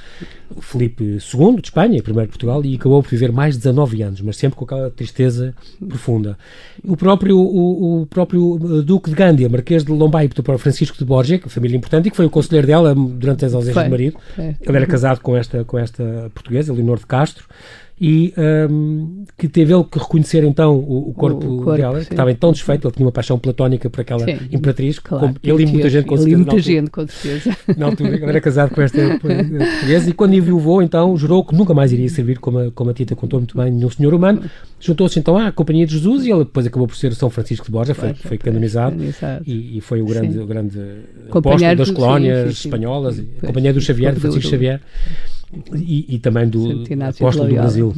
Felipe 0.60 1.04
II, 1.04 1.56
de 1.56 1.68
Espanha, 1.68 2.02
primeiro 2.02 2.28
de 2.28 2.32
Portugal, 2.32 2.64
e 2.66 2.76
acabou 2.76 3.02
por 3.02 3.10
viver 3.10 3.32
mais 3.32 3.54
de 3.56 3.60
19 3.60 4.02
anos, 4.02 4.22
mas 4.22 4.38
sempre 4.38 4.58
com 4.58 4.66
aquela 4.66 4.90
tristeza 4.90 5.54
profunda. 5.88 6.38
O 6.84 6.98
próprio, 6.98 7.38
o, 7.38 8.02
o 8.02 8.06
próprio 8.08 8.58
Duque 8.84 9.10
de 9.10 9.16
Gândia, 9.16 9.48
Marquês 9.48 9.84
de 9.84 9.92
Lombay, 9.92 10.30
para 10.30 10.58
Francisco 10.58 10.98
de 10.98 11.06
que 11.40 11.46
é 11.46 11.50
família 11.50 11.78
importante, 11.78 12.08
e 12.08 12.12
que 12.12 12.18
foi 12.18 12.26
o 12.26 12.30
conselheiro 12.30 12.68
dela 12.68 12.94
durante 12.96 13.46
as 13.46 13.54
ausências 13.54 13.86
do 13.86 13.92
marido. 13.92 14.18
Foi. 14.36 14.56
Ele 14.62 14.78
era 14.78 14.86
casado 14.86 15.20
com 15.22 15.38
esta, 15.38 15.64
com 15.64 15.78
esta 15.78 16.32
portuguesa, 16.34 16.74
Leonor 16.74 17.00
de 17.00 17.06
Castro 17.06 17.46
e 18.02 18.34
um, 18.70 19.26
que 19.38 19.48
teve 19.50 19.74
ele 19.74 19.84
que 19.84 20.00
reconhecer 20.00 20.44
então 20.46 20.76
o, 20.76 21.10
o, 21.10 21.14
corpo, 21.14 21.46
o 21.46 21.58
corpo, 21.58 21.78
dela, 21.78 22.00
sim. 22.00 22.06
que 22.06 22.14
estava 22.14 22.34
tão 22.34 22.52
desfeito, 22.52 22.88
ele 22.88 22.96
tinha 22.96 23.06
uma 23.06 23.12
paixão 23.12 23.38
platónica 23.38 23.90
por 23.90 24.02
aquela 24.02 24.24
Sim, 24.24 24.38
imperatriz, 24.52 25.00
claro, 25.00 25.28
como 25.28 25.40
ele 25.44 25.64
e 25.64 25.66
muita 25.66 25.90
gente 25.90 26.06
com 26.06 26.16
ele 26.16 26.22
e 26.22 26.30
certeza, 26.30 26.38
muita 26.38 26.62
gente, 26.62 26.90
com 26.90 27.08
certeza. 27.08 27.58
Na 27.78 27.88
altura, 27.88 28.16
ele 28.16 28.26
era 28.26 28.40
casado 28.40 28.74
com 28.74 28.82
esta 28.82 29.00
portuguesa 29.20 30.10
e 30.10 30.14
quando 30.14 30.34
enviou 30.34 30.82
então 30.82 31.16
jurou 31.18 31.44
que 31.44 31.54
nunca 31.54 31.74
mais 31.74 31.92
iria 31.92 32.08
servir, 32.10 32.40
como 32.40 32.60
a, 32.60 32.72
como 32.72 32.90
a 32.90 32.94
Tita 32.94 33.16
contou 33.16 33.40
muito 33.40 33.58
bem, 33.58 33.72
nenhum 33.72 33.90
senhor 33.90 34.14
humano. 34.14 34.44
Juntou-se 34.80 35.20
então 35.20 35.38
à 35.38 35.52
Companhia 35.52 35.86
de 35.86 35.94
Jesus 35.94 36.26
e 36.26 36.32
ele 36.32 36.46
depois 36.46 36.66
acabou 36.66 36.88
por 36.88 36.96
ser 36.96 37.14
São 37.14 37.30
Francisco 37.30 37.66
de 37.66 37.72
Borja, 37.72 37.94
foi, 37.94 38.14
foi 38.14 38.38
canonizado 38.38 38.96
e, 39.46 39.78
e 39.78 39.82
foi 39.82 40.02
o 40.02 40.06
grande, 40.06 40.34
Sim. 40.34 40.40
o 40.40 40.46
grande 40.48 40.80
apóstolo 40.80 41.32
Companheiro 41.32 41.78
das 41.78 41.92
colónias 41.92 42.52
espanholas, 42.52 43.16
Pois, 43.16 43.44
a 43.44 43.48
Companhia 43.48 43.74
do 43.74 43.82
Xavier, 43.82 44.14
do- 44.14 44.22
Francisco 44.22 44.50
Xavier 44.50 44.82
e, 45.76 46.16
e 46.16 46.20
também 46.20 46.48
do 46.48 46.84
apóstolo 47.08 47.50
do. 47.50 47.56
Brasil. 47.56 47.94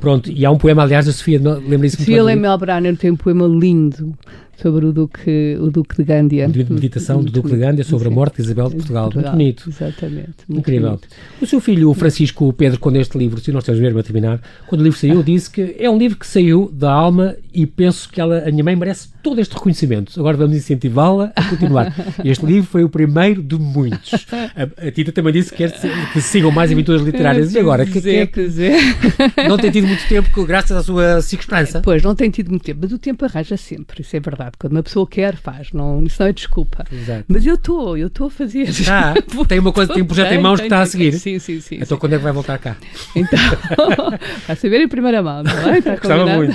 Pronto, 0.00 0.30
e 0.30 0.46
há 0.46 0.50
um 0.50 0.58
poema, 0.58 0.82
aliás, 0.82 1.06
da 1.06 1.12
Sofia, 1.12 1.38
lembra-se 1.38 1.96
muito 1.96 1.96
Sofia 1.98 2.22
Lemel 2.22 2.56
Brunner 2.58 2.96
tem 2.96 3.10
um 3.10 3.16
poema 3.16 3.46
lindo 3.46 4.16
sobre 4.60 4.86
o 4.86 4.92
Duque, 4.92 5.56
o 5.60 5.70
Duque 5.70 5.96
de 5.96 6.04
Gândia. 6.04 6.46
livro 6.46 6.64
de 6.64 6.72
meditação 6.72 7.22
do 7.22 7.30
Duque 7.30 7.50
de 7.50 7.56
Gândia 7.56 7.84
sobre 7.84 8.08
a 8.08 8.10
morte 8.10 8.36
de 8.36 8.42
Isabel 8.42 8.68
de 8.68 8.76
Portugal. 8.76 9.10
Muito 9.14 9.30
bonito. 9.30 9.68
Exatamente. 9.68 10.34
muito 10.48 10.60
Incrível. 10.60 10.88
bonito. 10.90 11.08
O 11.40 11.46
seu 11.46 11.60
filho, 11.60 11.90
o 11.90 11.94
Francisco 11.94 12.52
Pedro, 12.52 12.78
quando 12.78 12.96
este 12.96 13.16
livro, 13.18 13.40
se 13.40 13.52
nós 13.52 13.64
temos 13.64 13.80
mesmo 13.80 13.98
a 13.98 14.02
terminar, 14.02 14.40
quando 14.66 14.80
o 14.80 14.84
livro 14.84 14.98
saiu, 14.98 15.22
disse 15.22 15.50
que 15.50 15.76
é 15.78 15.88
um 15.88 15.98
livro 15.98 16.18
que 16.18 16.26
saiu 16.26 16.70
da 16.72 16.92
alma 16.92 17.36
e 17.52 17.66
penso 17.66 18.08
que 18.10 18.20
ela, 18.20 18.38
a 18.46 18.50
minha 18.50 18.64
mãe 18.64 18.76
merece 18.76 19.08
todo 19.22 19.40
este 19.40 19.54
reconhecimento. 19.54 20.18
Agora 20.18 20.36
vamos 20.36 20.56
incentivá-la 20.56 21.32
a 21.34 21.44
continuar. 21.48 21.94
Este 22.24 22.46
livro 22.46 22.68
foi 22.68 22.84
o 22.84 22.88
primeiro 22.88 23.42
de 23.42 23.56
muitos. 23.56 24.26
A, 24.32 24.86
a 24.86 24.90
Tita 24.90 25.12
também 25.12 25.32
disse 25.32 25.50
que 25.50 25.56
quer 25.56 25.72
que 26.12 26.20
sigam 26.20 26.50
mais 26.50 26.70
aventuras 26.70 27.02
literárias. 27.02 27.54
E 27.54 27.58
agora, 27.58 27.84
que, 27.84 28.00
Pois 28.00 28.04
que 28.04 28.10
é, 28.10 28.66
é 28.66 29.40
é. 29.44 29.48
não 29.48 29.56
tem 29.56 29.70
tido 29.70 29.86
muito 29.86 30.06
tempo, 30.08 30.44
graças 30.44 30.76
à 30.76 30.82
sua 30.82 31.20
circunstância. 31.22 31.80
Pois, 31.80 32.02
não 32.02 32.14
tem 32.14 32.30
tido 32.30 32.50
muito 32.50 32.62
tempo, 32.62 32.80
mas 32.82 32.92
o 32.92 32.98
tempo 32.98 33.24
arranja 33.24 33.56
sempre, 33.56 34.02
isso 34.02 34.16
é 34.16 34.20
verdade. 34.20 34.49
Quando 34.58 34.72
uma 34.72 34.82
pessoa 34.82 35.06
quer, 35.06 35.36
faz, 35.36 35.72
não, 35.72 36.02
isso 36.04 36.16
não 36.20 36.28
é 36.28 36.32
desculpa. 36.32 36.84
Exato. 36.92 37.24
Mas 37.28 37.46
eu 37.46 37.54
estou, 37.54 37.96
eu 37.96 38.06
estou 38.08 38.26
a 38.26 38.30
fazer. 38.30 38.68
Ah, 38.90 39.14
tem 39.48 39.58
uma 39.58 39.72
coisa, 39.72 39.92
tem 39.92 40.02
um 40.02 40.06
projeto 40.06 40.26
em 40.28 40.30
Tem, 40.34 40.42
mãos 40.42 40.58
tem, 40.60 40.68
que 40.68 40.74
está 40.74 40.82
a 40.82 40.86
seguir. 40.86 41.12
Sim, 41.14 41.38
sim, 41.38 41.60
sim. 41.60 41.78
Então 41.80 41.96
quando 41.98 42.14
é 42.14 42.16
que 42.18 42.22
vai 42.24 42.32
voltar 42.32 42.58
cá? 42.58 42.76
Então, 43.16 43.38
a 44.48 44.54
saber 44.56 44.80
em 44.80 44.88
primeira 44.88 45.22
mão, 45.22 45.42
não 45.42 45.52
é? 45.70 45.78
Está 45.78 45.96
Gostava 45.96 46.26
muito. 46.26 46.52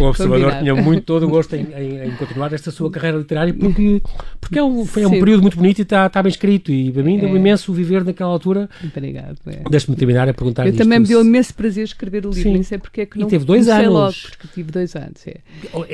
O 0.00 0.04
observador 0.04 0.50
Combinado. 0.52 0.58
tinha 0.60 0.74
muito 0.74 1.04
todo 1.04 1.26
o 1.26 1.28
gosto 1.28 1.54
em, 1.56 1.66
em- 1.76 2.08
em 2.08 2.10
continuar 2.16 2.52
esta 2.52 2.70
sua 2.70 2.90
carreira 2.90 3.18
literária 3.18 3.52
porque, 3.54 4.02
porque 4.40 4.58
é 4.58 4.62
um, 4.64 4.84
foi 4.84 5.04
um 5.06 5.10
Sim. 5.10 5.18
período 5.20 5.42
muito 5.42 5.56
bonito 5.56 5.78
e 5.78 5.82
está, 5.82 6.06
está 6.06 6.22
bem 6.22 6.30
escrito. 6.30 6.70
E 6.72 6.90
para 6.92 7.02
mim 7.02 7.18
deu-me 7.18 7.36
É. 7.36 7.38
imenso 7.38 7.72
viver 7.72 8.04
naquela 8.04 8.30
altura. 8.30 8.68
Obrigado. 8.84 9.36
é. 9.46 9.62
Deixe-me 9.70 9.96
terminar 9.96 10.28
a 10.28 10.34
perguntar 10.34 10.66
Eu 10.66 10.76
também 10.76 10.98
me 10.98 11.06
deu 11.06 11.20
imenso 11.22 11.54
prazer 11.54 11.84
escrever 11.84 12.26
o 12.26 12.30
livro, 12.30 12.42
Sim. 12.42 12.52
nem 12.52 12.62
sei 12.62 12.78
porque 12.78 13.02
é 13.02 13.06
que 13.06 13.18
E 13.18 13.20
não 13.22 13.28
teve 13.28 13.44
dois 13.44 13.68
anos. 13.68 13.88
logo, 13.92 14.14
porque 14.30 14.48
tive 14.54 14.70
dois 14.72 14.94
anos, 14.96 15.26
é. 15.26 15.36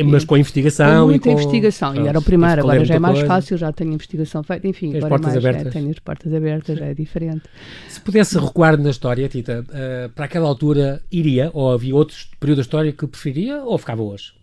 Mas 0.05 0.25
com 0.25 0.35
a 0.35 0.39
investigação. 0.39 1.11
Muita 1.17 1.29
e 1.29 1.33
investigação, 1.33 1.91
e 1.91 1.95
Pronto, 1.95 2.09
era 2.09 2.19
o 2.19 2.23
primeiro, 2.23 2.61
agora 2.61 2.85
já 2.85 2.95
é 2.95 2.99
mais 2.99 3.19
coisa. 3.19 3.27
fácil, 3.29 3.57
já 3.57 3.73
tenho 3.73 3.93
investigação 3.93 4.43
feita, 4.43 4.67
enfim, 4.69 4.91
Tem 4.91 4.99
agora 4.99 5.07
é 5.07 5.19
portas 5.19 5.33
mais, 5.33 5.45
abertas. 5.45 5.67
É, 5.67 5.71
tenho 5.79 5.91
as 5.91 5.99
portas 5.99 6.35
abertas, 6.35 6.79
já 6.79 6.87
é 6.87 6.95
diferente. 6.95 7.43
Se 7.89 8.01
pudesse 8.01 8.39
recuar 8.39 8.79
na 8.79 8.91
história, 8.91 9.29
Tita, 9.29 9.65
eh, 9.73 10.11
para 10.15 10.27
aquela 10.27 10.49
altura 10.49 11.03
iria, 11.11 11.51
ou 11.53 11.73
havia 11.73 11.95
outros 11.95 12.31
períodos 12.39 12.65
da 12.65 12.69
história 12.69 12.93
que 12.93 13.07
preferia, 13.07 13.63
ou 13.63 13.77
ficava 13.79 14.03
hoje? 14.03 14.36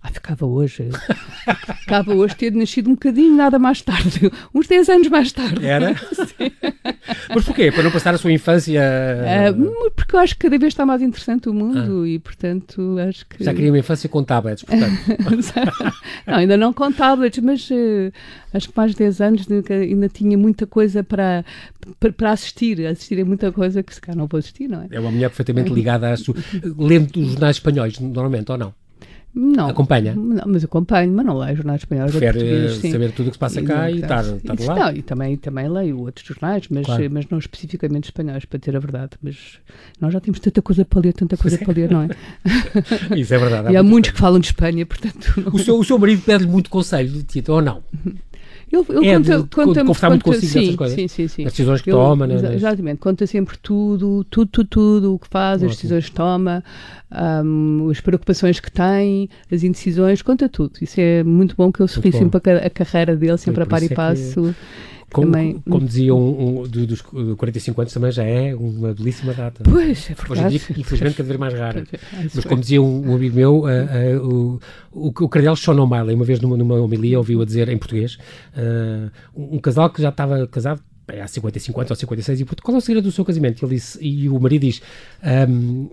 Ah, 0.00 0.10
ficava 0.10 0.46
hoje. 0.46 0.88
ficava 1.80 2.14
hoje 2.14 2.36
ter 2.36 2.52
nascido 2.52 2.88
um 2.88 2.94
bocadinho 2.94 3.34
nada 3.34 3.58
mais 3.58 3.82
tarde, 3.82 4.30
uns 4.54 4.68
10 4.68 4.88
anos 4.88 5.08
mais 5.08 5.32
tarde. 5.32 5.64
Era? 5.64 5.94
Mas 7.34 7.44
porquê? 7.44 7.72
Para 7.72 7.82
não 7.82 7.90
passar 7.90 8.14
a 8.14 8.18
sua 8.18 8.32
infância. 8.32 8.80
Ah, 8.80 9.90
porque 9.96 10.14
eu 10.14 10.20
acho 10.20 10.34
que 10.34 10.40
cada 10.40 10.58
vez 10.58 10.72
está 10.72 10.86
mais 10.86 11.02
interessante 11.02 11.48
o 11.48 11.54
mundo 11.54 12.06
e, 12.06 12.18
portanto, 12.20 12.96
acho 13.08 13.26
que. 13.26 13.36
Ah. 13.40 13.44
Já 13.46 13.54
queria 13.54 13.72
uma 13.72 13.78
infância 13.78 14.08
com 14.08 14.22
tablets, 14.22 14.62
portanto. 14.62 14.98
não, 16.26 16.34
ainda 16.34 16.56
não 16.56 16.72
com 16.72 16.92
tablets, 16.92 17.42
mas 17.42 17.68
eh, 17.70 18.12
acho 18.54 18.68
que 18.68 18.76
mais 18.76 18.92
de 18.92 18.98
10 18.98 19.20
anos 19.20 19.46
ainda 19.50 20.08
tinha 20.08 20.38
muita 20.38 20.64
coisa 20.66 21.02
para, 21.02 21.44
para, 21.98 22.12
para 22.12 22.30
assistir. 22.32 22.86
Assistir 22.86 23.20
a 23.20 23.24
muita 23.24 23.50
coisa 23.50 23.82
que 23.82 23.92
se 23.94 24.00
calhar 24.00 24.16
não 24.16 24.28
vou 24.28 24.38
assistir, 24.38 24.68
não 24.68 24.82
é? 24.82 24.86
É 24.92 25.00
uma 25.00 25.10
mulher 25.10 25.28
perfeitamente 25.28 25.72
ligada 25.72 26.10
às 26.12 26.20
suas. 26.20 26.38
Lendo 26.78 27.20
os 27.20 27.32
jornais 27.32 27.56
espanhóis, 27.56 27.98
normalmente, 27.98 28.52
ou 28.52 28.58
não? 28.58 28.72
Não. 29.40 29.68
Acompanha? 29.68 30.16
Não, 30.16 30.42
mas 30.48 30.64
acompanho, 30.64 31.12
mas 31.12 31.24
não 31.24 31.38
leio 31.38 31.54
jornais 31.54 31.82
espanhóis. 31.82 32.10
Prefere 32.10 32.90
saber 32.90 33.12
tudo 33.12 33.28
o 33.28 33.30
que 33.30 33.36
se 33.36 33.38
passa 33.38 33.62
cá 33.62 33.88
e, 33.88 34.00
estar, 34.00 34.24
estar 34.24 34.58
lá? 34.64 34.74
Não, 34.74 34.96
e 34.96 35.00
também, 35.00 35.36
também 35.36 35.68
leio 35.68 36.00
outros 36.00 36.26
jornais, 36.26 36.66
mas, 36.68 36.84
claro. 36.84 37.08
mas 37.08 37.24
não 37.30 37.38
especificamente 37.38 38.06
espanhóis, 38.06 38.44
para 38.44 38.58
ter 38.58 38.74
a 38.74 38.80
verdade. 38.80 39.12
Mas 39.22 39.60
nós 40.00 40.12
já 40.12 40.18
temos 40.18 40.40
tanta 40.40 40.60
coisa 40.60 40.84
para 40.84 41.00
ler, 41.00 41.12
tanta 41.12 41.36
coisa 41.36 41.56
é. 41.56 41.64
para 41.64 41.72
ler, 41.72 41.88
não 41.88 42.02
é? 42.02 42.08
Isso 43.16 43.32
é 43.32 43.38
verdade. 43.38 43.68
Há 43.68 43.72
e 43.72 43.76
há 43.76 43.82
muitos 43.84 44.10
que 44.10 44.18
falam 44.18 44.40
de 44.40 44.48
Espanha, 44.48 44.84
portanto... 44.84 45.32
Não... 45.36 45.54
O, 45.54 45.58
seu, 45.60 45.78
o 45.78 45.84
seu 45.84 45.96
marido 46.00 46.20
pede-lhe 46.22 46.50
muito 46.50 46.68
conselho, 46.68 47.22
Tito, 47.22 47.52
ou 47.52 47.62
não? 47.62 47.80
Ele, 48.70 48.84
ele 48.90 49.08
é 49.08 49.14
conta, 49.14 49.38
de, 49.42 49.48
conta, 49.48 50.08
muito 50.10 50.24
consigo 50.24 50.46
sim, 50.46 50.64
essas 50.64 50.76
coisas. 50.76 50.94
Sim, 50.94 51.08
sim, 51.08 51.28
sim. 51.28 51.44
As 51.46 51.52
decisões 51.52 51.80
que 51.80 51.90
ele, 51.90 51.96
toma, 51.96 52.26
né? 52.26 52.54
Exatamente, 52.54 52.98
conta 52.98 53.26
sempre 53.26 53.56
tudo, 53.58 54.24
tudo, 54.30 54.50
tudo, 54.50 54.68
tudo 54.68 55.14
o 55.14 55.18
que 55.18 55.26
faz, 55.28 55.56
Ótimo. 55.56 55.70
as 55.70 55.76
decisões 55.76 56.04
que 56.06 56.14
toma, 56.14 56.62
um, 57.44 57.88
as 57.90 58.00
preocupações 58.00 58.60
que 58.60 58.70
tem, 58.70 59.28
as 59.50 59.62
indecisões, 59.62 60.20
conta 60.20 60.48
tudo. 60.48 60.72
Isso 60.82 61.00
é 61.00 61.24
muito 61.24 61.56
bom 61.56 61.72
que 61.72 61.80
eu 61.80 61.88
sorri 61.88 62.12
sempre 62.12 62.40
a, 62.52 62.66
a, 62.66 62.70
carreira 62.70 63.16
dele, 63.16 63.38
sempre 63.38 63.62
a 63.62 63.66
par 63.66 63.82
e 63.82 63.86
é 63.86 63.88
passo. 63.88 64.54
Como, 65.12 65.32
também, 65.32 65.58
como 65.60 65.86
dizia 65.86 66.14
um, 66.14 66.60
um, 66.60 66.62
dos 66.64 67.00
45 67.00 67.80
anos, 67.80 67.92
também 67.92 68.12
já 68.12 68.24
é 68.24 68.54
uma 68.54 68.92
belíssima 68.92 69.32
data. 69.32 69.62
Pois, 69.64 70.10
é 70.10 70.14
verdade. 70.14 70.30
Hoje 70.30 70.42
em 70.42 70.48
dia, 70.48 70.60
infelizmente, 70.78 71.16
cada 71.16 71.26
vez 71.26 71.40
mais 71.40 71.54
rara. 71.54 71.84
É, 71.90 71.98
Mas 72.34 72.44
como 72.44 72.60
dizia 72.60 72.82
um, 72.82 73.10
um 73.10 73.14
amigo 73.14 73.34
meu, 73.34 73.60
uh, 73.60 73.66
uh, 73.66 74.60
o, 74.92 75.06
o, 75.08 75.08
o 75.08 75.28
cardeal 75.28 75.56
Sean 75.56 75.80
O'Malley, 75.80 76.14
uma 76.14 76.24
vez 76.24 76.40
numa, 76.40 76.56
numa 76.58 76.74
homilia, 76.74 77.16
ouviu 77.16 77.40
a 77.40 77.44
dizer 77.44 77.70
em 77.70 77.78
português, 77.78 78.18
uh, 78.54 79.10
um 79.34 79.58
casal 79.58 79.88
que 79.88 80.02
já 80.02 80.10
estava 80.10 80.46
casado, 80.46 80.82
há 81.08 81.26
55 81.26 81.80
anos 81.80 81.90
ou 81.90 81.96
56, 81.96 82.40
e 82.42 82.44
qual 82.44 82.74
é 82.74 82.78
o 82.78 82.80
segredo 82.80 83.04
do 83.04 83.12
seu 83.12 83.24
casamento? 83.24 83.64
Ele 83.64 83.76
disse, 83.76 83.98
e 84.04 84.28
o 84.28 84.38
marido 84.38 84.62
diz, 84.62 84.82
um, 85.48 85.88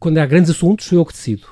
quando 0.00 0.18
há 0.18 0.26
grandes 0.26 0.50
assuntos, 0.50 0.86
sou 0.86 0.98
eu 0.98 1.06
que 1.06 1.12
decido. 1.12 1.46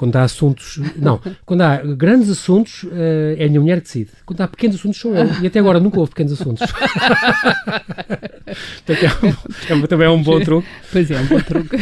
Quando 0.00 0.16
há 0.16 0.22
assuntos. 0.22 0.80
Não, 0.96 1.20
quando 1.44 1.60
há 1.60 1.76
grandes 1.76 2.30
assuntos, 2.30 2.84
uh, 2.84 3.36
é 3.36 3.44
a 3.44 3.48
minha 3.48 3.60
mulher 3.60 3.82
que 3.82 3.82
decide. 3.82 4.08
Quando 4.24 4.40
há 4.40 4.48
pequenos 4.48 4.76
assuntos, 4.76 4.98
sou 4.98 5.14
eu. 5.14 5.26
E 5.42 5.46
até 5.46 5.58
agora 5.58 5.78
nunca 5.78 6.00
houve 6.00 6.08
pequenos 6.08 6.32
assuntos. 6.32 6.62
é, 8.88 9.74
um, 9.74 9.84
é, 9.84 9.86
também 9.86 10.06
é 10.06 10.10
um 10.10 10.22
bom 10.22 10.40
truque. 10.40 10.66
Pois 10.90 11.10
é, 11.10 11.20
um 11.20 11.26
bom 11.26 11.38
truque. 11.40 11.76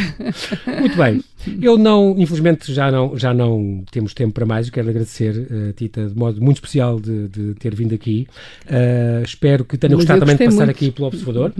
Muito 0.81 0.97
bem. 0.97 1.23
Eu 1.61 1.77
não, 1.77 2.13
infelizmente, 2.17 2.73
já 2.73 2.91
não, 2.91 3.17
já 3.17 3.33
não 3.33 3.85
temos 3.89 4.13
tempo 4.13 4.33
para 4.33 4.45
mais. 4.45 4.67
Eu 4.67 4.73
quero 4.73 4.89
agradecer, 4.89 5.47
uh, 5.49 5.71
Tita, 5.71 6.05
de 6.05 6.13
modo 6.13 6.41
muito 6.41 6.57
especial 6.57 6.99
de, 6.99 7.29
de 7.29 7.53
ter 7.53 7.73
vindo 7.73 7.95
aqui. 7.95 8.27
Uh, 8.65 9.23
espero 9.23 9.63
que 9.63 9.77
tenha 9.77 9.95
Mas 9.95 10.03
gostado 10.03 10.19
também 10.19 10.35
de 10.35 10.43
passar 10.43 10.65
muito. 10.65 10.71
aqui 10.71 10.91
pelo 10.91 11.07
Observador. 11.07 11.53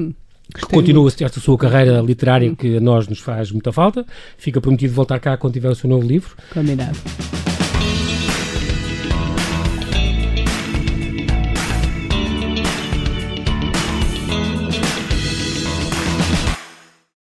Continua 0.72 1.08
esta 1.08 1.40
sua 1.40 1.58
carreira 1.58 2.02
literária 2.02 2.56
que 2.56 2.78
a 2.78 2.80
nós 2.80 3.08
nos 3.08 3.20
faz 3.20 3.52
muita 3.52 3.72
falta. 3.72 4.06
Fica 4.38 4.60
prometido 4.60 4.94
voltar 4.94 5.20
cá 5.20 5.38
quando 5.38 5.54
tiver 5.54 5.70
o 5.70 5.76
seu 5.76 5.90
novo 5.90 6.08
livro. 6.08 6.36
Combinado. 6.52 6.98